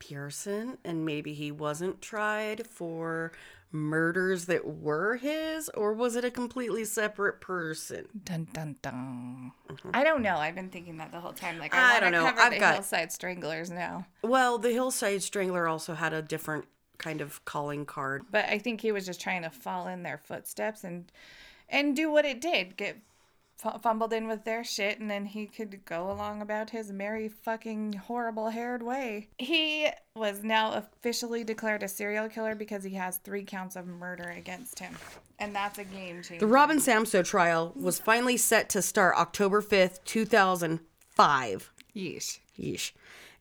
person 0.09 0.77
and 0.83 1.05
maybe 1.05 1.33
he 1.33 1.51
wasn't 1.51 2.01
tried 2.01 2.65
for 2.67 3.31
murders 3.73 4.45
that 4.45 4.65
were 4.67 5.15
his 5.15 5.69
or 5.69 5.93
was 5.93 6.15
it 6.15 6.25
a 6.25 6.31
completely 6.31 6.83
separate 6.83 7.39
person? 7.39 8.05
Dun 8.23 8.47
dun 8.53 8.75
dun. 8.81 9.51
I 9.93 10.03
don't 10.03 10.21
know. 10.21 10.35
I've 10.37 10.55
been 10.55 10.69
thinking 10.69 10.97
that 10.97 11.11
the 11.11 11.19
whole 11.19 11.33
time. 11.33 11.57
Like 11.59 11.73
I, 11.73 11.77
Mm-hmm. 11.77 11.95
I 11.97 11.99
don't 11.99 12.11
know. 12.11 12.23
cover 12.25 12.41
I've 12.41 12.53
the 12.53 12.59
got- 12.59 12.73
Hillside 12.75 13.11
Stranglers 13.11 13.69
now, 13.71 14.05
Well, 14.21 14.57
the 14.57 14.71
Hillside 14.71 15.21
Strangler 15.23 15.67
also 15.67 15.93
had 15.93 16.13
a 16.13 16.21
different 16.21 16.65
kind 16.97 17.21
of 17.21 17.43
calling 17.45 17.85
card. 17.85 18.23
but 18.29 18.45
I 18.45 18.59
think 18.59 18.81
he 18.81 18.91
was 18.91 19.05
just 19.05 19.21
trying 19.21 19.41
to 19.43 19.49
fall 19.49 19.87
in 19.87 20.03
their 20.03 20.17
footsteps 20.17 20.83
and 20.83 21.11
and 21.69 21.95
do 21.95 22.11
what 22.11 22.25
it 22.25 22.41
did. 22.41 22.75
Get 22.75 22.97
fu- 23.61 23.79
fumbled 23.79 24.13
in 24.13 24.27
with 24.27 24.43
their 24.43 24.63
shit, 24.63 24.99
and 24.99 25.09
then 25.09 25.25
he 25.25 25.45
could 25.45 25.85
go 25.85 26.11
along 26.11 26.41
about 26.41 26.71
his 26.71 26.91
merry 26.91 27.29
fucking 27.29 27.93
horrible 27.93 28.49
haired 28.49 28.83
way. 28.83 29.29
He 29.37 29.87
was 30.15 30.43
now 30.43 30.73
officially 30.73 31.43
declared 31.43 31.83
a 31.83 31.87
serial 31.87 32.27
killer 32.29 32.55
because 32.55 32.83
he 32.83 32.95
has 32.95 33.17
three 33.17 33.43
counts 33.43 33.75
of 33.75 33.85
murder 33.85 34.29
against 34.29 34.79
him, 34.79 34.95
and 35.39 35.55
that's 35.55 35.77
a 35.77 35.83
game 35.83 36.21
changer. 36.23 36.39
The 36.39 36.47
Robin 36.47 36.77
Samsoe 36.77 37.25
trial 37.25 37.73
was 37.75 37.99
finally 37.99 38.37
set 38.37 38.69
to 38.69 38.81
start 38.81 39.15
October 39.17 39.61
5th, 39.61 39.99
2005. 40.05 41.71
Yeesh. 41.95 42.39
Yeesh. 42.59 42.91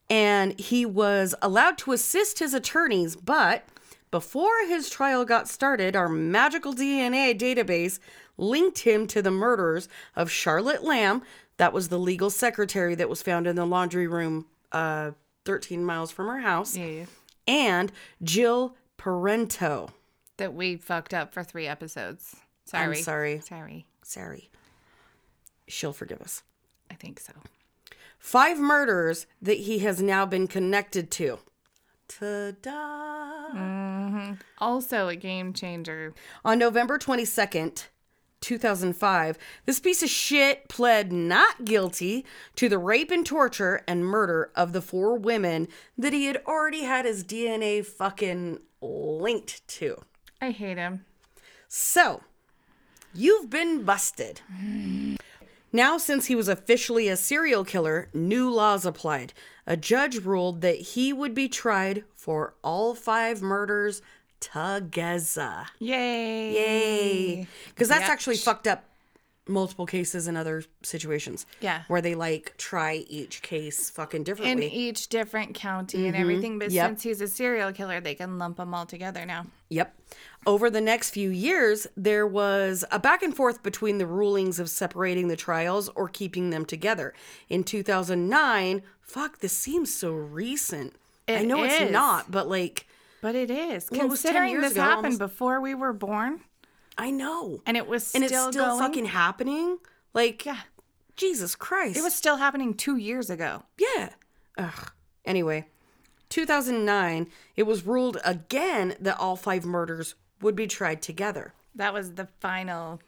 And 0.09 0.59
he 0.59 0.85
was 0.85 1.37
allowed 1.41 1.79
to 1.79 1.93
assist 1.93 2.41
his 2.41 2.53
attorneys, 2.53 3.15
but 3.15 3.65
before 4.11 4.67
his 4.67 4.91
trial 4.91 5.25
got 5.25 5.49
started, 5.49 5.95
our 5.95 6.09
magical 6.09 6.75
DNA 6.75 7.39
database 7.39 8.01
linked 8.41 8.81
him 8.81 9.07
to 9.09 9.23
the 9.23 9.31
murders 9.31 9.89
of 10.17 10.31
Charlotte 10.31 10.83
Lamb, 10.83 11.23
that 11.59 11.73
was 11.73 11.89
the 11.89 11.99
legal 11.99 12.31
secretary 12.31 12.95
that 12.95 13.09
was 13.09 13.23
found 13.23 13.47
in 13.47 13.55
the 13.57 13.67
laundry 13.67 14.07
room 14.07 14.47
uh, 14.73 15.13
13 15.45 15.85
miles 15.85 16.11
from 16.11 16.27
her 16.27 16.41
house, 16.41 16.77
Yeah. 16.77 17.05
and 17.47 17.93
Jill 18.23 18.77
Parenteau. 18.99 19.91
That 20.39 20.55
we 20.55 20.77
fucked 20.77 21.13
up 21.13 21.35
for 21.35 21.45
three 21.45 21.67
episodes. 21.67 22.35
Sorry. 22.65 22.97
I'm 22.99 23.03
sorry. 23.03 23.41
Sorry. 23.41 23.87
Sorry. 24.03 24.51
She'll 25.69 25.93
forgive 25.93 26.21
us. 26.21 26.43
I 26.91 26.95
think 26.95 27.21
so. 27.21 27.33
Five 28.19 28.59
murders 28.59 29.27
that 29.43 29.59
he 29.59 29.81
has 29.81 30.01
now 30.03 30.25
been 30.27 30.47
connected 30.47 31.11
to. 31.13 31.39
to 32.19 32.57
die. 32.61 34.37
Also 34.59 35.09
a 35.09 35.17
game 35.17 35.53
changer. 35.53 36.15
On 36.45 36.59
November 36.59 36.99
22nd, 36.99 37.87
2005, 38.41 39.39
this 39.67 39.81
piece 39.81 40.03
of 40.03 40.09
shit 40.09 40.69
pled 40.69 41.13
not 41.13 41.65
guilty 41.65 42.25
to 42.57 42.69
the 42.69 42.79
rape 42.79 43.11
and 43.11 43.25
torture 43.25 43.83
and 43.87 44.05
murder 44.05 44.51
of 44.55 44.73
the 44.73 44.83
four 44.83 45.17
women 45.17 45.69
that 45.97 46.13
he 46.13 46.27
had 46.27 46.43
already 46.47 46.85
had 46.85 47.05
his 47.05 47.25
DNA 47.25 47.85
fucking 47.85 48.61
linked 48.81 49.67
to. 49.69 50.03
I 50.41 50.51
hate 50.51 50.79
him. 50.79 51.05
So, 51.69 52.23
you've 53.15 53.51
been 53.51 53.85
busted. 53.85 54.41
Now, 55.73 55.99
since 55.99 56.27
he 56.27 56.35
was 56.35 56.49
officially 56.49 57.09
a 57.09 57.17
serial 57.17 57.65
killer, 57.65 58.09
new 58.13 58.51
laws 58.51 58.85
applied. 58.85 59.33
A 59.67 59.77
judge 59.77 60.19
ruled 60.19 60.63
that 60.63 60.81
he 60.81 61.13
would 61.13 61.33
be 61.33 61.49
tried 61.49 62.05
for 62.17 62.55
all 62.65 62.95
five 62.95 63.41
murders 63.41 64.03
together. 64.41 65.67
Yay. 65.79 66.53
Yay. 66.53 67.47
Because 67.69 67.89
that's 67.89 68.03
Yep. 68.03 68.11
actually 68.11 68.37
fucked 68.37 68.67
up 68.67 68.85
multiple 69.49 69.87
cases 69.87 70.29
in 70.29 70.37
other 70.37 70.63
situations. 70.83 71.45
Yeah. 71.61 71.83
Where 71.89 72.01
they 72.01 72.15
like 72.15 72.55
try 72.57 73.05
each 73.09 73.43
case 73.43 73.91
fucking 73.91 74.23
differently. 74.23 74.67
In 74.67 74.73
each 74.73 75.09
different 75.09 75.55
county 75.55 76.07
and 76.07 76.17
everything, 76.17 76.59
but 76.59 76.69
Mm-hmm. 76.69 76.77
Yep. 76.77 76.89
since 76.91 77.03
he's 77.03 77.21
a 77.21 77.27
serial 77.27 77.73
killer, 77.73 78.01
they 78.01 78.15
can 78.15 78.39
lump 78.39 78.59
them 78.59 78.73
all 78.75 78.87
together 78.87 79.27
now. 79.27 79.47
Yep. 79.71 79.97
Over 80.47 80.71
the 80.71 80.81
next 80.81 81.11
few 81.11 81.31
years, 81.31 81.87
there 81.97 82.27
was 82.27 82.85
a 82.93 82.99
back 83.01 83.23
and 83.25 83.35
forth 83.35 83.63
between 83.63 83.99
the 83.99 84.07
rulings 84.07 84.61
of 84.61 84.71
separating 84.71 85.27
the 85.29 85.37
trials 85.37 85.89
or 85.91 86.09
keeping 86.09 86.51
them 86.51 86.65
together. 86.65 87.13
In 87.49 87.65
2009, 87.65 88.83
fuck, 89.01 89.41
this 89.41 89.53
seems 89.53 89.93
so 89.93 90.13
recent. 90.13 90.95
I 91.29 91.45
know 91.45 91.65
is. 91.65 91.73
it's 91.73 91.91
not, 91.93 92.31
but 92.31 92.49
like, 92.49 92.87
But 93.23 93.35
it 93.35 93.51
is. 93.51 93.89
Well, 93.91 94.01
it 94.03 94.09
was 94.09 94.23
10 94.23 94.33
Considering 94.33 94.51
years 94.53 94.63
this 94.63 94.73
ago, 94.73 94.83
happened 94.83 95.05
almost- 95.07 95.19
before 95.19 95.61
we 95.61 95.75
were 95.75 95.93
born 95.93 96.41
I 96.99 97.11
know. 97.11 97.63
and 97.67 97.77
it 97.77 97.87
was 97.87 98.15
And 98.15 98.25
still, 98.25 98.49
it's 98.49 98.57
still 98.57 98.67
going. 98.67 98.79
fucking 98.81 99.05
happening. 99.07 99.79
Like, 100.15 100.45
yeah. 100.47 100.61
Jesus 101.17 101.55
Christ. 101.55 101.99
It 101.99 102.03
was 102.03 102.15
still 102.15 102.37
happening 102.37 102.73
two 102.75 102.97
years 102.97 103.29
ago. 103.31 103.65
Yeah. 103.79 104.11
Ugh. 104.57 104.91
Anyway, 105.27 105.67
2009, 106.31 107.27
it 107.57 107.65
was 107.65 107.85
ruled 107.87 108.19
again 108.25 108.97
that 109.01 109.19
all 109.19 109.37
five 109.37 109.65
murders 109.67 110.15
would 110.41 110.57
be 110.57 110.67
tried 110.67 111.03
together. 111.03 111.53
That 111.75 111.93
was 111.93 112.15
the 112.15 112.27
final. 112.41 113.01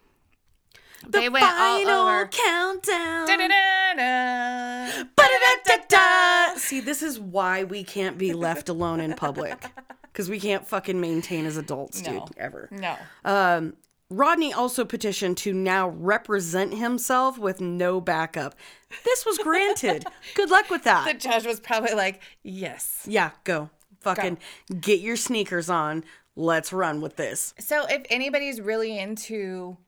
The 1.03 1.09
they 1.11 1.29
went 1.29 1.45
final 1.45 1.91
all 1.93 2.09
over. 2.09 2.27
countdown. 2.29 3.27
Da-da-da-da. 3.27 5.05
Ba-da-da-da-da. 5.17 6.59
See, 6.59 6.81
this 6.81 7.03
is 7.03 7.19
why 7.19 7.65
we 7.65 7.85
can't 7.85 8.19
be 8.19 8.33
left 8.33 8.69
alone 8.69 9.01
in 9.01 9.15
public. 9.15 9.65
Because 10.13 10.29
we 10.29 10.39
can't 10.39 10.67
fucking 10.67 11.01
maintain 11.01 11.47
as 11.47 11.57
adults, 11.57 12.03
dude, 12.03 12.23
ever. 12.37 12.69
No. 12.71 12.97
Um, 13.25 13.73
Rodney 14.11 14.53
also 14.53 14.85
petitioned 14.85 15.39
to 15.39 15.55
now 15.55 15.89
represent 15.89 16.75
himself 16.75 17.39
with 17.39 17.63
no 17.63 17.99
backup. 17.99 18.55
This 19.07 19.25
was 19.25 19.39
granted. 19.39 20.05
Good 20.35 20.51
luck 20.51 20.69
with 20.69 20.85
that. 20.85 21.07
the 21.07 21.15
judge 21.15 21.47
was 21.47 21.61
probably 21.61 21.95
like, 21.95 22.21
yes. 22.43 23.07
Yeah, 23.09 23.31
go. 23.45 23.71
Fucking 24.01 24.37
get 24.83 25.01
your 25.01 25.17
sneakers 25.17 25.71
on. 25.71 26.05
Let's 26.37 26.75
run 26.75 27.01
with 27.01 27.17
this. 27.17 27.55
So 27.59 27.87
if 27.87 28.03
anybody's 28.11 28.61
really 28.61 28.99
into 28.99 29.79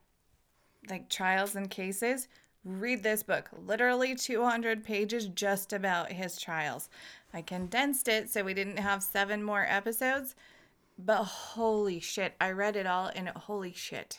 like 0.89 1.09
trials 1.09 1.57
and 1.57 1.71
cases, 1.71 2.29
read 2.65 3.03
this 3.03 3.23
book. 3.23 3.51
Literally 3.67 4.15
200 4.15 4.85
pages 4.85 5.29
just 5.29 5.73
about 5.73 6.13
his 6.13 6.39
trials. 6.41 6.89
I 7.33 7.43
condensed 7.43 8.09
it 8.09 8.31
so 8.31 8.45
we 8.45 8.55
didn't 8.55 8.79
have 8.79 9.03
seven 9.03 9.43
more 9.43 9.67
episodes, 9.69 10.35
but 10.99 11.25
holy 11.25 12.01
shit, 12.01 12.35
I 12.41 12.53
read 12.53 12.77
it 12.77 12.87
all 12.87 13.11
and 13.15 13.29
holy 13.29 13.73
shit. 13.73 14.19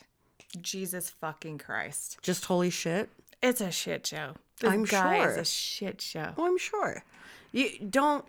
Jesus 0.60 1.10
fucking 1.10 1.58
Christ. 1.58 2.18
Just 2.22 2.44
holy 2.46 2.70
shit. 2.70 3.08
It's 3.42 3.60
a 3.60 3.70
shit 3.70 4.06
show. 4.06 4.34
This 4.60 4.70
I'm 4.70 4.84
guy 4.84 5.18
is 5.18 5.34
sure. 5.34 5.40
a 5.40 5.44
shit 5.44 6.00
show. 6.00 6.32
Oh, 6.36 6.46
I'm 6.46 6.58
sure. 6.58 7.04
You 7.52 7.70
don't. 7.88 8.24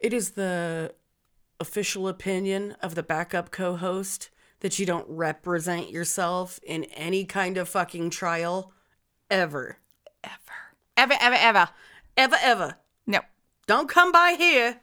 It 0.00 0.12
is 0.12 0.32
the 0.32 0.94
official 1.60 2.08
opinion 2.08 2.76
of 2.82 2.94
the 2.94 3.02
backup 3.02 3.50
co 3.50 3.76
host 3.76 4.28
that 4.64 4.78
you 4.78 4.86
don't 4.86 5.04
represent 5.10 5.90
yourself 5.90 6.58
in 6.62 6.84
any 6.84 7.26
kind 7.26 7.58
of 7.58 7.68
fucking 7.68 8.08
trial 8.08 8.72
ever. 9.30 9.76
Ever. 10.24 10.32
Ever, 10.96 11.14
ever, 11.20 11.36
ever. 11.38 11.68
Ever, 12.16 12.36
ever. 12.40 12.76
No. 13.06 13.20
Don't 13.66 13.90
come 13.90 14.10
by 14.10 14.36
here. 14.38 14.80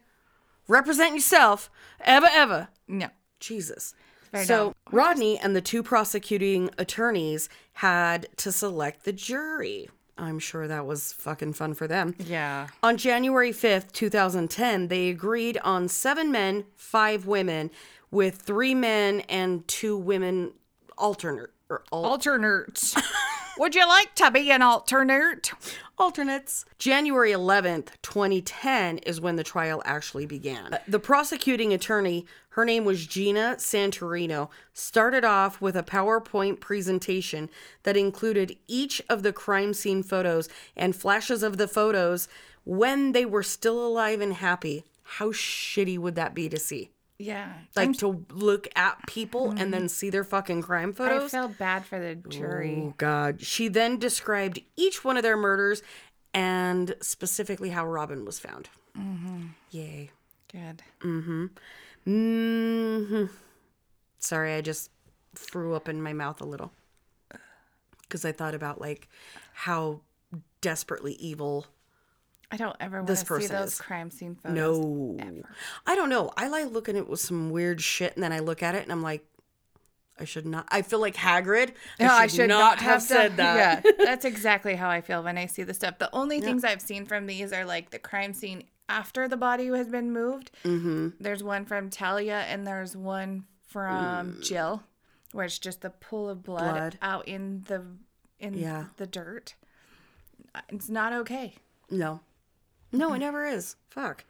Represent 0.67 1.15
yourself. 1.15 1.71
Ever, 1.99 2.27
ever. 2.29 2.67
No. 2.87 3.07
Jesus. 3.39 3.95
Very 4.31 4.45
so 4.45 4.65
dumb. 4.65 4.75
Rodney 4.91 5.39
and 5.39 5.55
the 5.55 5.61
two 5.61 5.81
prosecuting 5.81 6.69
attorneys 6.77 7.49
had 7.73 8.27
to 8.37 8.51
select 8.51 9.03
the 9.03 9.13
jury. 9.13 9.89
I'm 10.15 10.37
sure 10.37 10.67
that 10.67 10.85
was 10.85 11.13
fucking 11.13 11.53
fun 11.53 11.73
for 11.73 11.87
them. 11.87 12.13
Yeah. 12.19 12.67
On 12.83 12.97
January 12.97 13.51
5th, 13.51 13.93
2010, 13.93 14.89
they 14.89 15.09
agreed 15.09 15.57
on 15.63 15.87
seven 15.87 16.31
men, 16.31 16.65
five 16.75 17.25
women, 17.25 17.71
with 18.11 18.35
three 18.35 18.75
men 18.75 19.21
and 19.21 19.67
two 19.67 19.97
women 19.97 20.53
alternate 20.97 21.49
or 21.69 21.83
al- 21.91 22.05
Alternate. 22.05 22.93
Would 23.57 23.75
you 23.75 23.87
like 23.87 24.15
to 24.15 24.31
be 24.31 24.51
an 24.51 24.61
alternate? 24.61 25.51
alternates. 26.01 26.65
January 26.79 27.31
11th, 27.31 27.89
2010 28.01 28.97
is 28.99 29.21
when 29.21 29.35
the 29.35 29.43
trial 29.43 29.83
actually 29.85 30.25
began. 30.25 30.73
Uh, 30.73 30.79
the 30.87 30.99
prosecuting 30.99 31.73
attorney, 31.73 32.25
her 32.49 32.65
name 32.65 32.85
was 32.85 33.05
Gina 33.05 33.55
Santorino, 33.59 34.49
started 34.73 35.23
off 35.23 35.61
with 35.61 35.75
a 35.75 35.83
PowerPoint 35.83 36.59
presentation 36.59 37.49
that 37.83 37.95
included 37.95 38.57
each 38.67 39.01
of 39.09 39.21
the 39.21 39.31
crime 39.31 39.75
scene 39.75 40.01
photos 40.01 40.49
and 40.75 40.95
flashes 40.95 41.43
of 41.43 41.57
the 41.57 41.67
photos 41.67 42.27
when 42.63 43.11
they 43.11 43.25
were 43.25 43.43
still 43.43 43.85
alive 43.85 44.21
and 44.21 44.33
happy. 44.33 44.83
How 45.03 45.27
shitty 45.27 45.99
would 45.99 46.15
that 46.15 46.33
be 46.33 46.49
to 46.49 46.57
see? 46.57 46.89
Yeah. 47.21 47.53
Like 47.75 47.97
to 47.99 48.25
look 48.29 48.67
at 48.75 49.05
people 49.07 49.51
and 49.51 49.73
then 49.73 49.89
see 49.89 50.09
their 50.09 50.23
fucking 50.23 50.61
crime 50.61 50.93
photos. 50.93 51.33
I 51.33 51.37
felt 51.37 51.57
bad 51.57 51.85
for 51.85 51.99
the 51.99 52.15
jury. 52.15 52.83
Oh, 52.87 52.93
God. 52.97 53.41
She 53.41 53.67
then 53.67 53.97
described 53.97 54.59
each 54.75 55.03
one 55.03 55.17
of 55.17 55.23
their 55.23 55.37
murders 55.37 55.83
and 56.33 56.95
specifically 57.01 57.69
how 57.69 57.85
Robin 57.85 58.25
was 58.25 58.39
found. 58.39 58.69
Mm-hmm. 58.97 59.47
Yay. 59.71 60.11
Good. 60.51 60.83
Mm-hmm. 61.01 61.45
Sorry, 64.19 64.53
I 64.53 64.61
just 64.61 64.89
threw 65.35 65.75
up 65.75 65.87
in 65.87 66.01
my 66.01 66.13
mouth 66.13 66.41
a 66.41 66.45
little 66.45 66.71
because 68.01 68.25
I 68.25 68.31
thought 68.31 68.53
about 68.53 68.81
like 68.81 69.07
how 69.53 70.01
desperately 70.59 71.13
evil. 71.13 71.67
I 72.51 72.57
don't 72.57 72.75
ever 72.79 72.97
want 73.01 73.07
to 73.07 73.15
see 73.15 73.47
those 73.47 73.73
is- 73.73 73.81
crime 73.81 74.11
scene 74.11 74.35
photos. 74.35 74.55
No, 74.55 75.15
ever. 75.19 75.49
I 75.87 75.95
don't 75.95 76.09
know. 76.09 76.31
I 76.35 76.47
like 76.49 76.71
looking 76.71 76.95
at 76.97 77.03
it 77.03 77.09
with 77.09 77.19
some 77.21 77.49
weird 77.49 77.81
shit, 77.81 78.13
and 78.15 78.23
then 78.23 78.33
I 78.33 78.39
look 78.39 78.61
at 78.61 78.75
it 78.75 78.83
and 78.83 78.91
I'm 78.91 79.01
like, 79.01 79.25
I 80.19 80.25
should 80.25 80.45
not. 80.45 80.67
I 80.69 80.81
feel 80.83 80.99
like 80.99 81.15
Hagrid. 81.15 81.71
No, 81.99 82.07
I, 82.13 82.27
should 82.27 82.49
not, 82.49 82.79
have 82.79 83.01
said 83.01 83.37
that. 83.37 83.83
Yeah, 83.97 84.05
that's 84.05 84.25
exactly 84.33 84.75
how 84.75 84.89
I 84.89 85.01
feel 85.01 85.23
when 85.23 85.37
I 85.37 85.45
see 85.47 85.63
the 85.63 85.73
stuff. 85.73 85.97
The 85.97 86.13
only 86.13 86.39
things 86.41 86.63
I've 86.63 86.81
seen 86.81 87.05
from 87.05 87.25
these 87.25 87.51
are 87.53 87.65
like 87.65 87.89
the 87.89 87.97
crime 87.99 88.33
scene 88.33 88.65
after 88.87 89.27
the 89.27 89.37
body 89.37 89.67
has 89.67 89.87
been 89.87 90.11
moved. 90.11 90.51
Mm-hmm. 90.63 91.09
There's 91.19 91.43
one 91.43 91.65
from 91.65 91.89
Talia, 91.89 92.45
and 92.49 92.67
there's 92.67 92.95
one 92.95 93.45
from 93.65 94.37
Jill, 94.43 94.83
where 95.31 95.45
it's 95.45 95.57
just 95.57 95.81
the 95.81 95.89
pool 95.89 96.29
of 96.29 96.43
blood, 96.43 96.71
Blood. 96.73 96.97
out 97.01 97.27
in 97.27 97.63
the 97.67 97.83
in 98.39 98.53
Yeah. 98.55 98.87
the 98.97 99.07
dirt. 99.07 99.55
It's 100.69 100.89
not 100.89 101.13
okay. 101.13 101.55
No. 101.89 102.19
No, 102.91 103.13
it 103.13 103.19
never 103.19 103.45
is. 103.45 103.75
Fuck. 103.89 104.25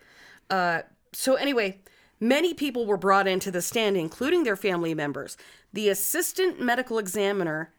Uh, 0.50 0.82
so, 1.14 1.36
anyway, 1.36 1.80
many 2.20 2.54
people 2.54 2.86
were 2.86 2.98
brought 2.98 3.28
into 3.28 3.52
the 3.52 3.62
stand, 3.62 3.98
including 3.98 4.44
their 4.44 4.56
family 4.56 4.94
members. 4.94 5.38
The 5.74 5.90
assistant 5.90 6.60
medical 6.60 7.00
examiner 7.00 7.74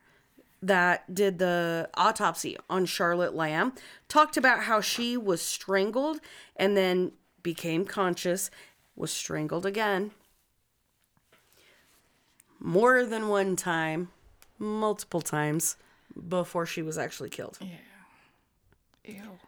that 0.62 1.12
did 1.12 1.38
the 1.38 1.90
autopsy 1.94 2.56
on 2.70 2.86
Charlotte 2.86 3.34
Lamb 3.34 3.72
talked 4.08 4.36
about 4.36 4.64
how 4.64 4.80
she 4.80 5.16
was 5.16 5.42
strangled 5.42 6.20
and 6.56 6.76
then 6.76 7.12
became 7.42 7.84
conscious, 7.84 8.50
was 8.94 9.10
strangled 9.10 9.66
again. 9.66 10.12
More 12.60 13.04
than 13.04 13.28
one 13.28 13.56
time, 13.56 14.10
multiple 14.58 15.20
times 15.20 15.76
before 16.28 16.64
she 16.64 16.82
was 16.82 16.96
actually 16.96 17.30
killed. 17.30 17.58
Yeah. 17.60 17.66
Ew. 19.04 19.38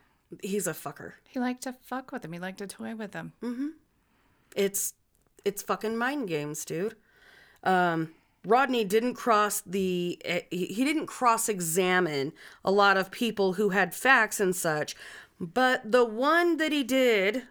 He's 0.43 0.66
a 0.66 0.72
fucker. 0.72 1.12
He 1.28 1.39
liked 1.41 1.62
to 1.62 1.72
fuck 1.72 2.12
with 2.12 2.24
him. 2.24 2.32
He 2.32 2.39
liked 2.39 2.59
to 2.59 2.66
toy 2.66 2.95
with 2.95 3.14
him. 3.14 3.32
It's 4.57 4.95
it's 5.45 5.62
fucking 5.62 5.97
mind 5.97 6.28
games, 6.28 6.64
dude. 6.64 6.97
Um, 7.62 8.12
Rodney 8.45 8.85
didn't 8.85 9.14
cross 9.14 9.62
the 9.66 10.18
eh, 10.24 10.41
he 10.51 10.85
didn't 10.85 11.07
cross 11.07 11.49
examine 11.49 12.32
a 12.64 12.70
lot 12.70 12.97
of 12.97 13.11
people 13.11 13.55
who 13.55 13.70
had 13.70 13.95
facts 13.95 14.39
and 14.41 14.55
such, 14.55 14.95
But 15.41 15.91
the 15.91 16.05
one 16.05 16.57
that 16.59 16.72
he 16.72 16.82
did, 16.85 17.45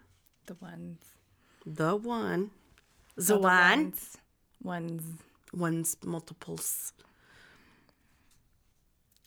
The 0.45 0.55
ones. 0.55 0.99
the 1.65 1.95
one, 1.95 2.51
the 3.15 3.23
The 3.33 3.37
one, 3.39 3.79
ones. 3.79 4.17
Ones. 4.61 5.03
one's 5.51 5.97
multiples. 6.03 6.93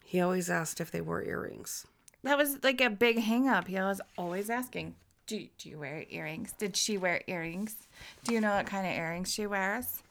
He 0.04 0.20
always 0.20 0.48
asked 0.48 0.80
if 0.80 0.90
they 0.90 1.00
wore 1.00 1.22
earrings. 1.22 1.86
That 2.26 2.36
was 2.36 2.58
like 2.64 2.80
a 2.80 2.90
big 2.90 3.18
hang 3.20 3.48
up. 3.48 3.68
He 3.68 3.76
was 3.76 4.00
always 4.18 4.50
asking, 4.50 4.96
do, 5.28 5.46
do 5.58 5.68
you 5.68 5.78
wear 5.78 6.04
earrings? 6.10 6.52
Did 6.58 6.76
she 6.76 6.98
wear 6.98 7.22
earrings? 7.28 7.76
Do 8.24 8.34
you 8.34 8.40
know 8.40 8.56
what 8.56 8.66
kind 8.66 8.84
of 8.84 8.92
earrings 8.92 9.32
she 9.32 9.46
wears? 9.46 10.02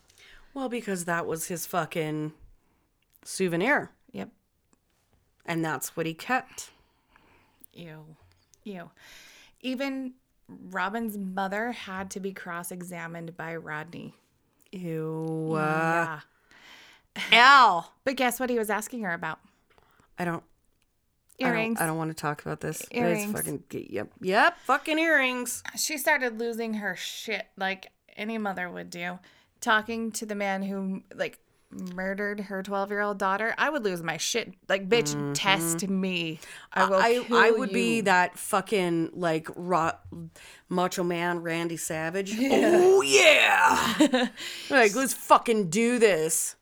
Well, 0.54 0.70
because 0.70 1.04
that 1.06 1.26
was 1.26 1.48
his 1.48 1.66
fucking 1.66 2.32
souvenir, 3.26 3.92
Yep. 4.14 4.30
and 5.46 5.64
that's 5.66 5.98
what 5.98 6.06
he 6.06 6.14
kept. 6.14 6.70
Ew. 7.74 8.16
Ew. 8.64 8.90
Even 9.62 10.14
Robin's 10.48 11.18
mother 11.18 11.74
had 11.74 12.10
to 12.12 12.22
be 12.22 12.32
cross 12.32 12.72
examined 12.72 13.36
by 13.36 13.56
Rodney. 13.58 14.16
Ew. 14.72 15.52
Yeah. 15.56 16.22
Ow. 17.34 17.86
But 18.06 18.16
guess 18.16 18.40
what 18.40 18.50
he 18.50 18.58
was 18.58 18.70
asking 18.70 19.02
her 19.04 19.14
about? 19.14 19.40
I 20.18 20.24
don't. 20.24 20.44
I 21.40 21.44
don't- 21.44 21.54
Earrings. 21.54 21.82
I 21.82 21.86
don't, 21.86 21.98
want 21.98 22.12
to 22.12 22.16
talk 22.16 22.42
about 22.42 22.62
this. 22.62 22.82
Earrings. 22.92 23.32
Fucking 23.34 23.64
yep, 23.72 24.10
yep, 24.22 24.58
fucking 24.66 24.98
earrings. 25.00 25.64
She 25.78 25.98
started 25.98 26.40
losing 26.40 26.76
her 26.76 26.96
shit 26.96 27.48
like 27.58 27.92
any 28.16 28.38
mother 28.38 28.70
would 28.70 28.90
do. 28.90 29.20
Talking 29.62 30.12
to 30.14 30.26
the 30.26 30.36
man 30.36 30.64
who, 30.64 31.02
like, 31.14 31.40
murdered 31.94 32.40
her 32.42 32.64
12 32.64 32.90
year 32.92 33.02
old 33.02 33.18
daughter, 33.18 33.54
I 33.58 33.70
would 33.70 33.84
lose 33.84 34.02
my 34.02 34.18
shit. 34.18 34.54
Like, 34.70 34.88
bitch, 34.88 35.16
mm-hmm. 35.16 35.34
test 35.34 35.88
me. 35.88 36.40
I 36.74 36.86
will 36.86 36.98
I 36.98 37.26
I 37.32 37.52
would 37.52 37.72
be 37.72 38.02
that 38.02 38.38
fucking 38.38 39.12
like 39.14 39.50
ro- 39.56 39.92
macho 40.70 41.04
man 41.04 41.40
Randy 41.42 41.78
Savage. 41.78 42.36
Oh 42.40 43.02
yeah. 43.02 44.28
like 44.70 44.96
let's 44.96 45.14
fucking 45.14 45.70
do 45.70 46.00
this. 46.00 46.56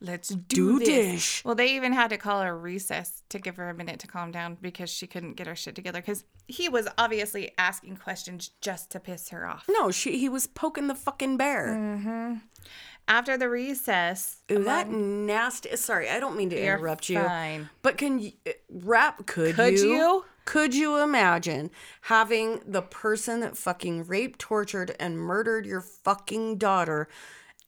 Let's 0.00 0.28
do, 0.28 0.78
Do 0.78 0.78
this. 0.78 0.88
dish. 0.88 1.44
Well, 1.44 1.54
they 1.54 1.74
even 1.74 1.92
had 1.92 2.10
to 2.10 2.18
call 2.18 2.42
her 2.42 2.56
recess 2.56 3.22
to 3.30 3.38
give 3.38 3.56
her 3.56 3.68
a 3.70 3.74
minute 3.74 3.98
to 4.00 4.06
calm 4.06 4.30
down 4.30 4.56
because 4.60 4.90
she 4.90 5.06
couldn't 5.06 5.34
get 5.34 5.46
her 5.46 5.56
shit 5.56 5.74
together. 5.74 6.00
Because 6.00 6.24
he 6.48 6.68
was 6.68 6.86
obviously 6.98 7.52
asking 7.58 7.96
questions 7.96 8.50
just 8.60 8.90
to 8.90 9.00
piss 9.00 9.30
her 9.30 9.46
off. 9.46 9.64
No, 9.68 9.90
she 9.90 10.18
he 10.18 10.28
was 10.28 10.46
poking 10.46 10.86
the 10.88 10.94
fucking 10.94 11.36
bear. 11.36 11.68
Mm. 11.76 12.40
After 13.08 13.38
the 13.38 13.48
recess, 13.48 14.42
Ooh, 14.50 14.64
that 14.64 14.90
nasty. 14.90 15.76
Sorry, 15.76 16.10
I 16.10 16.18
don't 16.18 16.36
mean 16.36 16.50
to 16.50 16.60
interrupt 16.60 17.08
you. 17.08 17.20
fine. 17.20 17.70
But 17.82 17.98
can 17.98 18.18
you 18.18 18.32
uh, 18.46 18.50
rap? 18.68 19.24
Could, 19.26 19.54
Could 19.54 19.78
you? 19.78 19.94
you? 19.94 20.24
Could 20.46 20.74
you 20.74 20.96
imagine 21.02 21.70
having 22.02 22.60
the 22.66 22.80
person 22.82 23.40
that 23.40 23.56
fucking 23.58 24.04
raped, 24.06 24.38
tortured, 24.38 24.96
and 24.98 25.18
murdered 25.18 25.66
your 25.66 25.82
fucking 25.82 26.56
daughter 26.56 27.08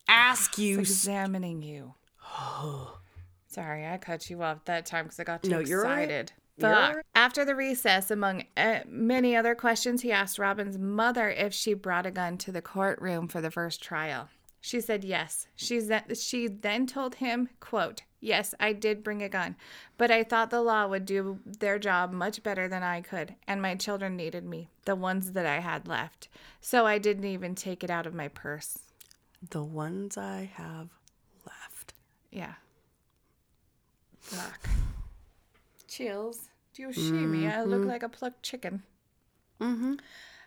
ask 0.09 0.57
you? 0.57 0.81
s- 0.81 0.89
examining 0.89 1.61
you. 1.61 1.95
Oh. 2.24 2.99
Sorry, 3.49 3.87
I 3.87 3.97
cut 3.99 4.31
you 4.31 4.43
off 4.43 4.64
that 4.66 4.87
time 4.87 5.05
because 5.07 5.18
I 5.20 5.24
got 5.24 5.43
too 5.43 5.51
No, 5.51 5.59
you're 5.59 5.85
all 5.87 5.93
right. 5.93 6.03
excited. 6.05 6.33
You're 6.59 6.70
right. 6.70 6.97
After 7.14 7.45
the 7.45 7.55
recess, 7.55 8.11
among 8.11 8.45
uh, 8.57 8.81
many 8.87 9.35
other 9.37 9.55
questions, 9.55 10.03
he 10.03 10.11
asked 10.12 10.39
Robin's 10.39 10.76
mother 10.79 11.29
if 11.31 11.53
she 11.55 11.72
brought 11.74 12.05
a 12.07 12.11
gun 12.11 12.37
to 12.39 12.53
the 12.53 12.61
courtroom 12.62 13.29
for 13.29 13.41
the 13.41 13.51
first 13.51 13.81
trial. 13.83 14.29
She 14.61 14.81
said 14.81 15.05
yes. 15.05 15.47
She, 15.55 15.81
th- 15.81 16.16
she 16.18 16.49
then 16.49 16.87
told 16.87 17.16
him, 17.16 17.49
quote, 17.61 18.03
Yes, 18.20 18.54
I 18.58 18.72
did 18.72 19.04
bring 19.04 19.22
a 19.22 19.28
gun, 19.28 19.54
but 19.96 20.10
I 20.10 20.24
thought 20.24 20.50
the 20.50 20.60
law 20.60 20.86
would 20.88 21.04
do 21.04 21.38
their 21.46 21.78
job 21.78 22.12
much 22.12 22.42
better 22.42 22.66
than 22.66 22.82
I 22.82 23.00
could, 23.00 23.36
and 23.46 23.62
my 23.62 23.76
children 23.76 24.16
needed 24.16 24.44
me, 24.44 24.68
the 24.86 24.96
ones 24.96 25.32
that 25.32 25.46
I 25.46 25.60
had 25.60 25.86
left. 25.86 26.28
So 26.60 26.84
I 26.84 26.98
didn't 26.98 27.26
even 27.26 27.54
take 27.54 27.84
it 27.84 27.90
out 27.90 28.06
of 28.06 28.14
my 28.14 28.26
purse. 28.28 28.78
The 29.50 29.62
ones 29.62 30.16
I 30.18 30.50
have 30.54 30.88
left. 31.46 31.94
Yeah. 32.32 32.54
Fuck. 34.20 34.68
Chills. 35.86 36.48
Do 36.74 36.82
you 36.82 36.92
see 36.92 37.12
me? 37.12 37.46
I 37.46 37.62
look 37.62 37.84
like 37.84 38.02
a 38.02 38.08
plucked 38.08 38.42
chicken. 38.42 38.82
Mm-hmm. 39.60 39.94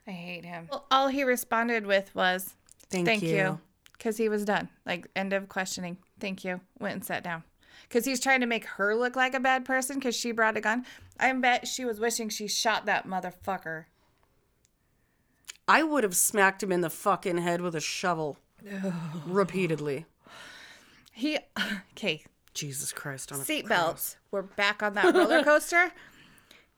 I 0.08 0.12
hate 0.12 0.46
him. 0.46 0.68
Well, 0.70 0.86
all 0.92 1.08
he 1.08 1.24
responded 1.24 1.86
with 1.86 2.14
was, 2.14 2.54
Thank, 2.90 3.06
thank 3.06 3.24
you. 3.24 3.36
you. 3.36 3.60
Because 3.94 4.18
he 4.18 4.30
was 4.30 4.46
done. 4.46 4.70
Like, 4.86 5.08
end 5.16 5.32
of 5.32 5.48
questioning. 5.48 5.98
Thank 6.20 6.44
you. 6.44 6.60
Went 6.80 6.96
and 6.96 7.06
sat 7.06 7.24
down. 7.24 7.44
Because 7.84 8.06
he's 8.06 8.20
trying 8.20 8.42
to 8.42 8.46
make 8.46 8.66
her 8.66 8.96
look 8.96 9.16
like 9.16 9.34
a 9.34 9.40
bad 9.40 9.66
person 9.66 9.98
because 9.98 10.16
she 10.16 10.32
brought 10.32 10.58
a 10.58 10.62
gun. 10.62 10.86
I 11.20 11.32
bet 11.34 11.68
she 11.68 11.86
was 11.86 12.00
wishing 12.00 12.30
she 12.30 12.48
shot 12.48 12.86
that 12.86 13.08
motherfucker. 13.08 13.86
I 15.68 15.84
would 15.84 16.04
have 16.04 16.16
smacked 16.16 16.64
him 16.64 16.72
in 16.72 16.82
the 16.82 16.90
fucking 16.90 17.38
head 17.38 17.62
with 17.62 17.76
a 17.76 17.80
shovel 17.82 18.38
repeatedly. 19.26 20.06
He, 21.12 21.38
okay, 21.94 22.24
Jesus 22.54 22.92
Christ 22.92 23.32
on 23.32 23.40
a 23.40 23.44
seatbelts. 23.44 24.16
We're 24.32 24.42
back 24.42 24.82
on 24.82 24.94
that 24.96 25.14
roller 25.14 25.44
coaster. 25.44 25.92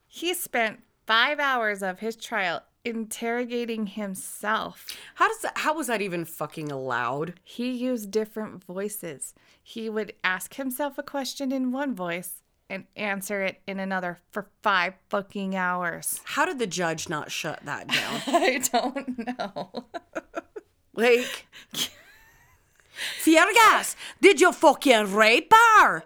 he 0.06 0.34
spent 0.34 0.82
five 1.06 1.38
hours 1.38 1.82
of 1.82 2.00
his 2.00 2.16
trial 2.16 2.62
interrogating 2.84 3.86
himself. 3.86 4.96
How 5.14 5.28
does 5.28 5.40
that? 5.40 5.58
How 5.58 5.74
was 5.74 5.86
that 5.86 6.02
even 6.02 6.24
fucking 6.24 6.70
allowed? 6.70 7.34
He 7.42 7.70
used 7.72 8.10
different 8.10 8.62
voices. 8.64 9.34
He 9.62 9.88
would 9.88 10.12
ask 10.22 10.54
himself 10.54 10.98
a 10.98 11.02
question 11.02 11.52
in 11.52 11.72
one 11.72 11.94
voice 11.94 12.42
and 12.68 12.84
answer 12.96 13.42
it 13.42 13.60
in 13.66 13.78
another 13.78 14.20
for 14.30 14.48
five 14.62 14.94
fucking 15.08 15.54
hours. 15.56 16.20
How 16.24 16.44
did 16.44 16.58
the 16.58 16.66
judge 16.66 17.08
not 17.08 17.30
shut 17.30 17.60
that 17.64 17.88
down? 17.88 18.22
I 18.26 18.60
don't 18.72 19.38
know. 19.38 19.86
Like, 20.96 21.48
Fiergas, 23.20 23.96
did 24.20 24.40
you 24.40 24.52
fucking 24.52 25.12
rape 25.12 25.52
her? 25.52 26.04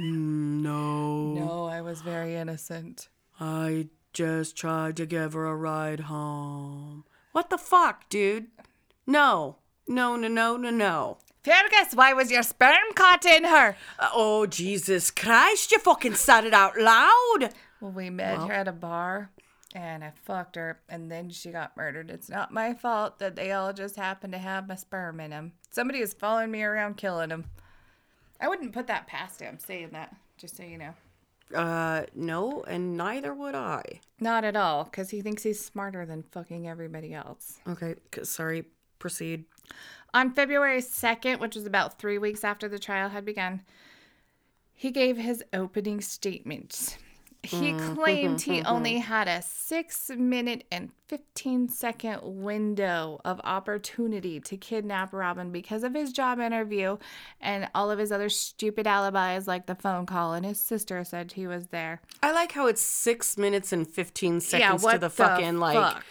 Mm, 0.00 0.62
no. 0.62 1.34
No, 1.34 1.64
I 1.66 1.82
was 1.82 2.00
very 2.00 2.34
innocent. 2.34 3.10
I 3.38 3.88
just 4.14 4.56
tried 4.56 4.96
to 4.96 5.06
give 5.06 5.32
her 5.32 5.46
a 5.46 5.56
ride 5.56 6.00
home. 6.00 7.04
What 7.32 7.50
the 7.50 7.58
fuck, 7.58 8.08
dude? 8.08 8.46
No. 9.06 9.56
No, 9.86 10.16
no, 10.16 10.28
no, 10.28 10.56
no, 10.56 10.70
no. 10.70 11.18
Fergus, 11.42 11.94
why 11.94 12.14
was 12.14 12.30
your 12.30 12.42
sperm 12.42 12.94
caught 12.94 13.26
in 13.26 13.44
her? 13.44 13.76
Uh, 13.98 14.08
oh, 14.14 14.46
Jesus 14.46 15.10
Christ, 15.10 15.72
you 15.72 15.78
fucking 15.78 16.14
said 16.14 16.44
it 16.44 16.54
out 16.54 16.78
loud. 16.78 17.52
Well, 17.80 17.90
we 17.90 18.08
met 18.08 18.38
her 18.38 18.52
at 18.52 18.68
a 18.68 18.72
bar 18.72 19.30
and 19.74 20.02
I 20.02 20.12
fucked 20.24 20.56
her 20.56 20.80
and 20.88 21.10
then 21.10 21.28
she 21.28 21.50
got 21.50 21.76
murdered. 21.76 22.10
It's 22.10 22.30
not 22.30 22.52
my 22.52 22.72
fault 22.72 23.18
that 23.18 23.36
they 23.36 23.52
all 23.52 23.74
just 23.74 23.96
happened 23.96 24.32
to 24.32 24.38
have 24.38 24.68
my 24.68 24.76
sperm 24.76 25.20
in 25.20 25.32
them. 25.32 25.52
Somebody 25.70 26.00
was 26.00 26.14
following 26.14 26.50
me 26.50 26.62
around 26.62 26.96
killing 26.96 27.28
them. 27.28 27.44
I 28.40 28.48
wouldn't 28.48 28.72
put 28.72 28.86
that 28.86 29.06
past 29.06 29.40
him 29.40 29.58
saying 29.58 29.90
that, 29.92 30.16
just 30.38 30.56
so 30.56 30.62
you 30.62 30.78
know. 30.78 30.94
Uh, 31.54 32.04
no, 32.14 32.62
and 32.66 32.96
neither 32.96 33.32
would 33.32 33.54
I. 33.54 33.82
Not 34.20 34.44
at 34.44 34.56
all, 34.56 34.84
because 34.84 35.10
he 35.10 35.20
thinks 35.20 35.42
he's 35.42 35.64
smarter 35.64 36.04
than 36.04 36.22
fucking 36.22 36.68
everybody 36.68 37.14
else. 37.14 37.58
Okay, 37.68 37.94
sorry, 38.22 38.64
proceed. 38.98 39.44
On 40.12 40.32
February 40.32 40.80
2nd, 40.80 41.40
which 41.40 41.56
was 41.56 41.66
about 41.66 41.98
three 41.98 42.18
weeks 42.18 42.44
after 42.44 42.68
the 42.68 42.78
trial 42.78 43.08
had 43.08 43.24
begun, 43.24 43.62
he 44.72 44.90
gave 44.90 45.16
his 45.16 45.42
opening 45.52 46.00
statement. 46.00 46.98
He 47.44 47.72
mm-hmm, 47.72 47.94
claimed 47.94 48.40
he 48.40 48.58
mm-hmm, 48.58 48.66
only 48.66 48.92
mm-hmm. 48.94 49.02
had 49.02 49.28
a 49.28 49.42
six 49.42 50.10
minute 50.10 50.64
and 50.72 50.90
15 51.08 51.68
second 51.68 52.20
window 52.22 53.20
of 53.24 53.40
opportunity 53.44 54.40
to 54.40 54.56
kidnap 54.56 55.12
Robin 55.12 55.50
because 55.50 55.84
of 55.84 55.94
his 55.94 56.12
job 56.12 56.40
interview 56.40 56.96
and 57.40 57.68
all 57.74 57.90
of 57.90 57.98
his 57.98 58.10
other 58.10 58.28
stupid 58.28 58.86
alibis, 58.86 59.46
like 59.46 59.66
the 59.66 59.74
phone 59.74 60.06
call, 60.06 60.32
and 60.32 60.44
his 60.46 60.58
sister 60.58 61.04
said 61.04 61.32
he 61.32 61.46
was 61.46 61.66
there. 61.68 62.00
I 62.22 62.32
like 62.32 62.52
how 62.52 62.66
it's 62.66 62.80
six 62.80 63.36
minutes 63.36 63.72
and 63.72 63.86
15 63.86 64.40
seconds 64.40 64.82
yeah, 64.82 64.92
to 64.92 64.98
the 64.98 65.10
fucking, 65.10 65.58
like, 65.58 65.76
fuck? 65.76 66.04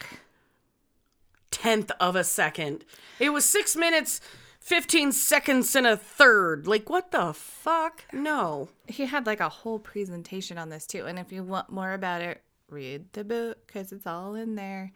tenth 1.50 1.90
of 2.00 2.16
a 2.16 2.24
second. 2.24 2.84
It 3.18 3.30
was 3.30 3.44
six 3.44 3.76
minutes, 3.76 4.20
15 4.64 5.12
seconds 5.12 5.76
and 5.76 5.86
a 5.86 5.94
third. 5.94 6.66
Like, 6.66 6.88
what 6.88 7.10
the 7.10 7.34
fuck? 7.34 8.04
No. 8.14 8.70
he 8.88 9.04
had 9.04 9.26
like 9.26 9.40
a 9.40 9.48
whole 9.50 9.78
presentation 9.78 10.56
on 10.56 10.70
this 10.70 10.86
too 10.86 11.06
and 11.06 11.18
if 11.18 11.30
you 11.30 11.42
want 11.42 11.70
more 11.70 11.92
about 11.92 12.22
it 12.22 12.42
read 12.70 13.12
the 13.12 13.24
book 13.24 13.66
because 13.66 13.92
it's 13.92 14.06
all 14.06 14.34
in 14.34 14.54
there 14.54 14.92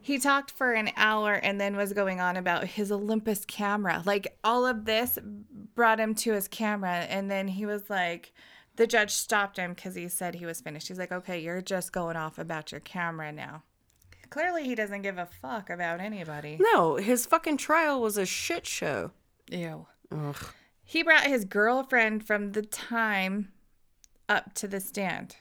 he 0.00 0.18
talked 0.18 0.50
for 0.50 0.72
an 0.72 0.90
hour 0.96 1.34
and 1.34 1.60
then 1.60 1.76
was 1.76 1.92
going 1.92 2.20
on 2.20 2.36
about 2.36 2.64
his 2.64 2.90
olympus 2.92 3.44
camera 3.44 4.02
like 4.04 4.36
all 4.44 4.66
of 4.66 4.84
this 4.84 5.18
brought 5.74 6.00
him 6.00 6.14
to 6.14 6.32
his 6.32 6.48
camera 6.48 7.06
and 7.08 7.30
then 7.30 7.48
he 7.48 7.64
was 7.64 7.88
like 7.88 8.32
the 8.76 8.86
judge 8.86 9.12
stopped 9.12 9.56
him 9.56 9.74
because 9.74 9.94
he 9.94 10.08
said 10.08 10.34
he 10.34 10.46
was 10.46 10.60
finished 10.60 10.88
he's 10.88 10.98
like 10.98 11.12
okay 11.12 11.40
you're 11.40 11.62
just 11.62 11.92
going 11.92 12.16
off 12.16 12.38
about 12.38 12.72
your 12.72 12.80
camera 12.80 13.32
now 13.32 13.62
clearly 14.30 14.64
he 14.64 14.74
doesn't 14.74 15.02
give 15.02 15.18
a 15.18 15.26
fuck 15.26 15.70
about 15.70 16.00
anybody 16.00 16.58
No, 16.60 16.96
his 16.96 17.26
fucking 17.26 17.56
trial 17.56 18.00
was 18.00 18.16
a 18.16 18.26
shit 18.26 18.66
show. 18.66 19.12
ew 19.50 19.86
Ugh. 20.12 20.36
He 20.84 21.02
brought 21.02 21.24
his 21.26 21.44
girlfriend 21.44 22.26
from 22.26 22.52
the 22.52 22.62
time 22.62 23.52
up 24.28 24.54
to 24.54 24.66
the 24.68 24.80
stand. 24.80 25.36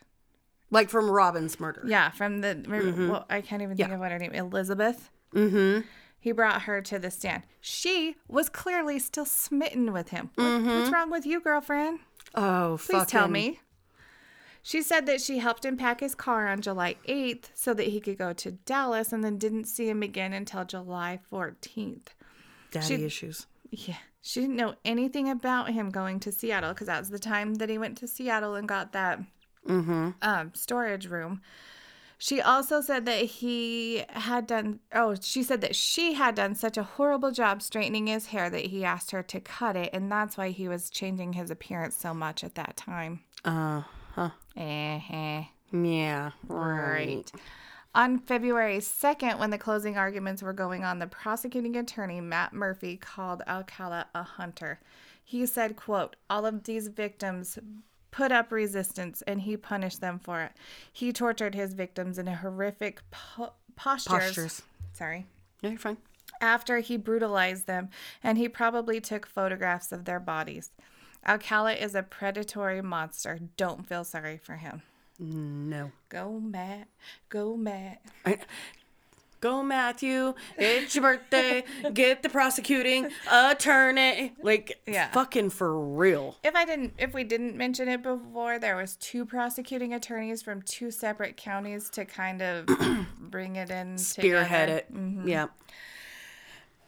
Like 0.70 0.90
from 0.90 1.10
Robin's 1.10 1.58
murder. 1.60 1.84
Yeah, 1.88 2.10
from 2.12 2.42
the 2.42 2.66
well, 3.10 3.26
I 3.30 3.40
can't 3.40 3.62
even 3.62 3.78
think 3.78 3.90
of 3.92 4.00
what 4.00 4.12
her 4.12 4.20
name, 4.20 4.34
Elizabeth. 4.34 5.10
Mm-hmm. 5.34 5.82
He 6.20 6.32
brought 6.34 6.64
her 6.64 6.82
to 6.82 7.00
the 7.00 7.10
stand. 7.10 7.44
She 7.62 8.18
was 8.28 8.50
clearly 8.50 9.00
still 9.00 9.24
smitten 9.26 9.94
with 9.94 10.10
him. 10.10 10.32
What- 10.36 10.64
What's 10.64 10.92
wrong 10.92 11.10
with 11.10 11.26
you, 11.26 11.40
girlfriend? 11.40 12.00
Oh, 12.36 12.78
Please 12.86 13.06
tell 13.06 13.30
me. 13.30 13.62
She 14.68 14.82
said 14.82 15.06
that 15.06 15.22
she 15.22 15.38
helped 15.38 15.64
him 15.64 15.78
pack 15.78 16.02
his 16.02 16.14
car 16.14 16.50
on 16.50 16.60
July 16.60 16.98
8th 17.08 17.52
so 17.54 17.74
that 17.74 17.88
he 17.88 18.02
could 18.02 18.18
go 18.18 18.34
to 18.34 18.52
Dallas 18.52 19.14
and 19.14 19.24
then 19.24 19.38
didn't 19.38 19.64
see 19.64 19.88
him 19.88 20.04
again 20.04 20.34
until 20.34 20.66
July 20.66 21.22
14th. 21.32 22.08
Daddy 22.72 22.98
She- 22.98 23.06
issues. 23.06 23.48
Yeah. 23.72 23.96
She 24.22 24.42
didn't 24.42 24.58
know 24.58 24.76
anything 24.84 25.30
about 25.30 25.70
him 25.70 25.90
going 25.90 26.20
to 26.20 26.34
Seattle 26.34 26.74
because 26.74 26.88
that 26.88 27.00
was 27.00 27.10
the 27.12 27.18
time 27.18 27.54
that 27.56 27.70
he 27.70 27.78
went 27.78 27.98
to 28.00 28.10
Seattle 28.10 28.56
and 28.56 28.68
got 28.68 28.92
that 28.92 29.22
um, 29.70 30.52
storage 30.54 31.08
room. 31.08 31.40
She 32.18 32.42
also 32.42 32.82
said 32.82 33.06
that 33.06 33.24
he 33.24 34.04
had 34.10 34.48
done, 34.48 34.82
oh, 34.94 35.16
she 35.22 35.44
said 35.44 35.62
that 35.62 35.78
she 35.78 36.16
had 36.16 36.36
done 36.36 36.56
such 36.56 36.76
a 36.76 36.84
horrible 36.84 37.32
job 37.32 37.62
straightening 37.62 38.08
his 38.08 38.26
hair 38.28 38.50
that 38.50 38.66
he 38.66 38.84
asked 38.84 39.12
her 39.12 39.24
to 39.24 39.40
cut 39.40 39.78
it. 39.78 39.92
And 39.94 40.12
that's 40.12 40.36
why 40.36 40.50
he 40.50 40.68
was 40.68 40.90
changing 40.90 41.34
his 41.34 41.50
appearance 41.50 41.96
so 41.96 42.14
much 42.14 42.44
at 42.44 42.56
that 42.56 42.76
time. 42.76 43.22
Uh 43.46 43.84
huh. 44.18 44.30
Eh-heh. 44.56 45.44
Yeah. 45.72 46.32
Right. 46.48 47.32
On 47.96 48.20
February 48.20 48.78
2nd, 48.78 49.40
when 49.40 49.50
the 49.50 49.58
closing 49.58 49.98
arguments 49.98 50.44
were 50.44 50.54
going 50.54 50.84
on, 50.84 51.00
the 51.00 51.08
prosecuting 51.08 51.76
attorney, 51.76 52.22
Matt 52.22 52.54
Murphy, 52.54 52.98
called 52.98 53.42
Alcala 53.48 54.08
a 54.14 54.24
hunter. 54.24 54.80
He 55.24 55.46
said, 55.46 55.76
quote, 55.76 56.16
all 56.30 56.46
of 56.46 56.64
these 56.64 56.88
victims 56.88 57.58
put 58.12 58.32
up 58.32 58.52
resistance 58.52 59.22
and 59.28 59.42
he 59.42 59.58
punished 59.58 60.00
them 60.00 60.20
for 60.20 60.42
it. 60.42 60.52
He 60.92 61.12
tortured 61.12 61.56
his 61.56 61.74
victims 61.74 62.18
in 62.18 62.28
a 62.28 62.36
horrific 62.36 63.02
po- 63.12 63.54
postures. 63.76 64.26
Postures. 64.26 64.62
Sorry. 64.94 65.26
Yeah, 65.62 65.72
you're 65.72 65.80
fine. 65.80 65.98
After 66.40 66.80
he 66.80 66.98
brutalized 66.98 67.66
them, 67.66 67.90
and 68.24 68.38
he 68.38 68.48
probably 68.48 69.02
took 69.02 69.26
photographs 69.26 69.92
of 69.92 70.06
their 70.06 70.20
bodies. 70.20 70.72
Alcala 71.26 71.74
is 71.74 71.96
a 71.96 72.04
predatory 72.04 72.82
monster. 72.82 73.40
Don't 73.58 73.88
feel 73.88 74.04
sorry 74.04 74.38
for 74.38 74.56
him. 74.56 74.82
No. 75.20 75.92
Go 76.10 76.40
Matt. 76.40 76.88
Go 77.30 77.56
Matt. 77.58 78.02
I- 78.26 78.40
Go, 79.40 79.62
Matthew. 79.62 80.34
It's 80.58 80.96
your 80.96 81.04
birthday. 81.04 81.64
Get 81.94 82.24
the 82.24 82.30
prosecuting 82.30 83.10
attorney. 83.32 84.34
Like, 84.42 84.80
Yeah. 84.88 85.12
fucking 85.12 85.52
for 85.52 85.80
real. 85.80 86.36
If 86.44 86.56
I 86.56 86.66
didn't 86.66 86.96
if 86.98 87.14
we 87.14 87.24
didn't 87.24 87.56
mention 87.56 87.88
it 87.88 88.02
before, 88.02 88.58
there 88.58 88.76
was 88.76 88.96
two 88.96 89.26
prosecuting 89.26 89.94
attorneys 89.94 90.42
from 90.42 90.64
two 90.64 90.90
separate 90.90 91.38
counties 91.38 91.92
to 91.92 92.04
kind 92.04 92.42
of 92.42 92.66
bring 93.20 93.58
it 93.58 93.70
in 93.70 94.00
Spearhead 94.00 94.70
together. 94.70 94.86
Mm-hmm. 94.92 95.28
it. 95.28 95.32
Yeah. 95.32 95.48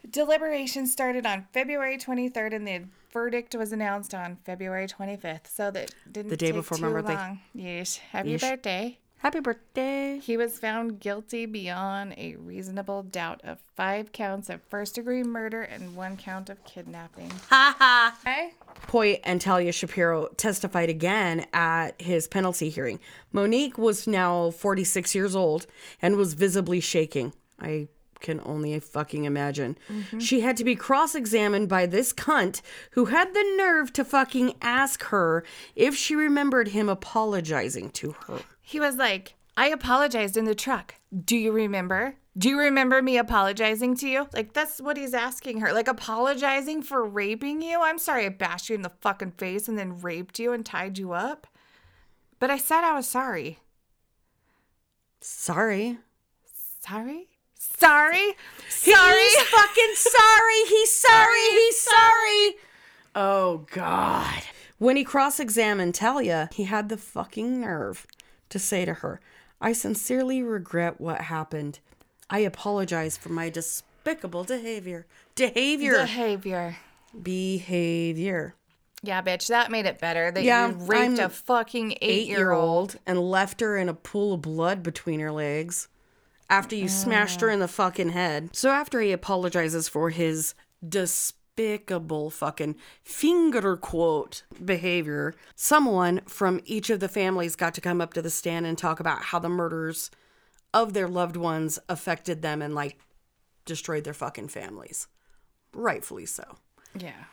Deliberations 0.08 0.90
started 0.92 1.26
on 1.26 1.46
February 1.52 1.98
23rd 1.98 2.54
and 2.54 2.66
the 2.66 2.82
verdict 3.12 3.54
was 3.54 3.72
announced 3.72 4.14
on 4.14 4.36
February 4.44 4.86
25th. 4.86 5.46
So 5.48 5.70
that 5.70 5.92
didn't 6.10 6.30
The 6.30 6.36
day 6.36 6.46
take 6.46 6.54
before 6.56 6.78
my 6.78 6.88
too 6.88 6.92
birthday. 6.94 7.14
long. 7.14 7.40
Yes. 7.54 7.96
Happy 7.96 8.36
Yeesh. 8.36 8.40
birthday. 8.40 8.98
Happy 9.18 9.40
birthday. 9.40 10.18
He 10.18 10.38
was 10.38 10.58
found 10.58 10.98
guilty 10.98 11.44
beyond 11.44 12.14
a 12.16 12.36
reasonable 12.36 13.02
doubt 13.02 13.42
of 13.44 13.58
five 13.76 14.12
counts 14.12 14.48
of 14.48 14.62
first 14.70 14.94
degree 14.94 15.22
murder 15.22 15.60
and 15.60 15.94
one 15.94 16.16
count 16.16 16.48
of 16.48 16.64
kidnapping. 16.64 17.30
Ha 17.50 17.76
ha. 17.78 18.16
Okay? 18.22 18.54
Hoyt 18.88 19.20
and 19.24 19.38
Talia 19.40 19.72
Shapiro 19.72 20.28
testified 20.38 20.88
again 20.88 21.44
at 21.52 22.00
his 22.00 22.26
penalty 22.28 22.70
hearing. 22.70 22.98
Monique 23.30 23.76
was 23.76 24.06
now 24.06 24.50
46 24.52 25.14
years 25.14 25.36
old 25.36 25.66
and 26.00 26.16
was 26.16 26.32
visibly 26.32 26.80
shaking. 26.80 27.34
I 27.60 27.88
can 28.20 28.40
only 28.44 28.78
fucking 28.78 29.24
imagine. 29.24 29.76
Mm-hmm. 29.88 30.18
She 30.18 30.40
had 30.40 30.56
to 30.58 30.64
be 30.64 30.76
cross 30.76 31.14
examined 31.14 31.68
by 31.68 31.86
this 31.86 32.12
cunt 32.12 32.62
who 32.92 33.06
had 33.06 33.34
the 33.34 33.54
nerve 33.56 33.92
to 33.94 34.04
fucking 34.04 34.54
ask 34.60 35.04
her 35.04 35.44
if 35.74 35.96
she 35.96 36.14
remembered 36.14 36.68
him 36.68 36.88
apologizing 36.88 37.90
to 37.90 38.12
her. 38.26 38.40
He 38.60 38.80
was 38.80 38.96
like, 38.96 39.34
I 39.56 39.68
apologized 39.68 40.36
in 40.36 40.44
the 40.44 40.54
truck. 40.54 40.94
Do 41.24 41.36
you 41.36 41.52
remember? 41.52 42.14
Do 42.38 42.48
you 42.48 42.58
remember 42.58 43.02
me 43.02 43.18
apologizing 43.18 43.96
to 43.96 44.08
you? 44.08 44.28
Like, 44.32 44.52
that's 44.52 44.80
what 44.80 44.96
he's 44.96 45.14
asking 45.14 45.60
her. 45.60 45.72
Like, 45.72 45.88
apologizing 45.88 46.82
for 46.82 47.04
raping 47.04 47.60
you? 47.60 47.82
I'm 47.82 47.98
sorry 47.98 48.26
I 48.26 48.28
bashed 48.28 48.68
you 48.68 48.76
in 48.76 48.82
the 48.82 48.92
fucking 49.00 49.32
face 49.32 49.68
and 49.68 49.76
then 49.76 50.00
raped 50.00 50.38
you 50.38 50.52
and 50.52 50.64
tied 50.64 50.96
you 50.96 51.12
up. 51.12 51.48
But 52.38 52.50
I 52.50 52.56
said 52.56 52.84
I 52.84 52.94
was 52.94 53.08
sorry. 53.08 53.58
Sorry. 55.20 55.98
Sorry? 56.80 57.29
Sorry? 57.80 58.34
He's 58.68 59.42
fucking 59.48 59.94
sorry. 59.94 60.64
He's 60.68 60.92
sorry. 60.92 61.50
He's 61.50 61.80
sorry. 61.80 62.54
Oh, 63.14 63.66
God. 63.72 64.42
When 64.78 64.96
he 64.96 65.04
cross 65.04 65.40
examined 65.40 65.94
Talia, 65.94 66.50
he 66.52 66.64
had 66.64 66.90
the 66.90 66.98
fucking 66.98 67.58
nerve 67.58 68.06
to 68.50 68.58
say 68.58 68.84
to 68.84 68.94
her, 68.94 69.20
I 69.62 69.72
sincerely 69.72 70.42
regret 70.42 71.00
what 71.00 71.22
happened. 71.22 71.78
I 72.28 72.40
apologize 72.40 73.16
for 73.16 73.30
my 73.30 73.48
despicable 73.48 74.44
behavior. 74.44 75.06
Behavior. 75.34 75.92
Behavior. 76.02 76.76
behavior. 77.22 78.54
Yeah, 79.02 79.22
bitch, 79.22 79.48
that 79.48 79.70
made 79.70 79.86
it 79.86 79.98
better 79.98 80.30
that 80.30 80.44
Yeah, 80.44 80.68
you 80.68 80.74
raped 80.74 81.18
I'm 81.18 81.26
a 81.26 81.28
fucking 81.30 81.96
eight 82.02 82.28
year 82.28 82.52
old 82.52 82.96
and 83.06 83.18
left 83.18 83.62
her 83.62 83.78
in 83.78 83.88
a 83.88 83.94
pool 83.94 84.34
of 84.34 84.42
blood 84.42 84.82
between 84.82 85.20
her 85.20 85.32
legs 85.32 85.88
after 86.50 86.74
you 86.76 86.88
smashed 86.88 87.40
her 87.40 87.48
uh. 87.48 87.54
in 87.54 87.60
the 87.60 87.68
fucking 87.68 88.10
head. 88.10 88.54
So 88.54 88.70
after 88.70 89.00
he 89.00 89.12
apologizes 89.12 89.88
for 89.88 90.10
his 90.10 90.54
despicable 90.86 92.30
fucking 92.30 92.76
finger 93.02 93.76
quote 93.76 94.42
behavior, 94.62 95.34
someone 95.54 96.20
from 96.26 96.60
each 96.66 96.90
of 96.90 97.00
the 97.00 97.08
families 97.08 97.56
got 97.56 97.72
to 97.74 97.80
come 97.80 98.00
up 98.00 98.12
to 98.14 98.22
the 98.22 98.30
stand 98.30 98.66
and 98.66 98.76
talk 98.76 99.00
about 99.00 99.22
how 99.22 99.38
the 99.38 99.48
murders 99.48 100.10
of 100.74 100.92
their 100.92 101.08
loved 101.08 101.36
ones 101.36 101.78
affected 101.88 102.42
them 102.42 102.60
and 102.60 102.74
like 102.74 102.98
destroyed 103.64 104.04
their 104.04 104.12
fucking 104.12 104.48
families. 104.48 105.06
Rightfully 105.72 106.26
so. 106.26 106.56
Yeah. 106.98 107.24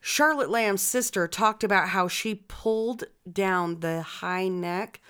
Charlotte 0.00 0.50
Lamb's 0.50 0.82
sister 0.82 1.26
talked 1.26 1.64
about 1.64 1.88
how 1.90 2.08
she 2.08 2.34
pulled 2.34 3.04
down 3.30 3.80
the 3.80 4.02
high 4.02 4.48
neck 4.48 5.00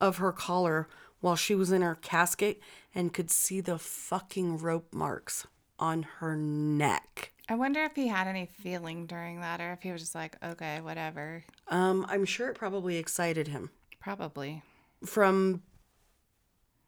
of 0.00 0.18
her 0.18 0.32
collar 0.32 0.88
while 1.24 1.36
she 1.36 1.54
was 1.54 1.72
in 1.72 1.80
her 1.80 1.94
casket 1.94 2.60
and 2.94 3.14
could 3.14 3.30
see 3.30 3.58
the 3.58 3.78
fucking 3.78 4.58
rope 4.58 4.92
marks 4.92 5.46
on 5.78 6.02
her 6.18 6.36
neck. 6.36 7.32
I 7.48 7.54
wonder 7.54 7.82
if 7.82 7.94
he 7.94 8.08
had 8.08 8.26
any 8.26 8.44
feeling 8.44 9.06
during 9.06 9.40
that 9.40 9.58
or 9.58 9.72
if 9.72 9.80
he 9.80 9.90
was 9.90 10.02
just 10.02 10.14
like, 10.14 10.36
okay, 10.44 10.82
whatever. 10.82 11.42
Um, 11.68 12.04
I'm 12.10 12.26
sure 12.26 12.50
it 12.50 12.56
probably 12.56 12.98
excited 12.98 13.48
him. 13.48 13.70
Probably. 14.00 14.62
From 15.06 15.62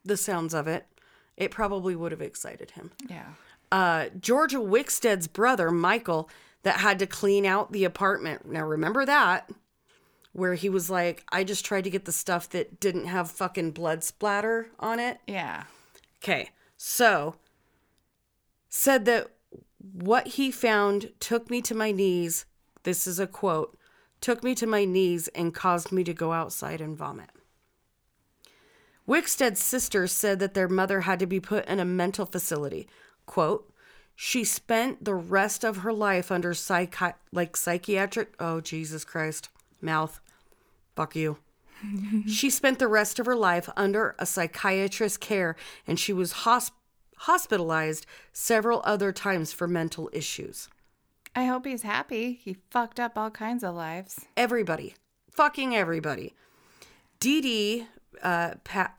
the 0.05 0.17
sounds 0.17 0.53
of 0.53 0.67
it, 0.67 0.85
it 1.35 1.49
probably 1.49 1.95
would 1.95 2.11
have 2.11 2.21
excited 2.21 2.71
him. 2.71 2.91
Yeah. 3.09 3.29
uh, 3.71 4.09
Georgia 4.19 4.59
Wickstead's 4.61 5.27
brother, 5.27 5.71
Michael, 5.71 6.29
that 6.61 6.77
had 6.77 6.99
to 6.99 7.07
clean 7.07 7.47
out 7.47 7.71
the 7.71 7.85
apartment. 7.85 8.47
Now, 8.47 8.67
remember 8.67 9.03
that? 9.03 9.49
Where 10.37 10.53
he 10.53 10.69
was 10.69 10.87
like, 10.87 11.23
I 11.31 11.43
just 11.43 11.65
tried 11.65 11.85
to 11.85 11.89
get 11.89 12.05
the 12.05 12.11
stuff 12.11 12.47
that 12.49 12.79
didn't 12.79 13.07
have 13.07 13.31
fucking 13.31 13.71
blood 13.71 14.03
splatter 14.03 14.67
on 14.79 14.99
it. 14.99 15.17
Yeah. 15.25 15.63
Okay, 16.23 16.51
so 16.77 17.35
said 18.69 19.05
that 19.05 19.31
what 19.79 20.27
he 20.27 20.51
found 20.51 21.11
took 21.19 21.49
me 21.49 21.59
to 21.63 21.73
my 21.73 21.91
knees. 21.91 22.45
This 22.83 23.07
is 23.07 23.19
a 23.19 23.25
quote 23.25 23.77
took 24.21 24.43
me 24.43 24.55
to 24.55 24.67
my 24.67 24.85
knees 24.85 25.27
and 25.29 25.53
caused 25.53 25.91
me 25.91 26.03
to 26.03 26.13
go 26.13 26.33
outside 26.33 26.81
and 26.81 26.97
vomit. 26.97 27.29
Wickstead's 29.07 29.61
sister 29.61 30.07
said 30.07 30.39
that 30.39 30.53
their 30.53 30.67
mother 30.67 31.01
had 31.01 31.19
to 31.19 31.25
be 31.25 31.39
put 31.39 31.65
in 31.65 31.79
a 31.79 31.85
mental 31.85 32.25
facility. 32.25 32.87
Quote, 33.25 33.71
she 34.15 34.43
spent 34.43 35.05
the 35.05 35.15
rest 35.15 35.63
of 35.63 35.77
her 35.77 35.93
life 35.93 36.31
under 36.31 36.53
psychi- 36.53 37.13
like 37.31 37.55
psychiatric 37.55 38.33
oh 38.39 38.59
Jesus 38.59 39.05
Christ. 39.05 39.49
Mouth. 39.79 40.19
Fuck 40.97 41.15
you. 41.15 41.37
she 42.27 42.49
spent 42.49 42.79
the 42.79 42.87
rest 42.87 43.19
of 43.19 43.27
her 43.27 43.35
life 43.35 43.69
under 43.77 44.15
a 44.17 44.25
psychiatrist's 44.25 45.17
care 45.17 45.55
and 45.85 45.99
she 45.99 46.11
was 46.11 46.33
hosp- 46.33 46.71
hospitalized 47.17 48.07
several 48.33 48.81
other 48.83 49.11
times 49.11 49.53
for 49.53 49.67
mental 49.67 50.09
issues. 50.11 50.69
I 51.35 51.45
hope 51.45 51.67
he's 51.67 51.83
happy. 51.83 52.39
He 52.43 52.57
fucked 52.71 52.99
up 52.99 53.15
all 53.15 53.29
kinds 53.29 53.63
of 53.63 53.75
lives. 53.75 54.25
Everybody. 54.35 54.95
Fucking 55.29 55.75
everybody. 55.75 56.33
Dee 57.19 57.41
Dee 57.41 57.87
uh, 58.23 58.55
pa- 58.63 58.95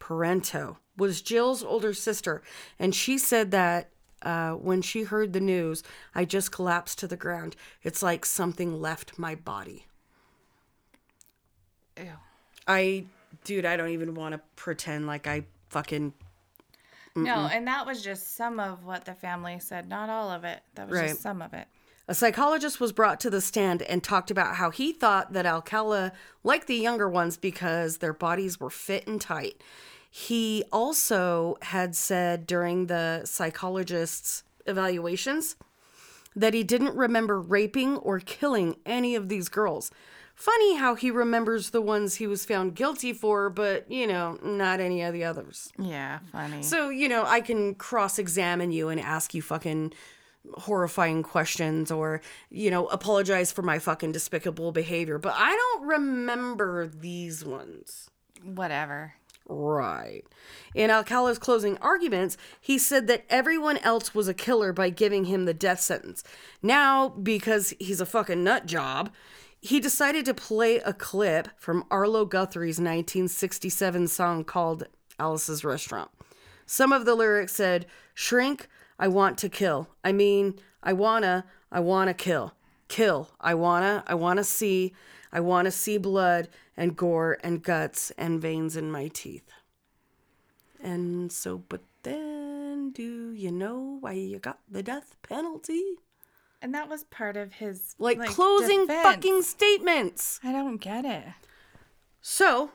Parenteau 0.00 0.78
was 0.96 1.22
Jill's 1.22 1.62
older 1.62 1.94
sister, 1.94 2.42
and 2.76 2.92
she 2.92 3.18
said 3.18 3.52
that 3.52 3.90
uh, 4.22 4.52
when 4.54 4.82
she 4.82 5.04
heard 5.04 5.32
the 5.32 5.40
news, 5.40 5.84
I 6.12 6.24
just 6.24 6.50
collapsed 6.50 6.98
to 6.98 7.06
the 7.06 7.16
ground. 7.16 7.54
It's 7.84 8.02
like 8.02 8.24
something 8.24 8.80
left 8.80 9.16
my 9.16 9.36
body. 9.36 9.86
Ew. 11.96 12.10
I 12.66 13.06
Dude, 13.44 13.64
I 13.64 13.76
don't 13.76 13.90
even 13.90 14.14
want 14.14 14.32
to 14.32 14.40
pretend 14.56 15.06
like 15.06 15.26
I 15.26 15.44
fucking. 15.68 16.12
No, 17.14 17.48
and 17.50 17.66
that 17.66 17.86
was 17.86 18.02
just 18.02 18.36
some 18.36 18.60
of 18.60 18.84
what 18.84 19.04
the 19.04 19.14
family 19.14 19.58
said, 19.58 19.88
not 19.88 20.10
all 20.10 20.30
of 20.30 20.44
it. 20.44 20.60
That 20.74 20.88
was 20.88 20.98
Right. 20.98 21.08
just 21.08 21.22
some 21.22 21.40
of 21.40 21.54
it. 21.54 21.66
A 22.08 22.14
psychologist 22.14 22.78
was 22.78 22.92
brought 22.92 23.20
to 23.20 23.30
the 23.30 23.40
stand 23.40 23.82
and 23.82 24.02
talked 24.02 24.30
about 24.30 24.56
how 24.56 24.70
he 24.70 24.92
thought 24.92 25.32
that 25.32 25.46
Alcala 25.46 26.12
liked 26.44 26.66
the 26.66 26.76
younger 26.76 27.08
ones 27.08 27.36
because 27.36 27.98
their 27.98 28.12
bodies 28.12 28.60
were 28.60 28.70
fit 28.70 29.06
and 29.06 29.20
tight. 29.20 29.60
He 30.10 30.64
also 30.72 31.56
had 31.62 31.96
said 31.96 32.46
during 32.46 32.86
the 32.86 33.24
psychologist's 33.24 34.44
evaluations 34.66 35.56
that 36.34 36.52
he 36.52 36.62
didn't 36.62 36.94
remember 36.96 37.40
raping 37.40 37.96
or 37.96 38.20
killing 38.20 38.76
any 38.84 39.14
of 39.14 39.28
these 39.28 39.48
girls. 39.48 39.90
Funny 40.36 40.76
how 40.76 40.94
he 40.94 41.10
remembers 41.10 41.70
the 41.70 41.80
ones 41.80 42.16
he 42.16 42.26
was 42.26 42.44
found 42.44 42.74
guilty 42.74 43.14
for, 43.14 43.48
but, 43.48 43.90
you 43.90 44.06
know, 44.06 44.38
not 44.42 44.80
any 44.80 45.00
of 45.00 45.14
the 45.14 45.24
others. 45.24 45.72
Yeah, 45.78 46.18
funny. 46.30 46.62
So, 46.62 46.90
you 46.90 47.08
know, 47.08 47.24
I 47.24 47.40
can 47.40 47.74
cross 47.74 48.18
examine 48.18 48.70
you 48.70 48.90
and 48.90 49.00
ask 49.00 49.32
you 49.32 49.40
fucking 49.40 49.94
horrifying 50.52 51.22
questions 51.22 51.90
or, 51.90 52.20
you 52.50 52.70
know, 52.70 52.86
apologize 52.88 53.50
for 53.50 53.62
my 53.62 53.78
fucking 53.78 54.12
despicable 54.12 54.72
behavior, 54.72 55.18
but 55.18 55.32
I 55.34 55.56
don't 55.56 55.88
remember 55.88 56.86
these 56.86 57.42
ones. 57.42 58.10
Whatever. 58.44 59.14
Right. 59.48 60.22
In 60.74 60.90
Alcala's 60.90 61.38
closing 61.38 61.78
arguments, 61.78 62.36
he 62.60 62.76
said 62.76 63.06
that 63.06 63.24
everyone 63.30 63.78
else 63.78 64.14
was 64.14 64.28
a 64.28 64.34
killer 64.34 64.74
by 64.74 64.90
giving 64.90 65.24
him 65.24 65.46
the 65.46 65.54
death 65.54 65.80
sentence. 65.80 66.22
Now, 66.62 67.08
because 67.08 67.72
he's 67.78 68.02
a 68.02 68.06
fucking 68.06 68.44
nut 68.44 68.66
job, 68.66 69.10
he 69.60 69.80
decided 69.80 70.24
to 70.26 70.34
play 70.34 70.78
a 70.78 70.92
clip 70.92 71.48
from 71.56 71.84
Arlo 71.90 72.24
Guthrie's 72.24 72.78
1967 72.78 74.08
song 74.08 74.44
called 74.44 74.84
Alice's 75.18 75.64
Restaurant. 75.64 76.10
Some 76.66 76.92
of 76.92 77.04
the 77.04 77.14
lyrics 77.14 77.54
said, 77.54 77.86
Shrink, 78.14 78.68
I 78.98 79.08
want 79.08 79.38
to 79.38 79.48
kill. 79.48 79.88
I 80.04 80.12
mean, 80.12 80.58
I 80.82 80.92
wanna, 80.92 81.44
I 81.70 81.80
wanna 81.80 82.14
kill. 82.14 82.54
Kill. 82.88 83.30
I 83.40 83.54
wanna, 83.54 84.04
I 84.06 84.14
wanna 84.14 84.44
see, 84.44 84.94
I 85.32 85.40
wanna 85.40 85.70
see 85.70 85.98
blood 85.98 86.48
and 86.76 86.96
gore 86.96 87.38
and 87.42 87.62
guts 87.62 88.12
and 88.18 88.40
veins 88.40 88.76
in 88.76 88.90
my 88.90 89.08
teeth. 89.08 89.50
And 90.82 91.32
so, 91.32 91.58
but 91.68 91.82
then, 92.02 92.90
do 92.92 93.32
you 93.32 93.50
know 93.50 93.98
why 94.00 94.12
you 94.12 94.38
got 94.38 94.60
the 94.70 94.82
death 94.82 95.16
penalty? 95.22 95.82
And 96.66 96.74
that 96.74 96.88
was 96.88 97.04
part 97.04 97.36
of 97.36 97.52
his 97.52 97.94
Like, 97.96 98.18
closing 98.26 98.88
defense. 98.88 99.04
fucking 99.04 99.42
statements. 99.42 100.40
I 100.42 100.50
don't 100.50 100.78
get 100.78 101.04
it. 101.04 101.22
So, 102.20 102.72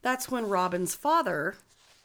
that's 0.00 0.30
when 0.30 0.48
Robin's 0.48 0.94
father 0.94 1.56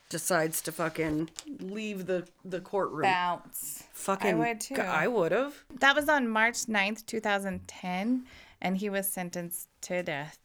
decides 0.08 0.60
to 0.62 0.72
fucking 0.72 1.30
leave 1.60 2.06
the, 2.06 2.26
the 2.44 2.60
courtroom. 2.60 3.02
Bounce. 3.02 3.84
Fucking, 3.92 4.34
I 4.34 4.48
would 4.48 4.60
too. 4.60 4.74
I 4.74 5.06
would 5.06 5.30
have. 5.30 5.54
That 5.78 5.94
was 5.94 6.08
on 6.08 6.26
March 6.28 6.66
9th, 6.66 7.06
2010, 7.06 8.24
and 8.60 8.76
he 8.76 8.90
was 8.90 9.06
sentenced 9.06 9.68
to 9.82 10.02
death. 10.02 10.40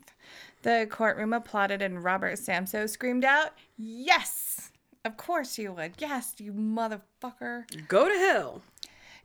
The 0.61 0.85
courtroom 0.91 1.33
applauded, 1.33 1.81
and 1.81 2.03
Robert 2.03 2.35
Samsoe 2.35 2.87
screamed 2.87 3.25
out, 3.25 3.53
Yes! 3.79 4.69
Of 5.03 5.17
course 5.17 5.57
you 5.57 5.71
would. 5.73 5.93
Yes, 5.97 6.35
you 6.37 6.53
motherfucker. 6.53 7.63
Go 7.87 8.07
to 8.07 8.15
hell. 8.15 8.61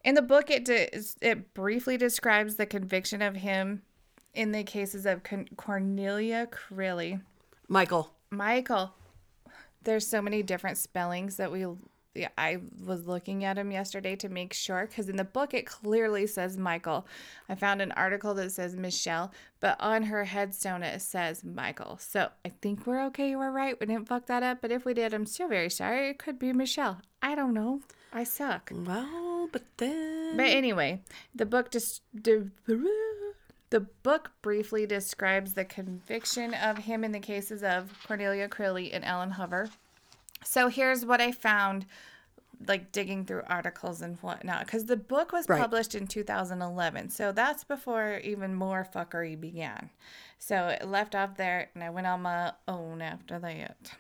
In 0.05 0.15
the 0.15 0.23
book, 0.23 0.51
it 0.51 0.69
it 0.69 1.55
briefly 1.55 1.97
describes 1.97 2.57
the 2.57 2.67
conviction 2.67 3.23
of 3.23 3.37
him 3.37 3.83
in 4.35 4.53
the 4.53 4.63
cases 4.63 5.07
of 5.07 5.23
Con- 5.23 5.49
Cornelia 5.57 6.47
Crilly, 6.47 7.21
Michael. 7.69 8.11
Michael. 8.31 8.95
There's 9.83 10.07
so 10.07 10.21
many 10.21 10.43
different 10.43 10.77
spellings 10.77 11.37
that 11.37 11.51
we. 11.51 11.67
Yeah, 12.17 12.29
I 12.39 12.59
was 12.85 13.09
looking 13.09 13.45
at 13.45 13.59
him 13.59 13.73
yesterday 13.73 14.15
to 14.17 14.29
make 14.29 14.53
sure 14.53 14.87
because 14.87 15.09
in 15.09 15.17
the 15.17 15.25
book 15.25 15.53
it 15.53 15.67
clearly 15.67 16.29
says 16.29 16.57
Michael. 16.57 17.09
I 17.49 17.57
found 17.57 17.83
an 17.83 17.91
article 17.93 18.35
that 18.35 18.53
says 18.53 18.77
Michelle, 18.77 19.33
but 19.59 19.77
on 19.81 20.05
her 20.05 20.25
headstone 20.25 20.85
it 20.85 21.01
says 21.03 21.43
Michael. 21.43 21.99
So 21.99 22.29
I 22.45 22.53
think 22.63 22.87
we're 22.87 23.05
okay. 23.07 23.35
We're 23.35 23.51
right. 23.51 23.79
We 23.81 23.87
didn't 23.87 24.07
fuck 24.07 24.27
that 24.27 24.45
up. 24.45 24.59
But 24.61 24.71
if 24.71 24.85
we 24.85 24.95
did, 24.95 25.13
I'm 25.13 25.27
still 25.27 25.49
very 25.49 25.71
sorry. 25.71 26.11
It 26.11 26.19
could 26.19 26.39
be 26.39 26.53
Michelle. 26.53 27.01
I 27.21 27.35
don't 27.35 27.55
know. 27.55 27.81
I 28.13 28.23
suck. 28.23 28.71
Well, 28.73 29.34
but 29.53 29.63
then. 29.77 30.37
But 30.37 30.47
anyway, 30.47 31.03
the 31.35 31.47
book 31.47 31.71
just 31.71 32.03
the 32.15 32.51
book 34.03 34.31
briefly 34.43 34.87
describes 34.87 35.55
the 35.55 35.65
conviction 35.65 36.55
of 36.55 36.79
him 36.79 37.03
in 37.03 37.13
the 37.13 37.21
cases 37.21 37.63
of 37.63 37.93
Cornelia 38.07 38.49
Crilly 38.49 38.93
and 38.93 39.05
Ellen 39.05 39.33
Hover. 39.33 39.71
So 40.45 40.69
here's 40.69 41.05
what 41.05 41.21
I 41.21 41.33
found, 41.33 41.87
like 42.69 42.93
digging 42.93 43.25
through 43.25 43.43
articles 43.47 44.01
and 44.01 44.17
whatnot, 44.19 44.67
because 44.67 44.85
the 44.85 44.97
book 44.97 45.33
was 45.33 45.49
Right. 45.49 45.61
published 45.61 45.95
in 45.95 46.07
2011, 46.07 47.11
so 47.11 47.33
that's 47.33 47.65
before 47.65 48.19
even 48.23 48.55
more 48.55 48.87
fuckery 48.95 49.41
began. 49.41 49.91
So 50.39 50.69
it 50.69 50.87
left 50.87 51.15
off 51.15 51.37
there, 51.37 51.71
and 51.75 51.83
I 51.83 51.91
went 51.91 52.07
on 52.07 52.23
my 52.23 52.53
own 52.69 53.03
after 53.03 53.39
that. 53.41 53.95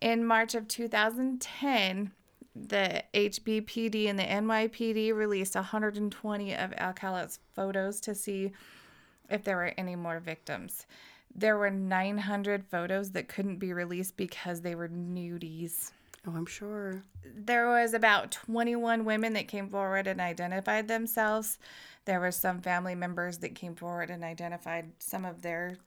In 0.00 0.24
March 0.26 0.54
of 0.54 0.66
2010, 0.68 2.10
the 2.54 3.02
HBPD 3.14 4.08
and 4.08 4.18
the 4.18 4.24
NYPD 4.24 5.14
released 5.14 5.54
120 5.54 6.54
of 6.54 6.72
Alcala's 6.74 7.38
photos 7.54 8.00
to 8.00 8.14
see 8.14 8.52
if 9.30 9.42
there 9.44 9.56
were 9.56 9.72
any 9.78 9.96
more 9.96 10.20
victims. 10.20 10.86
There 11.34 11.56
were 11.56 11.70
900 11.70 12.64
photos 12.66 13.12
that 13.12 13.28
couldn't 13.28 13.56
be 13.56 13.72
released 13.72 14.16
because 14.16 14.60
they 14.60 14.74
were 14.74 14.88
nudies. 14.88 15.92
Oh, 16.26 16.32
I'm 16.36 16.46
sure. 16.46 17.02
There 17.24 17.68
was 17.68 17.94
about 17.94 18.30
21 18.30 19.04
women 19.04 19.32
that 19.32 19.48
came 19.48 19.68
forward 19.68 20.06
and 20.06 20.20
identified 20.20 20.86
themselves. 20.86 21.58
There 22.04 22.20
were 22.20 22.30
some 22.30 22.60
family 22.60 22.94
members 22.94 23.38
that 23.38 23.54
came 23.54 23.74
forward 23.74 24.10
and 24.10 24.22
identified 24.22 24.92
some 24.98 25.24
of 25.24 25.42
their 25.42 25.78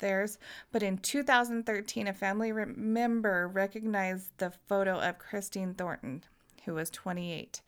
theirs. 0.00 0.38
But 0.72 0.82
in 0.82 0.98
2013, 0.98 2.08
a 2.08 2.12
family 2.12 2.52
re- 2.52 2.66
member 2.66 3.48
recognized 3.48 4.30
the 4.38 4.52
photo 4.68 5.00
of 5.00 5.18
Christine 5.18 5.74
Thornton, 5.74 6.24
who 6.64 6.74
was 6.74 6.90
28. 6.90 7.62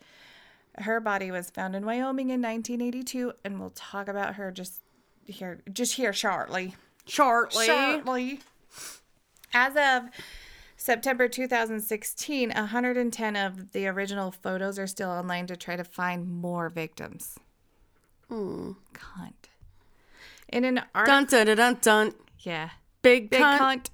Her 0.79 1.01
body 1.01 1.31
was 1.31 1.51
found 1.51 1.77
in 1.77 1.85
Wyoming 1.85 2.31
in 2.31 2.41
1982, 2.41 3.33
and 3.45 3.61
we'll 3.61 3.71
talk 3.71 4.09
about 4.09 4.37
her 4.37 4.51
just 4.51 4.81
here, 5.25 5.61
just 5.73 5.95
here 5.95 6.13
shortly. 6.13 6.75
Shortly. 7.07 7.67
Shortly. 7.67 8.41
As 9.55 9.77
of 9.77 10.11
September 10.77 11.29
2016, 11.29 12.51
110 12.51 13.37
of 13.37 13.73
the 13.73 13.87
original 13.87 14.31
photos 14.31 14.79
are 14.79 14.87
still 14.87 15.11
online 15.11 15.47
to 15.47 15.57
try 15.57 15.77
to 15.77 15.85
find 15.85 16.29
more 16.29 16.69
victims. 16.69 17.39
Hmm. 18.29 18.73
Cunt. 18.95 19.52
In 20.53 20.65
an 20.65 20.83
article, 20.95 21.15
Dun 21.15 21.25
dun 21.25 21.47
dun 21.47 21.57
dun 21.57 21.79
dun. 21.81 22.15
yeah, 22.41 22.71
Big, 23.01 23.31
big 23.31 23.41
cunt. 23.41 23.59
cunt. 23.59 23.87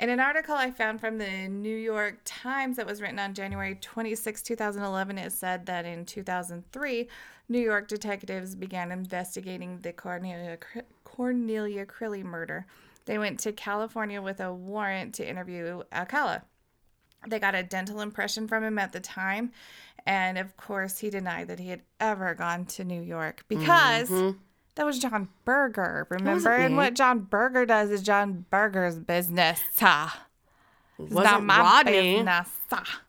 In 0.00 0.10
an 0.10 0.20
article 0.20 0.54
I 0.54 0.70
found 0.70 1.00
from 1.00 1.18
the 1.18 1.48
New 1.48 1.76
York 1.76 2.20
Times 2.24 2.76
that 2.76 2.86
was 2.86 3.00
written 3.00 3.18
on 3.18 3.34
January 3.34 3.76
26, 3.80 4.42
2011, 4.42 5.18
it 5.18 5.32
said 5.32 5.66
that 5.66 5.84
in 5.84 6.04
2003, 6.04 7.08
New 7.48 7.58
York 7.58 7.88
detectives 7.88 8.54
began 8.54 8.92
investigating 8.92 9.80
the 9.80 9.92
Cornelia, 9.92 10.58
Cornelia 11.02 11.84
Crilly 11.84 12.22
murder. 12.22 12.66
They 13.06 13.18
went 13.18 13.40
to 13.40 13.52
California 13.52 14.22
with 14.22 14.38
a 14.40 14.52
warrant 14.52 15.14
to 15.14 15.28
interview 15.28 15.82
Alcala. 15.92 16.42
They 17.26 17.40
got 17.40 17.56
a 17.56 17.64
dental 17.64 18.00
impression 18.00 18.46
from 18.46 18.62
him 18.62 18.78
at 18.78 18.92
the 18.92 19.00
time, 19.00 19.50
and 20.06 20.38
of 20.38 20.56
course, 20.56 20.98
he 20.98 21.10
denied 21.10 21.48
that 21.48 21.58
he 21.58 21.70
had 21.70 21.82
ever 21.98 22.34
gone 22.34 22.66
to 22.66 22.84
New 22.84 23.02
York 23.02 23.44
because 23.48 24.08
mm-hmm. 24.08 24.38
That 24.78 24.86
was 24.86 24.98
John 24.98 25.28
Berger, 25.44 26.06
remember? 26.08 26.52
And 26.52 26.76
what 26.76 26.94
John 26.94 27.18
Berger 27.20 27.66
does 27.66 27.90
is 27.90 28.02
John 28.02 28.46
Berger's 28.50 28.98
business. 28.98 29.60
It's 29.72 29.82
not 29.82 30.12
Wasn't 30.98 31.44
my 31.44 31.58
Rodney. 31.60 32.16
business. 32.16 32.48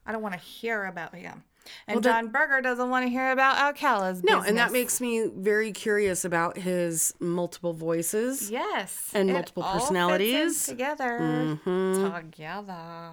I 0.05 0.11
don't 0.11 0.21
want 0.21 0.33
to 0.33 0.39
hear 0.39 0.83
about 0.85 1.15
him. 1.15 1.43
And 1.87 1.97
Well, 1.97 2.01
that- 2.01 2.09
John 2.23 2.27
Berger 2.31 2.61
doesn't 2.61 2.89
want 2.89 3.05
to 3.05 3.09
hear 3.09 3.31
about 3.31 3.57
Alcala's 3.59 4.23
No, 4.23 4.37
business. 4.37 4.43
No, 4.43 4.49
and 4.49 4.57
that 4.57 4.71
makes 4.71 4.99
me 4.99 5.27
very 5.27 5.71
curious 5.71 6.25
about 6.25 6.57
his 6.57 7.13
multiple 7.19 7.73
voices. 7.73 8.49
Yes. 8.49 9.11
And 9.13 9.31
multiple 9.31 9.61
all 9.63 9.73
fits 9.73 9.83
in 9.83 9.87
personalities. 9.89 10.65
together. 10.65 11.19
Mm-hmm. 11.65 12.15
Together. 12.15 13.11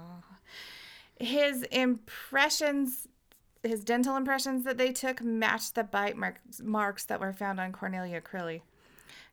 His 1.21 1.63
impressions, 1.65 3.07
his 3.69 3.85
dental 3.85 4.17
impressions 4.17 4.65
that 4.65 4.79
they 4.79 4.93
took 4.93 5.23
matched 5.23 5.75
the 5.75 5.85
bite 5.85 6.17
marks, 6.17 6.61
marks 6.63 7.05
that 7.05 7.21
were 7.21 7.33
found 7.33 7.61
on 7.61 7.73
Cornelia 7.73 8.21
Crilly. 8.21 8.63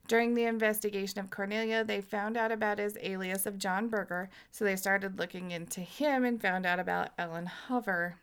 During 0.07 0.33
the 0.33 0.43
investigation 0.43 1.19
of 1.19 1.29
Cornelia, 1.29 1.83
they 1.83 2.01
found 2.01 2.35
out 2.35 2.51
about 2.51 2.77
his 2.77 2.97
alias 3.01 3.45
of 3.45 3.57
John 3.57 3.87
Berger, 3.87 4.29
so 4.51 4.65
they 4.65 4.75
started 4.75 5.17
looking 5.17 5.51
into 5.51 5.79
him 5.79 6.25
and 6.25 6.41
found 6.41 6.65
out 6.65 6.79
about 6.79 7.11
Ellen 7.17 7.45
Hover. 7.45 8.17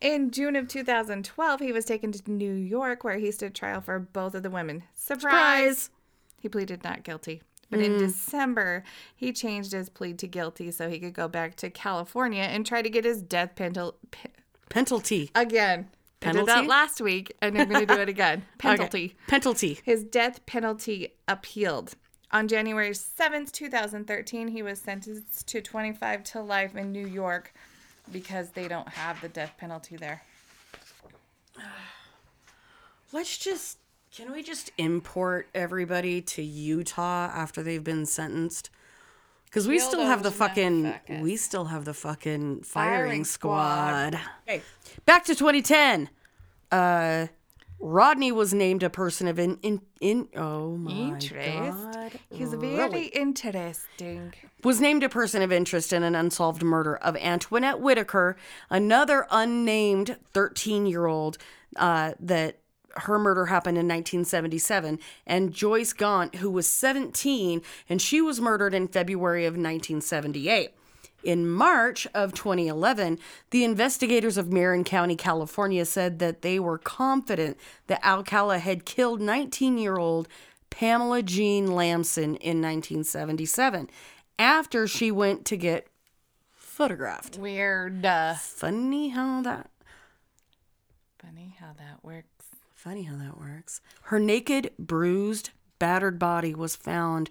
In 0.00 0.32
June 0.32 0.56
of 0.56 0.66
2012, 0.66 1.60
he 1.60 1.72
was 1.72 1.84
taken 1.84 2.10
to 2.10 2.30
New 2.30 2.52
York 2.52 3.04
where 3.04 3.18
he 3.18 3.30
stood 3.30 3.54
trial 3.54 3.80
for 3.80 4.00
both 4.00 4.34
of 4.34 4.42
the 4.42 4.50
women. 4.50 4.82
Surprise! 4.94 5.82
Surprise! 5.82 5.90
He 6.40 6.48
pleaded 6.48 6.82
not 6.82 7.04
guilty. 7.04 7.42
But 7.70 7.80
in 7.80 7.92
hmm. 7.92 7.98
December, 7.98 8.82
he 9.14 9.32
changed 9.32 9.72
his 9.72 9.90
plea 9.90 10.14
to 10.14 10.26
guilty 10.26 10.70
so 10.70 10.88
he 10.88 10.98
could 10.98 11.12
go 11.12 11.28
back 11.28 11.54
to 11.56 11.70
California 11.70 12.42
and 12.42 12.64
try 12.64 12.82
to 12.82 12.88
get 12.88 13.04
his 13.04 13.22
death 13.22 13.54
penalty 13.54 13.98
Penalty. 14.68 15.30
again. 15.34 15.88
Penalty? 16.20 16.50
I 16.50 16.60
did 16.60 16.64
that 16.64 16.68
last 16.68 17.00
week, 17.00 17.32
and 17.40 17.56
I'm 17.58 17.68
going 17.68 17.86
to 17.86 17.94
do 17.94 18.00
it 18.00 18.08
again. 18.08 18.44
Penalty. 18.58 19.04
Okay. 19.04 19.14
Penalty. 19.28 19.78
His 19.84 20.02
death 20.02 20.44
penalty 20.46 21.14
appealed. 21.28 21.94
On 22.32 22.48
January 22.48 22.90
7th, 22.90 23.52
2013, 23.52 24.48
he 24.48 24.62
was 24.62 24.80
sentenced 24.80 25.46
to 25.46 25.60
25 25.62 26.24
to 26.24 26.42
life 26.42 26.76
in 26.76 26.92
New 26.92 27.06
York 27.06 27.54
because 28.12 28.50
they 28.50 28.68
don't 28.68 28.88
have 28.88 29.20
the 29.20 29.28
death 29.28 29.54
penalty 29.58 29.96
there. 29.96 30.22
Let's 33.12 33.38
just 33.38 33.78
can 34.10 34.32
we 34.32 34.42
just 34.42 34.72
import 34.78 35.48
everybody 35.54 36.20
to 36.22 36.42
Utah 36.42 37.30
after 37.32 37.62
they've 37.62 37.84
been 37.84 38.06
sentenced? 38.06 38.70
Because 39.48 39.66
we 39.66 39.78
Kill 39.78 39.88
still 39.88 40.06
have 40.06 40.22
the 40.22 40.30
fucking 40.30 40.84
motherfuckers. 40.84 41.22
we 41.22 41.36
still 41.36 41.64
have 41.66 41.84
the 41.84 41.94
fucking 41.94 42.62
firing, 42.62 42.64
Firing 42.64 43.24
squad. 43.24 44.14
squad. 44.14 44.20
Okay. 44.48 44.62
Back 45.06 45.24
to 45.26 45.34
2010. 45.34 46.10
Uh 46.70 47.26
Rodney 47.80 48.32
was 48.32 48.52
named 48.52 48.82
a 48.82 48.90
person 48.90 49.28
of 49.28 49.38
in 49.38 49.56
in, 49.62 49.80
in 50.00 50.28
oh 50.36 50.76
my 50.76 50.90
Interest. 50.90 51.56
god. 51.56 52.18
He's 52.30 52.52
very 52.52 52.74
Really? 52.76 53.06
interesting. 53.06 54.34
was 54.64 54.80
named 54.80 55.04
a 55.04 55.08
person 55.08 55.42
of 55.42 55.52
interest 55.52 55.92
in 55.92 56.02
an 56.02 56.16
unsolved 56.16 56.64
murder 56.64 56.96
of 56.96 57.16
Antoinette 57.16 57.78
Whitaker, 57.80 58.36
another 58.68 59.26
unnamed 59.30 60.16
13 60.34 60.86
year 60.86 61.06
old 61.06 61.38
uh, 61.76 62.14
that 62.18 62.58
her 63.00 63.18
murder 63.18 63.46
happened 63.46 63.78
in 63.78 63.86
1977, 63.86 64.98
and 65.26 65.52
Joyce 65.52 65.92
Gaunt, 65.92 66.36
who 66.36 66.50
was 66.50 66.66
17, 66.66 67.62
and 67.88 68.00
she 68.00 68.20
was 68.20 68.40
murdered 68.40 68.74
in 68.74 68.88
February 68.88 69.44
of 69.44 69.52
1978. 69.54 70.70
In 71.24 71.48
March 71.48 72.06
of 72.14 72.32
2011, 72.32 73.18
the 73.50 73.64
investigators 73.64 74.36
of 74.36 74.52
Marin 74.52 74.84
County, 74.84 75.16
California 75.16 75.84
said 75.84 76.20
that 76.20 76.42
they 76.42 76.60
were 76.60 76.78
confident 76.78 77.56
that 77.88 78.04
Alcala 78.04 78.58
had 78.58 78.84
killed 78.84 79.20
19 79.20 79.78
year 79.78 79.98
old 79.98 80.28
Pamela 80.70 81.22
Jean 81.22 81.72
Lamson 81.72 82.36
in 82.36 82.62
1977 82.62 83.90
after 84.38 84.86
she 84.86 85.10
went 85.10 85.44
to 85.46 85.56
get 85.56 85.88
photographed. 86.54 87.36
Weird. 87.36 88.06
Uh, 88.06 88.34
Funny 88.34 89.08
how 89.08 89.42
that 89.42 89.70
funny 91.20 91.56
how 91.58 91.72
that 91.78 92.02
works. 92.02 92.37
Funny 92.78 93.02
how 93.02 93.16
that 93.16 93.36
works. 93.36 93.80
Her 94.02 94.20
naked, 94.20 94.70
bruised, 94.78 95.50
battered 95.80 96.16
body 96.16 96.54
was 96.54 96.76
found 96.76 97.28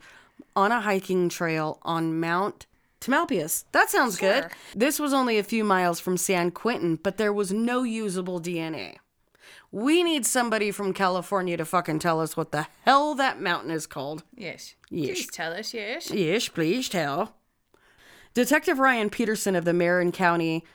on 0.57 0.73
a 0.73 0.81
hiking 0.81 1.29
trail 1.29 1.79
on 1.83 2.19
Mount 2.19 2.65
Tamalpais. 2.99 3.63
That 3.71 3.89
sounds 3.89 4.17
good. 4.17 4.47
This 4.75 4.99
was 4.99 5.13
only 5.13 5.37
a 5.37 5.43
few 5.43 5.63
miles 5.63 6.01
from 6.01 6.17
San 6.17 6.51
Quentin, 6.51 6.97
but 6.97 7.15
there 7.15 7.31
was 7.31 7.53
no 7.53 7.83
usable 7.83 8.41
DNA. 8.41 8.97
We 9.71 10.03
need 10.03 10.25
somebody 10.25 10.69
from 10.71 10.93
California 10.93 11.55
to 11.55 11.65
fucking 11.65 11.99
tell 11.99 12.19
us 12.19 12.35
what 12.35 12.51
the 12.51 12.67
hell 12.83 13.15
that 13.15 13.39
mountain 13.39 13.71
is 13.71 13.87
called. 13.87 14.23
Yes. 14.35 14.75
Yes. 14.89 15.15
Please 15.15 15.27
tell 15.31 15.53
us, 15.53 15.73
yes. 15.73 16.11
Yes, 16.11 16.49
please 16.49 16.89
tell. 16.89 17.35
Detective 18.33 18.79
Ryan 18.79 19.09
Peterson 19.09 19.55
of 19.55 19.63
the 19.63 19.73
Marin 19.73 20.11
County 20.11 20.65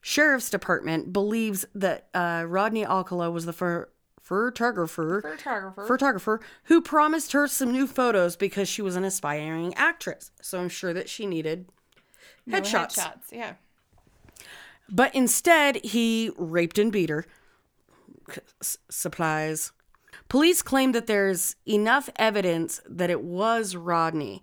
Sheriff's 0.00 0.50
Department 0.50 1.12
believes 1.12 1.64
that 1.74 2.08
uh, 2.14 2.44
Rodney 2.46 2.84
Alcala 2.84 3.30
was 3.30 3.46
the 3.46 3.52
photographer, 4.24 5.20
Photographer. 5.22 5.86
photographer 5.86 6.40
who 6.64 6.80
promised 6.80 7.32
her 7.32 7.46
some 7.46 7.70
new 7.70 7.86
photos 7.86 8.34
because 8.36 8.68
she 8.68 8.82
was 8.82 8.96
an 8.96 9.04
aspiring 9.04 9.72
actress. 9.74 10.30
So 10.42 10.58
I'm 10.60 10.68
sure 10.68 10.92
that 10.92 11.08
she 11.08 11.26
needed 11.26 11.66
No 12.46 12.60
headshots. 12.60 12.98
Headshots, 12.98 13.30
yeah. 13.30 13.54
But 14.88 15.14
instead, 15.14 15.76
he 15.84 16.30
raped 16.36 16.78
and 16.78 16.90
beat 16.90 17.10
her. 17.10 17.24
S- 18.60 18.78
supplies. 18.90 19.72
Police 20.28 20.62
claim 20.62 20.92
that 20.92 21.06
there's 21.06 21.56
enough 21.66 22.08
evidence 22.16 22.80
that 22.88 23.10
it 23.10 23.22
was 23.22 23.76
Rodney. 23.76 24.42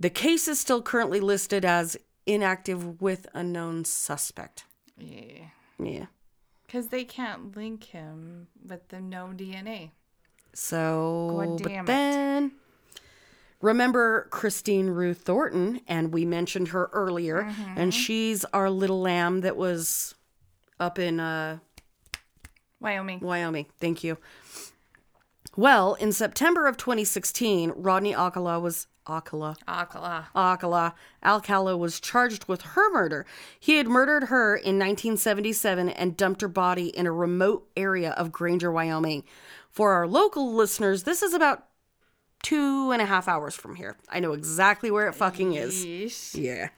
The 0.00 0.10
case 0.10 0.48
is 0.48 0.58
still 0.58 0.80
currently 0.82 1.20
listed 1.20 1.64
as 1.64 1.96
inactive 2.26 3.00
with 3.00 3.26
a 3.34 3.42
known 3.42 3.84
suspect. 3.84 4.64
Yeah. 4.98 5.48
Yeah. 5.78 6.06
Because 6.68 6.88
they 6.88 7.02
can't 7.02 7.56
link 7.56 7.82
him 7.84 8.46
with 8.68 8.86
the 8.88 9.00
no 9.00 9.32
DNA. 9.34 9.90
So, 10.54 11.34
God 11.58 11.62
but 11.62 11.72
it. 11.72 11.86
then 11.86 12.52
remember 13.60 14.28
Christine 14.30 14.88
Ruth 14.90 15.22
Thornton, 15.22 15.80
and 15.88 16.12
we 16.12 16.24
mentioned 16.24 16.68
her 16.68 16.88
earlier, 16.92 17.42
Mm-hmm. 17.44 17.78
and 17.78 17.92
she's 17.94 18.44
our 18.52 18.68
little 18.70 19.00
lamb 19.00 19.40
that 19.40 19.56
was 19.56 20.14
up 20.78 20.98
in 20.98 21.18
uh, 21.20 21.58
Wyoming. 22.80 23.20
Wyoming. 23.20 23.66
Thank 23.80 24.04
you. 24.04 24.18
Well, 25.56 25.94
in 25.94 26.12
September 26.12 26.66
of 26.68 26.76
2016, 26.76 27.72
Rodney 27.76 28.14
Alcala 28.14 28.60
was 28.60 28.86
Alcala. 29.08 29.56
Akala. 29.66 30.26
Alcala. 30.34 30.94
Alcala 31.24 31.76
was 31.76 32.00
charged 32.00 32.46
with 32.46 32.62
her 32.62 32.92
murder. 32.92 33.26
He 33.58 33.76
had 33.76 33.86
murdered 33.86 34.24
her 34.24 34.54
in 34.54 34.78
1977 34.78 35.88
and 35.88 36.16
dumped 36.16 36.40
her 36.40 36.48
body 36.48 36.88
in 36.88 37.06
a 37.06 37.12
remote 37.12 37.68
area 37.76 38.10
of 38.12 38.32
Granger, 38.32 38.70
Wyoming. 38.70 39.24
For 39.70 39.92
our 39.92 40.06
local 40.06 40.54
listeners, 40.54 41.04
this 41.04 41.22
is 41.22 41.32
about 41.32 41.64
two 42.42 42.90
and 42.92 43.02
a 43.02 43.06
half 43.06 43.28
hours 43.28 43.54
from 43.54 43.76
here. 43.76 43.96
I 44.08 44.20
know 44.20 44.32
exactly 44.32 44.90
where 44.90 45.08
it 45.08 45.14
fucking 45.14 45.54
is. 45.54 45.84
Yeesh. 45.84 46.34
Yeah. 46.40 46.68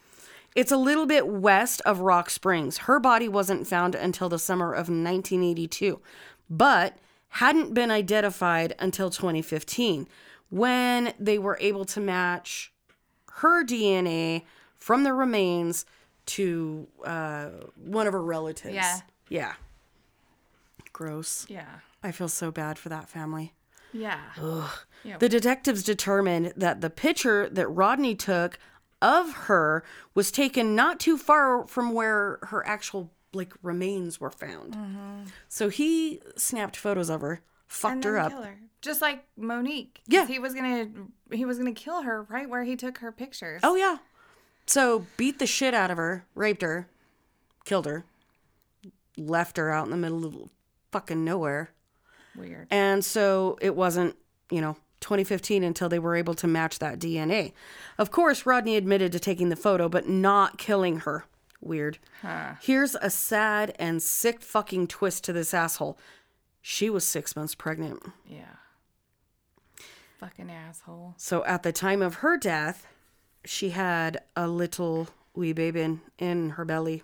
It's 0.56 0.72
a 0.72 0.76
little 0.76 1.06
bit 1.06 1.28
west 1.28 1.80
of 1.82 2.00
Rock 2.00 2.28
Springs. 2.28 2.78
Her 2.78 2.98
body 2.98 3.28
wasn't 3.28 3.68
found 3.68 3.94
until 3.94 4.28
the 4.28 4.38
summer 4.38 4.72
of 4.72 4.88
1982, 4.88 6.00
but 6.48 6.96
hadn't 7.34 7.72
been 7.72 7.90
identified 7.90 8.74
until 8.80 9.10
2015 9.10 10.08
when 10.50 11.14
they 11.18 11.38
were 11.38 11.56
able 11.60 11.84
to 11.86 12.00
match 12.00 12.72
her 13.34 13.64
DNA 13.64 14.42
from 14.76 15.04
the 15.04 15.12
remains 15.12 15.86
to 16.26 16.86
uh, 17.04 17.48
one 17.76 18.06
of 18.06 18.12
her 18.12 18.22
relatives. 18.22 18.74
Yeah. 18.74 19.00
Yeah. 19.28 19.52
Gross. 20.92 21.46
Yeah. 21.48 21.66
I 22.02 22.12
feel 22.12 22.28
so 22.28 22.50
bad 22.50 22.78
for 22.78 22.88
that 22.88 23.08
family. 23.08 23.54
Yeah. 23.92 24.20
The 25.18 25.28
detectives 25.28 25.82
determined 25.82 26.52
that 26.56 26.80
the 26.80 26.90
picture 26.90 27.48
that 27.48 27.66
Rodney 27.68 28.14
took 28.14 28.58
of 29.02 29.32
her 29.32 29.82
was 30.14 30.30
taken 30.30 30.74
not 30.74 31.00
too 31.00 31.16
far 31.16 31.66
from 31.66 31.92
where 31.92 32.38
her 32.42 32.66
actual 32.66 33.10
like 33.32 33.52
remains 33.62 34.20
were 34.20 34.30
found. 34.30 34.76
So 35.48 35.68
he 35.68 36.20
snapped 36.36 36.76
photos 36.76 37.08
of 37.08 37.20
her, 37.20 37.40
fucked 37.70 38.04
her 38.04 38.18
up. 38.18 38.32
her. 38.32 38.58
Just 38.82 39.00
like 39.00 39.24
Monique. 39.36 40.00
Yeah. 40.06 40.26
He 40.26 40.38
was 40.38 40.54
gonna 40.54 40.88
he 41.30 41.44
was 41.44 41.58
gonna 41.58 41.72
kill 41.72 42.02
her 42.02 42.24
right 42.24 42.48
where 42.48 42.64
he 42.64 42.76
took 42.76 42.98
her 42.98 43.12
pictures. 43.12 43.60
Oh 43.62 43.76
yeah. 43.76 43.98
So 44.66 45.06
beat 45.16 45.38
the 45.38 45.46
shit 45.46 45.74
out 45.74 45.90
of 45.90 45.96
her, 45.96 46.24
raped 46.34 46.62
her, 46.62 46.88
killed 47.64 47.86
her, 47.86 48.04
left 49.16 49.56
her 49.56 49.70
out 49.70 49.84
in 49.84 49.90
the 49.90 49.96
middle 49.96 50.24
of 50.24 50.34
fucking 50.92 51.24
nowhere. 51.24 51.70
Weird. 52.36 52.68
And 52.70 53.04
so 53.04 53.58
it 53.60 53.74
wasn't, 53.74 54.16
you 54.50 54.60
know, 54.60 54.76
2015 55.00 55.64
until 55.64 55.88
they 55.88 55.98
were 55.98 56.14
able 56.14 56.34
to 56.34 56.46
match 56.46 56.78
that 56.78 56.98
DNA. 56.98 57.52
Of 57.98 58.10
course, 58.10 58.46
Rodney 58.46 58.76
admitted 58.76 59.10
to 59.12 59.18
taking 59.18 59.48
the 59.48 59.56
photo, 59.56 59.88
but 59.88 60.08
not 60.08 60.58
killing 60.58 60.98
her. 61.00 61.24
Weird. 61.60 61.98
Here's 62.60 62.94
a 62.94 63.10
sad 63.10 63.74
and 63.78 64.02
sick 64.02 64.40
fucking 64.40 64.86
twist 64.86 65.24
to 65.24 65.32
this 65.32 65.52
asshole. 65.52 65.98
She 66.62 66.90
was 66.90 67.04
six 67.04 67.34
months 67.34 67.54
pregnant. 67.54 68.02
Yeah. 68.26 68.56
Fucking 70.18 70.50
asshole. 70.50 71.14
So 71.16 71.44
at 71.44 71.62
the 71.62 71.72
time 71.72 72.02
of 72.02 72.16
her 72.16 72.36
death, 72.36 72.86
she 73.44 73.70
had 73.70 74.22
a 74.36 74.46
little 74.46 75.08
wee 75.34 75.52
baby 75.52 75.80
in, 75.80 76.00
in 76.18 76.50
her 76.50 76.64
belly. 76.64 77.02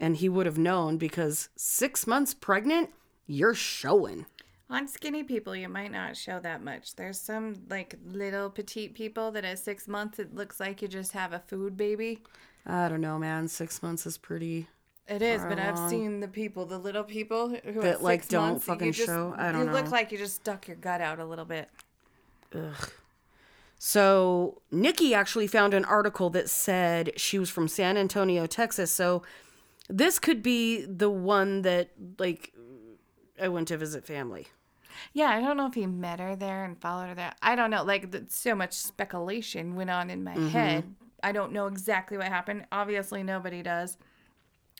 And 0.00 0.16
he 0.16 0.28
would 0.28 0.46
have 0.46 0.58
known 0.58 0.96
because 0.96 1.50
six 1.56 2.06
months 2.06 2.34
pregnant, 2.34 2.90
you're 3.26 3.54
showing. 3.54 4.26
On 4.70 4.88
skinny 4.88 5.22
people, 5.22 5.54
you 5.54 5.68
might 5.68 5.92
not 5.92 6.16
show 6.16 6.40
that 6.40 6.64
much. 6.64 6.96
There's 6.96 7.20
some 7.20 7.54
like 7.68 7.96
little 8.06 8.48
petite 8.50 8.94
people 8.94 9.30
that 9.32 9.44
at 9.44 9.58
six 9.58 9.86
months 9.86 10.18
it 10.18 10.34
looks 10.34 10.58
like 10.58 10.80
you 10.80 10.88
just 10.88 11.12
have 11.12 11.32
a 11.32 11.38
food 11.38 11.76
baby. 11.76 12.22
I 12.66 12.88
don't 12.88 13.02
know, 13.02 13.18
man. 13.18 13.46
Six 13.48 13.82
months 13.82 14.06
is 14.06 14.16
pretty. 14.16 14.68
It 15.06 15.20
is, 15.20 15.42
but 15.42 15.58
I've 15.58 15.90
seen 15.90 16.20
the 16.20 16.28
people, 16.28 16.64
the 16.64 16.78
little 16.78 17.04
people 17.04 17.50
who 17.50 17.56
who 17.72 17.80
That, 17.82 17.94
at 17.96 18.02
like, 18.02 18.26
don't 18.28 18.54
you 18.54 18.58
fucking 18.60 18.92
just- 18.92 19.06
show? 19.06 19.34
I 19.36 19.52
don't 19.52 19.60
You 19.62 19.66
know. 19.66 19.72
look 19.72 19.90
like 19.90 20.10
you 20.12 20.18
just 20.18 20.36
stuck 20.36 20.66
your 20.66 20.76
gut 20.76 21.00
out 21.02 21.18
a 21.20 21.24
little 21.26 21.44
bit. 21.44 21.68
Ugh. 22.54 22.90
So 23.78 24.62
Nikki 24.70 25.14
actually 25.14 25.46
found 25.46 25.74
an 25.74 25.84
article 25.84 26.30
that 26.30 26.48
said 26.48 27.12
she 27.16 27.38
was 27.38 27.50
from 27.50 27.68
San 27.68 27.96
Antonio, 27.96 28.46
Texas. 28.46 28.90
So 28.90 29.22
this 29.88 30.18
could 30.18 30.42
be 30.42 30.84
the 30.86 31.10
one 31.10 31.62
that 31.62 31.90
like 32.18 32.52
I 33.40 33.48
went 33.48 33.68
to 33.68 33.76
visit 33.76 34.06
family. 34.06 34.46
Yeah, 35.12 35.28
I 35.28 35.40
don't 35.40 35.56
know 35.56 35.66
if 35.66 35.74
he 35.74 35.86
met 35.86 36.20
her 36.20 36.34
there 36.36 36.64
and 36.64 36.80
followed 36.80 37.08
her 37.08 37.14
there. 37.14 37.32
I 37.42 37.56
don't 37.56 37.68
know. 37.70 37.82
Like, 37.82 38.12
th- 38.12 38.24
so 38.28 38.54
much 38.54 38.72
speculation 38.74 39.74
went 39.74 39.90
on 39.90 40.08
in 40.08 40.22
my 40.22 40.34
Mm-hmm. 40.34 40.48
head. 40.48 40.84
I 41.22 41.32
don't 41.32 41.52
know 41.52 41.66
exactly 41.66 42.16
what 42.16 42.28
happened. 42.28 42.66
Obviously, 42.70 43.22
nobody 43.24 43.60
does. 43.62 43.98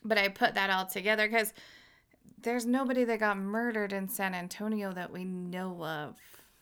But 0.04 0.18
I 0.18 0.28
put 0.28 0.54
that 0.54 0.70
all 0.70 0.86
together 0.86 1.26
because 1.28 1.52
there's 2.42 2.66
nobody 2.66 3.04
that 3.04 3.20
got 3.20 3.38
murdered 3.38 3.92
in 3.92 4.08
San 4.08 4.34
Antonio 4.34 4.92
that 4.92 5.10
we 5.10 5.24
know 5.24 5.82
of. 5.84 6.16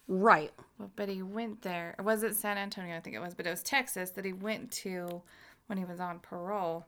Right. 0.08 0.52
But 0.96 1.08
he 1.08 1.22
went 1.22 1.62
there. 1.62 1.94
It 1.98 2.02
San 2.36 2.58
Antonio? 2.58 2.96
I 2.96 3.00
think 3.00 3.16
it 3.16 3.20
was, 3.20 3.34
but 3.34 3.46
it 3.46 3.50
was 3.50 3.62
Texas 3.62 4.10
that 4.10 4.24
he 4.24 4.32
went 4.32 4.70
to 4.72 5.22
when 5.66 5.78
he 5.78 5.84
was 5.84 6.00
on 6.00 6.18
parole. 6.20 6.84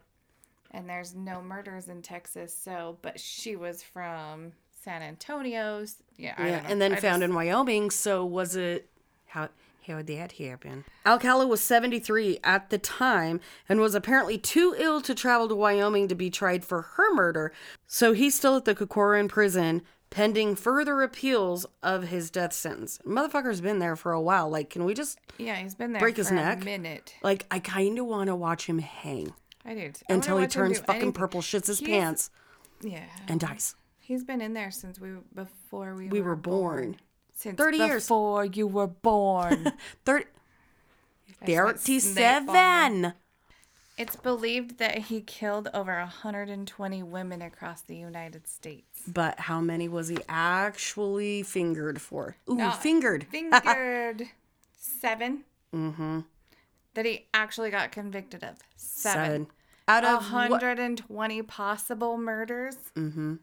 And 0.71 0.89
there's 0.89 1.15
no 1.15 1.41
murders 1.43 1.89
in 1.89 2.03
Texas. 2.03 2.57
So, 2.57 2.99
but 3.03 3.19
she 3.21 3.57
was 3.57 3.83
from 3.83 4.53
San 4.83 5.03
Antonio's. 5.03 5.97
Yeah, 6.17 6.35
I 6.37 6.43
Yeah, 6.47 6.51
don't 6.57 6.63
know. 6.65 6.71
and 6.71 6.83
then 6.83 6.93
I 6.93 6.97
found 6.97 7.21
just- 7.23 7.31
in 7.31 7.35
Wyoming. 7.35 7.91
So 7.91 8.25
was 8.25 8.55
it 8.57 8.91
how 9.27 9.49
how 9.87 9.97
did 10.03 10.07
that 10.19 10.33
happen? 10.33 10.85
Alcala 11.07 11.47
was 11.47 11.63
73 11.63 12.39
at 12.45 12.71
the 12.71 12.79
time 12.79 13.41
and 13.69 13.81
was 13.81 13.95
apparently 13.95 14.39
too 14.39 14.75
ill 14.79 15.01
to 15.03 15.15
travel 15.15 15.49
to 15.49 15.55
Wyoming 15.55 16.09
to 16.09 16.15
be 16.15 16.31
tried 16.31 16.65
for 16.65 16.83
her 16.83 17.15
murder. 17.15 17.53
So 17.87 18.13
he's 18.13 18.35
still 18.35 18.57
at 18.57 18.65
the 18.65 18.75
Corcoran 18.75 19.29
prison 19.29 19.83
pending 20.11 20.55
further 20.55 21.03
appeals 21.03 21.67
of 21.83 22.05
his 22.05 22.31
death 22.31 22.53
sentence. 22.53 22.99
Motherfucker's 23.05 23.61
been 23.61 23.81
there 23.81 23.97
for 23.97 24.13
a 24.13 24.21
while. 24.21 24.49
Like, 24.49 24.71
can 24.71 24.85
we 24.85 24.95
just 24.95 25.19
Yeah, 25.39 25.57
he's 25.57 25.75
been 25.75 25.93
there 25.93 26.01
break 26.01 26.17
his 26.17 26.31
a 26.31 26.35
neck? 26.35 26.65
minute. 26.65 27.15
like 27.23 27.47
I 27.51 27.59
kind 27.59 27.99
of 27.99 28.07
want 28.07 28.29
to 28.29 28.37
watch 28.37 28.67
him 28.67 28.79
hang 28.79 29.35
I. 29.67 29.71
I 29.73 29.93
until 30.09 30.39
he 30.39 30.47
turns 30.47 30.79
fucking 30.79 30.95
anything. 30.95 31.13
purple, 31.15 31.41
shits 31.41 31.67
his 31.67 31.79
He's- 31.81 31.91
pants, 31.91 32.31
Yeah, 32.83 33.05
and 33.29 33.41
dies. 33.41 33.75
he's 33.99 34.23
been 34.23 34.41
in 34.41 34.53
there 34.55 34.71
since 34.71 35.01
we 35.01 35.09
before 35.35 35.95
we, 35.95 36.09
We 36.09 36.21
were 36.21 36.37
born. 36.37 36.97
Since 37.45 37.59
30 37.59 37.77
years. 37.77 38.05
before 38.05 38.47
you 38.47 38.67
were 38.67 38.87
born. 38.87 39.75
30 40.07 40.25
I 41.43 41.47
just 41.47 41.63
went 41.63 41.81
snake 41.81 42.47
37. 42.47 43.13
it's 43.99 44.17
believed 44.17 44.79
that 44.79 44.97
he 44.97 45.21
killed 45.21 45.69
over 45.75 45.99
120 45.99 47.03
women 47.03 47.43
across 47.43 47.83
the 47.83 47.97
United 47.97 48.49
States. 48.49 49.03
But 49.07 49.41
how 49.41 49.61
many 49.61 49.89
was 49.89 50.09
he 50.09 50.17
actually 50.27 51.43
fingered 51.43 52.01
for? 52.01 52.37
Ooh, 52.49 52.55
Not 52.55 52.83
fingered. 52.83 53.27
Fingered 53.31 54.29
seven. 54.79 55.45
Mm-hmm. 55.75 56.21
That 56.95 57.05
he 57.05 57.27
actually 57.35 57.71
got 57.71 57.93
convicted 57.93 58.43
of. 58.43 58.57
Seven. 58.75 59.23
Seven. 59.23 59.47
Out 59.87 60.05
of 60.07 60.33
what, 60.33 60.51
120 60.51 61.43
possible 61.43 62.17
murders. 62.17 62.77
Mm-hmm. 62.97 63.35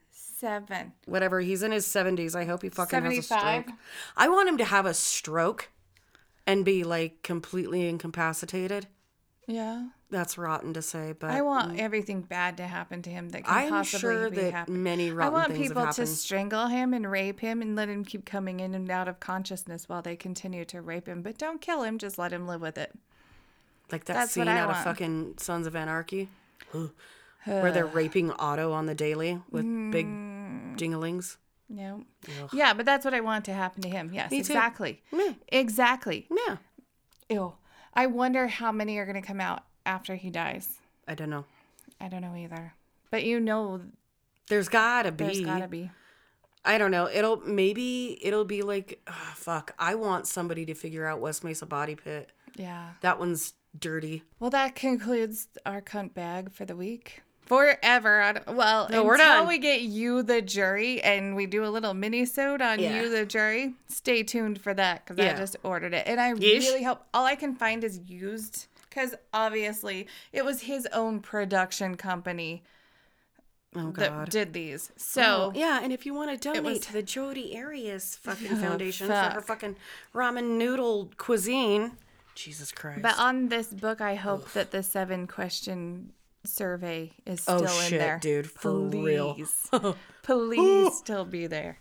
Seven. 0.41 0.93
whatever, 1.05 1.39
he's 1.39 1.61
in 1.61 1.71
his 1.71 1.85
70s. 1.85 2.35
I 2.35 2.45
hope 2.45 2.63
he 2.63 2.69
fucking 2.69 3.03
has 3.03 3.17
a 3.19 3.21
stroke. 3.21 3.67
I 4.17 4.27
want 4.27 4.49
him 4.49 4.57
to 4.57 4.65
have 4.65 4.87
a 4.87 4.93
stroke 4.95 5.69
and 6.47 6.65
be 6.65 6.83
like 6.83 7.21
completely 7.21 7.87
incapacitated. 7.87 8.87
Yeah. 9.45 9.89
That's 10.09 10.39
rotten 10.39 10.73
to 10.73 10.81
say, 10.81 11.13
but 11.17 11.29
I 11.29 11.41
want 11.41 11.73
mm. 11.73 11.79
everything 11.79 12.21
bad 12.21 12.57
to 12.57 12.63
happen 12.63 13.03
to 13.03 13.09
him 13.11 13.29
that 13.29 13.45
can 13.45 13.53
I'm 13.53 13.69
possibly 13.69 13.99
sure 13.99 14.29
be 14.31 14.37
that 14.37 14.51
happen. 14.51 14.81
many 14.81 15.11
rotten 15.11 15.31
I 15.31 15.37
want 15.37 15.53
things 15.53 15.67
people 15.67 15.87
to 15.87 16.07
strangle 16.07 16.67
him 16.67 16.93
and 16.95 17.09
rape 17.09 17.39
him 17.39 17.61
and 17.61 17.75
let 17.75 17.87
him 17.87 18.03
keep 18.03 18.25
coming 18.25 18.59
in 18.59 18.73
and 18.73 18.89
out 18.89 19.07
of 19.07 19.19
consciousness 19.19 19.87
while 19.87 20.01
they 20.01 20.15
continue 20.15 20.65
to 20.65 20.81
rape 20.81 21.07
him. 21.07 21.21
But 21.21 21.37
don't 21.37 21.61
kill 21.61 21.83
him, 21.83 21.99
just 21.99 22.17
let 22.17 22.33
him 22.33 22.47
live 22.47 22.61
with 22.61 22.79
it. 22.79 22.91
like 23.91 24.05
that 24.05 24.13
that's 24.13 24.31
scene 24.31 24.47
out 24.47 24.71
of 24.71 24.83
fucking 24.83 25.35
Sons 25.37 25.67
of 25.67 25.75
Anarchy, 25.75 26.27
where 27.45 27.71
they're 27.71 27.85
raping 28.01 28.31
Otto 28.31 28.71
on 28.71 28.85
the 28.85 28.95
daily 28.95 29.41
with 29.49 29.63
big 29.91 30.05
Mm. 30.07 30.77
dinglings. 30.77 31.37
No. 31.69 32.03
Yeah, 32.51 32.73
but 32.73 32.85
that's 32.85 33.05
what 33.05 33.13
I 33.13 33.21
want 33.21 33.45
to 33.45 33.53
happen 33.53 33.81
to 33.83 33.89
him. 33.89 34.11
Yes, 34.13 34.29
Me 34.31 34.39
exactly. 34.39 35.01
Yeah. 35.11 35.33
Exactly. 35.47 36.27
Yeah, 36.47 36.57
Ew. 37.29 37.53
I 37.93 38.07
wonder 38.07 38.47
how 38.47 38.71
many 38.73 38.97
are 38.97 39.05
going 39.05 39.21
to 39.21 39.25
come 39.25 39.39
out 39.39 39.63
after 39.85 40.15
he 40.15 40.29
dies. 40.29 40.79
I 41.07 41.15
don't 41.15 41.29
know. 41.29 41.45
I 41.99 42.09
don't 42.09 42.21
know 42.21 42.35
either. 42.35 42.73
But 43.09 43.23
you 43.23 43.39
know, 43.39 43.81
There's 44.49 44.67
gotta 44.69 45.11
be. 45.11 45.23
there's 45.23 45.41
got 45.41 45.59
to 45.59 45.67
be. 45.67 45.89
I 46.65 46.77
don't 46.77 46.91
know. 46.91 47.07
It'll 47.07 47.37
maybe 47.37 48.17
it'll 48.21 48.45
be 48.45 48.61
like 48.61 49.01
ah, 49.07 49.33
fuck. 49.35 49.73
I 49.79 49.95
want 49.95 50.27
somebody 50.27 50.65
to 50.65 50.73
figure 50.73 51.05
out 51.07 51.19
West 51.21 51.43
Mesa 51.43 51.65
Body 51.65 51.95
Pit. 51.95 52.31
Yeah. 52.55 52.89
That 53.01 53.17
one's 53.17 53.53
dirty. 53.77 54.23
Well, 54.39 54.49
that 54.51 54.75
concludes 54.75 55.47
our 55.65 55.81
cunt 55.81 56.13
bag 56.13 56.51
for 56.51 56.65
the 56.65 56.75
week. 56.75 57.21
Forever. 57.51 58.41
Well, 58.47 58.87
No, 58.89 59.03
we're 59.03 59.15
until 59.15 59.27
done. 59.39 59.47
we 59.49 59.57
get 59.57 59.81
you 59.81 60.23
the 60.23 60.41
jury 60.41 61.01
and 61.01 61.35
we 61.35 61.45
do 61.47 61.65
a 61.65 61.67
little 61.67 61.93
mini-sode 61.93 62.61
on 62.61 62.79
Yeah. 62.79 63.01
you 63.01 63.09
the 63.09 63.25
jury, 63.25 63.73
stay 63.89 64.23
tuned 64.23 64.61
for 64.61 64.73
that 64.73 65.05
because 65.05 65.19
I 65.19 65.37
just 65.37 65.57
ordered 65.61 65.93
it. 65.93 66.07
And 66.07 66.21
I 66.21 66.31
Yeesh. 66.31 66.59
really 66.61 66.83
hope 66.83 67.03
all 67.13 67.25
I 67.25 67.35
can 67.35 67.53
find 67.53 67.83
is 67.83 67.99
used 68.07 68.67
because 68.89 69.15
obviously 69.33 70.07
it 70.31 70.45
was 70.45 70.61
his 70.61 70.87
own 70.93 71.19
production 71.19 71.95
company 71.97 72.63
Oh 73.75 73.91
that 73.97 74.29
did 74.29 74.53
these. 74.53 74.93
So 74.95 75.21
oh, 75.21 75.51
yeah, 75.53 75.81
and 75.83 75.91
if 75.91 76.05
you 76.05 76.13
want 76.13 76.31
to 76.31 76.37
donate 76.37 76.63
was- 76.63 76.79
to 76.85 76.93
the 76.93 77.03
Jodi 77.03 77.57
Arias 77.57 78.15
fucking 78.15 78.47
Oh, 78.53 78.55
foundation 78.55 79.07
for 79.07 79.13
her 79.13 79.41
fucking 79.41 79.75
ramen 80.15 80.57
noodle 80.57 81.11
cuisine, 81.17 81.97
Jesus 82.33 82.71
Christ. 82.71 83.01
But 83.01 83.19
on 83.19 83.49
this 83.49 83.67
book, 83.73 83.99
I 83.99 84.15
hope 84.15 84.53
that 84.53 84.71
the 84.71 84.83
seven 84.83 85.27
question 85.27 86.13
survey 86.43 87.11
is 87.25 87.41
still 87.41 87.61
Oh, 87.61 87.63
in 87.63 87.69
shit, 87.89 87.99
there. 87.99 88.19
dude, 88.21 88.49
for 88.49 88.71
real. 88.79 89.35
Please. 89.35 89.69
Please 90.23 90.97
still 90.97 91.25
be 91.25 91.47
there. 91.47 91.79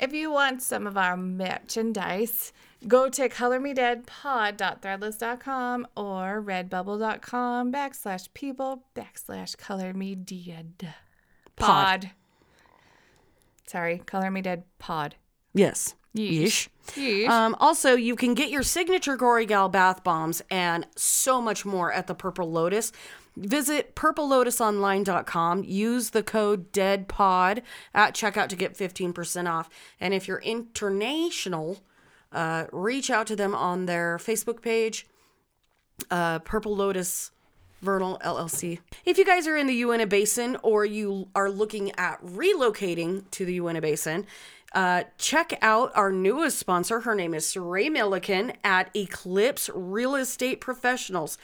If 0.00 0.12
you 0.12 0.30
want 0.30 0.60
some 0.62 0.86
of 0.86 0.96
our 0.98 1.16
merchandise, 1.16 2.52
go 2.86 3.08
to 3.08 3.28
colormedeadpod.threadless.com 3.30 5.86
or 5.96 6.42
redbubble.com 6.42 7.72
backslash 7.72 8.28
people 8.34 8.84
backslash 8.94 9.56
color 9.56 9.94
me 9.94 10.14
dead 10.14 10.92
pod. 11.56 12.10
Sorry, 13.66 13.98
color 13.98 14.30
me 14.30 14.42
dead 14.42 14.64
pod. 14.78 15.16
yes. 15.54 15.94
Yeesh. 16.14 16.68
Yeesh. 16.94 17.28
Um, 17.28 17.54
also, 17.60 17.94
you 17.94 18.16
can 18.16 18.32
get 18.32 18.48
your 18.48 18.62
signature 18.62 19.18
Gory 19.18 19.44
Gal 19.44 19.68
bath 19.68 20.02
bombs 20.02 20.40
and 20.50 20.86
so 20.96 21.42
much 21.42 21.66
more 21.66 21.92
at 21.92 22.06
the 22.06 22.14
Purple 22.14 22.50
Lotus. 22.50 22.90
Visit 23.36 23.94
purplelotusonline.com. 23.94 25.64
Use 25.64 26.10
the 26.10 26.22
code 26.22 26.72
DEADPOD 26.72 27.62
at 27.94 28.14
checkout 28.14 28.48
to 28.48 28.56
get 28.56 28.76
15% 28.76 29.50
off. 29.50 29.68
And 30.00 30.14
if 30.14 30.26
you're 30.26 30.40
international, 30.40 31.78
uh, 32.32 32.64
reach 32.72 33.10
out 33.10 33.26
to 33.26 33.36
them 33.36 33.54
on 33.54 33.86
their 33.86 34.16
Facebook 34.18 34.62
page, 34.62 35.06
uh, 36.10 36.38
Purple 36.40 36.74
Lotus 36.74 37.30
Vernal 37.82 38.18
LLC. 38.24 38.78
If 39.04 39.18
you 39.18 39.24
guys 39.24 39.46
are 39.46 39.56
in 39.56 39.66
the 39.66 39.74
Uinta 39.74 40.06
Basin 40.06 40.56
or 40.62 40.84
you 40.84 41.28
are 41.34 41.50
looking 41.50 41.92
at 41.98 42.24
relocating 42.24 43.30
to 43.32 43.44
the 43.44 43.54
Uinta 43.54 43.82
Basin, 43.82 44.26
uh, 44.72 45.04
check 45.18 45.56
out 45.62 45.92
our 45.94 46.10
newest 46.10 46.58
sponsor. 46.58 47.00
Her 47.00 47.14
name 47.14 47.34
is 47.34 47.46
Saray 47.46 47.90
Milliken 47.90 48.52
at 48.64 48.90
Eclipse 48.94 49.70
Real 49.74 50.14
Estate 50.14 50.60
Professionals. 50.60 51.38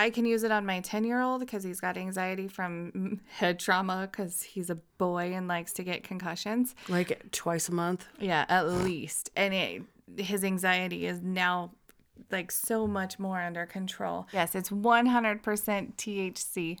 I 0.00 0.10
can 0.10 0.24
use 0.24 0.42
it 0.42 0.50
on 0.50 0.66
my 0.66 0.80
10 0.80 1.04
year 1.04 1.20
old 1.20 1.38
because 1.38 1.62
he's 1.62 1.80
got 1.80 1.96
anxiety 1.96 2.48
from 2.48 3.20
head 3.28 3.60
trauma 3.60 4.08
because 4.10 4.42
he's 4.42 4.70
a 4.70 4.78
boy 4.98 5.32
and 5.32 5.46
likes 5.46 5.72
to 5.74 5.84
get 5.84 6.02
concussions. 6.02 6.74
Like 6.88 7.30
twice 7.30 7.68
a 7.68 7.72
month? 7.72 8.08
Yeah, 8.18 8.44
at 8.48 8.66
least. 8.70 9.30
And 9.36 9.54
it, 9.54 9.82
his 10.16 10.42
anxiety 10.42 11.06
is 11.06 11.20
now 11.22 11.70
like 12.32 12.50
so 12.50 12.88
much 12.88 13.20
more 13.20 13.40
under 13.40 13.66
control. 13.66 14.26
Yes, 14.32 14.56
it's 14.56 14.70
100% 14.70 15.42
THC 15.94 16.78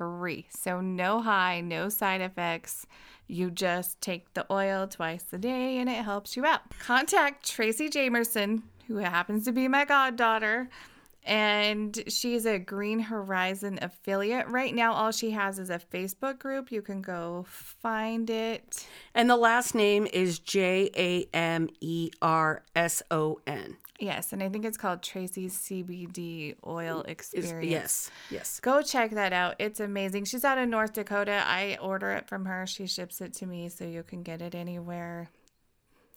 free. 0.00 0.46
So 0.48 0.80
no 0.80 1.20
high, 1.20 1.60
no 1.60 1.90
side 1.90 2.22
effects. 2.22 2.86
You 3.26 3.50
just 3.50 4.00
take 4.00 4.32
the 4.32 4.46
oil 4.50 4.86
twice 4.86 5.26
a 5.34 5.38
day 5.38 5.76
and 5.76 5.90
it 5.90 6.02
helps 6.02 6.38
you 6.38 6.46
out. 6.46 6.62
Contact 6.78 7.46
Tracy 7.46 7.90
Jamerson, 7.90 8.62
who 8.88 8.96
happens 8.96 9.44
to 9.44 9.52
be 9.52 9.68
my 9.68 9.84
goddaughter. 9.84 10.70
And 11.26 12.02
she's 12.08 12.46
a 12.46 12.58
Green 12.58 12.98
Horizon 12.98 13.78
affiliate. 13.82 14.48
Right 14.48 14.74
now, 14.74 14.94
all 14.94 15.12
she 15.12 15.32
has 15.32 15.58
is 15.58 15.68
a 15.68 15.78
Facebook 15.78 16.38
group. 16.38 16.72
You 16.72 16.80
can 16.80 17.02
go 17.02 17.44
find 17.46 18.30
it. 18.30 18.86
And 19.14 19.28
the 19.28 19.36
last 19.36 19.74
name 19.74 20.06
is 20.14 20.38
J 20.38 20.90
A 20.96 21.28
M 21.36 21.68
E 21.82 22.10
R 22.22 22.62
S 22.74 23.02
O 23.10 23.38
N. 23.46 23.76
Yes, 24.00 24.32
and 24.32 24.42
I 24.42 24.48
think 24.48 24.64
it's 24.64 24.78
called 24.78 25.02
Tracy's 25.02 25.56
CBD 25.56 26.56
Oil 26.66 27.02
Experience. 27.06 27.70
yes, 27.70 28.10
yes. 28.30 28.58
Go 28.60 28.80
check 28.80 29.10
that 29.10 29.34
out. 29.34 29.56
It's 29.58 29.78
amazing. 29.78 30.24
She's 30.24 30.44
out 30.44 30.56
of 30.56 30.68
North 30.68 30.94
Dakota. 30.94 31.42
I 31.46 31.76
order 31.80 32.10
it 32.12 32.26
from 32.26 32.46
her. 32.46 32.66
She 32.66 32.86
ships 32.86 33.20
it 33.20 33.34
to 33.34 33.46
me 33.46 33.68
so 33.68 33.84
you 33.84 34.02
can 34.02 34.22
get 34.22 34.40
it 34.40 34.54
anywhere. 34.54 35.28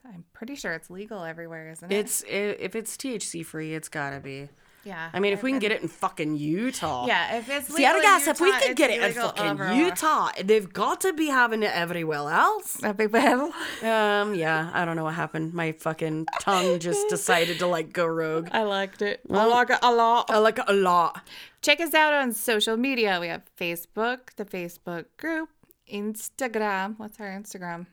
I'm 0.06 0.24
pretty 0.34 0.56
sure 0.56 0.74
it's 0.74 0.90
legal 0.90 1.24
everywhere, 1.24 1.72
isn't 1.72 1.92
it? 1.92 1.96
It's 1.96 2.24
if 2.28 2.76
it's 2.76 2.96
THC 2.96 3.46
free, 3.46 3.74
it's 3.74 3.90
gotta 3.90 4.20
be. 4.20 4.50
Yeah. 4.84 5.10
I 5.14 5.20
mean, 5.20 5.34
if 5.34 5.44
we 5.44 5.52
can 5.52 5.60
get 5.60 5.72
it 5.72 5.82
in 5.82 5.88
fucking 5.88 6.36
Utah. 6.36 7.06
Yeah, 7.08 7.38
if 7.38 7.50
it's 7.50 7.70
legal 7.70 7.76
See, 7.78 7.86
I 7.86 8.02
guess 8.02 8.28
if 8.28 8.42
we 8.42 8.48
Utah, 8.48 8.60
could 8.60 8.70
it's 8.72 8.78
get 8.78 8.90
it 8.90 9.02
in 9.02 9.08
legal 9.08 9.28
fucking 9.30 9.46
everywhere. 9.46 9.74
Utah, 9.86 10.30
they've 10.44 10.72
got 10.74 11.02
to 11.02 11.14
be 11.14 11.28
having 11.28 11.64
it 11.64 11.72
everywhere 11.74 12.30
else. 12.32 12.84
Everywhere. 12.84 13.50
Um, 13.82 14.36
yeah, 14.36 14.70
I 14.74 14.86
don't 14.86 14.96
know 14.96 15.04
what 15.06 15.14
happened. 15.16 15.54
My 15.54 15.72
fucking 15.74 16.28
tongue 16.40 16.80
just 16.80 17.08
decided 17.10 17.60
to 17.60 17.68
like 17.68 17.94
go 17.94 18.06
rogue. 18.06 18.50
I 18.52 18.64
liked 18.64 19.02
it. 19.02 19.22
I 19.32 19.46
like 19.46 19.70
it 19.70 19.80
a 19.82 19.92
lot. 19.94 20.30
I 20.30 20.38
like 20.40 20.58
it 20.60 20.66
a 20.68 20.74
lot. 20.74 21.22
Check 21.62 21.80
us 21.80 21.94
out 21.94 22.14
on 22.14 22.34
social 22.34 22.76
media. 22.78 23.20
We 23.22 23.28
have 23.28 23.44
Facebook, 23.60 24.36
the 24.36 24.44
Facebook 24.46 25.06
group, 25.18 25.50
Instagram. 25.92 26.96
What's 26.98 27.20
our 27.20 27.28
Instagram? 27.28 27.86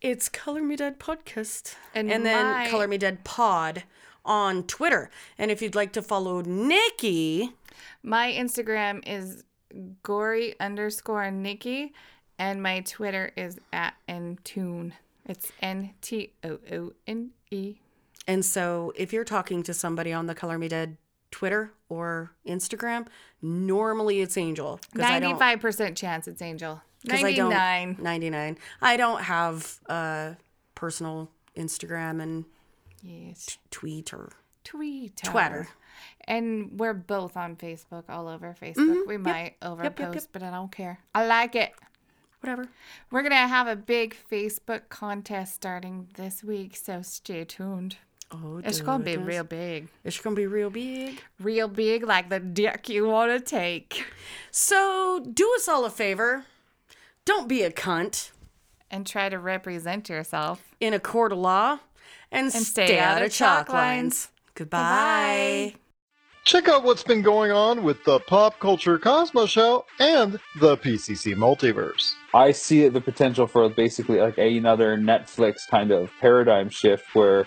It's 0.00 0.28
Color 0.28 0.62
Me 0.62 0.76
Dead 0.76 0.98
podcast, 0.98 1.74
And 1.94 2.10
and, 2.10 2.24
then 2.26 2.44
my- 2.44 2.68
Color 2.70 2.88
Me 2.88 2.98
Dead 2.98 3.24
Pod 3.24 3.84
on 4.24 4.62
Twitter. 4.64 5.10
And 5.38 5.50
if 5.50 5.60
you'd 5.62 5.74
like 5.74 5.92
to 5.92 6.02
follow 6.02 6.40
Nikki, 6.42 7.52
My 8.02 8.32
Instagram 8.32 9.02
is 9.06 9.44
gory 10.02 10.54
underscore 10.60 11.30
Nikki, 11.30 11.92
and 12.38 12.62
my 12.62 12.80
Twitter 12.80 13.32
is 13.36 13.58
at 13.72 13.94
Ntoone. 14.08 14.92
It's 15.26 15.50
N 15.60 15.90
T 16.00 16.32
O 16.44 16.58
O 16.72 16.92
N 17.06 17.30
E. 17.50 17.76
and 18.26 18.44
so 18.44 18.92
if 18.96 19.12
you're 19.12 19.24
talking 19.24 19.62
to 19.64 19.74
somebody 19.74 20.12
on 20.12 20.26
the 20.26 20.34
Color 20.34 20.58
Me 20.58 20.68
Dead 20.68 20.96
Twitter 21.30 21.72
or 21.88 22.32
Instagram, 22.46 23.06
normally 23.42 24.20
it's 24.20 24.36
Angel. 24.36 24.78
'cause 24.92 25.02
I 25.02 25.18
don't- 25.20 25.30
Ninety-five 25.30 25.60
percent 25.60 25.96
chance 25.96 26.28
it's 26.28 26.40
Angel. 26.42 26.82
'cause 27.08 27.22
I 27.22 27.32
don't- 27.32 27.50
Ninety-nine. 27.50 27.96
99. 28.00 28.58
I 28.80 28.96
don't 28.96 29.22
have 29.22 29.78
a 29.86 30.36
personal 30.74 31.30
Instagram 31.56 32.22
and 32.22 32.44
Yes. 33.04 33.58
tweet 33.70 34.12
or 34.14 34.30
Twitter. 34.64 35.12
Twitter. 35.30 35.68
And 36.26 36.78
we're 36.78 36.94
both 36.94 37.36
on 37.36 37.54
Facebook, 37.56 38.04
all 38.08 38.28
over 38.28 38.56
Facebook. 38.60 39.06
We 39.06 39.16
might 39.18 39.60
overpost, 39.60 39.94
Mm-hmm. 39.94 40.02
yep, 40.02 40.14
yep. 40.14 40.24
but 40.32 40.42
I 40.42 40.50
don't 40.50 40.72
care. 40.72 40.98
I 41.14 41.26
like 41.26 41.54
it. 41.54 41.72
whatever. 42.40 42.66
We're 43.10 43.20
going 43.22 43.30
to 43.32 43.36
have 43.36 43.68
a 43.68 43.76
big 43.76 44.16
Facebook 44.30 44.88
contest 44.88 45.54
starting 45.54 46.08
this 46.14 46.42
week, 46.42 46.76
so 46.76 47.02
stay 47.02 47.44
tuned. 47.44 47.96
Oh, 48.32 48.60
It's 48.64 48.80
going 48.80 49.00
to 49.00 49.04
be 49.04 49.16
real 49.18 49.44
big. 49.44 49.88
It's 50.02 50.18
gonna 50.20 50.34
be 50.34 50.46
real 50.46 50.70
big. 50.70 51.22
Real 51.38 51.68
big, 51.68 52.02
like 52.04 52.30
the 52.30 52.40
dick 52.40 52.88
you 52.88 53.06
want 53.06 53.30
to 53.30 53.38
take. 53.38 54.04
So 54.50 55.24
do 55.32 55.52
us 55.56 55.68
all 55.68 55.84
a 55.84 55.90
favor. 55.90 56.44
Don't 57.24 57.46
be 57.48 57.62
a 57.62 57.70
cunt 57.70 58.30
And 58.90 59.06
try 59.06 59.28
to 59.28 59.38
represent 59.38 60.08
yourself. 60.08 60.74
in 60.80 60.94
a 60.94 60.98
court 60.98 61.32
of 61.32 61.38
law 61.38 61.78
and, 62.34 62.52
stay, 62.52 62.98
out 62.98 63.22
of 63.22 63.32
chalk 63.32 63.68
lines. 63.68 64.28
Goodbye. 64.54 65.72
Goodbye. 65.72 65.80
Check 66.44 66.68
out 66.68 66.84
what's 66.84 67.02
been 67.02 67.22
going 67.22 67.52
on 67.52 67.82
with 67.82 68.04
the 68.04 68.20
Pop 68.20 68.58
Culture 68.60 68.98
Cosmos 68.98 69.48
Show 69.48 69.86
and 69.98 70.38
the 70.60 70.76
PCC 70.76 71.34
Multiverse. 71.34 72.12
I 72.34 72.52
see 72.52 72.86
the 72.88 73.00
potential 73.00 73.46
for 73.46 73.66
basically 73.70 74.20
like 74.20 74.36
another 74.36 74.98
Netflix 74.98 75.66
kind 75.70 75.90
of 75.90 76.10
paradigm 76.20 76.68
shift 76.68 77.14
where 77.14 77.46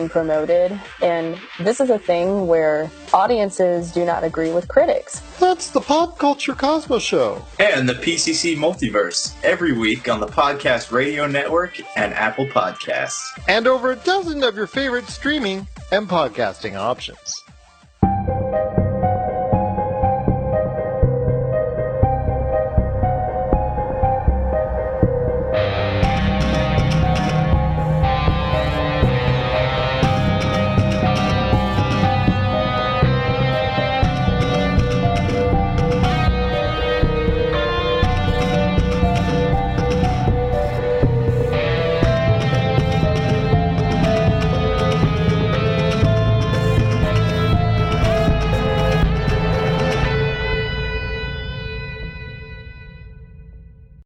promoted. 0.09 0.79
And 1.01 1.37
this 1.59 1.79
is 1.79 1.89
a 1.89 1.99
thing 1.99 2.47
where 2.47 2.89
audiences 3.13 3.91
do 3.91 4.05
not 4.05 4.23
agree 4.23 4.51
with 4.51 4.67
critics. 4.67 5.19
That's 5.39 5.69
the 5.69 5.81
Pop 5.81 6.17
Culture 6.17 6.53
Cosmos 6.53 7.03
Show. 7.03 7.45
and 7.59 7.87
the 7.87 7.93
PCC 7.93 8.55
Multiverse 8.55 9.33
every 9.43 9.73
week 9.73 10.09
on 10.09 10.19
the 10.19 10.27
Podcast 10.27 10.91
Radio 10.91 11.27
Network 11.27 11.79
and 11.97 12.13
Apple 12.13 12.47
Podcasts. 12.47 13.21
And 13.47 13.67
over 13.67 13.91
a 13.91 13.95
dozen 13.97 14.43
of 14.43 14.55
your 14.55 14.67
favorite 14.67 15.07
streaming 15.07 15.67
and 15.91 16.07
podcasting 16.07 16.75
options. 16.75 17.41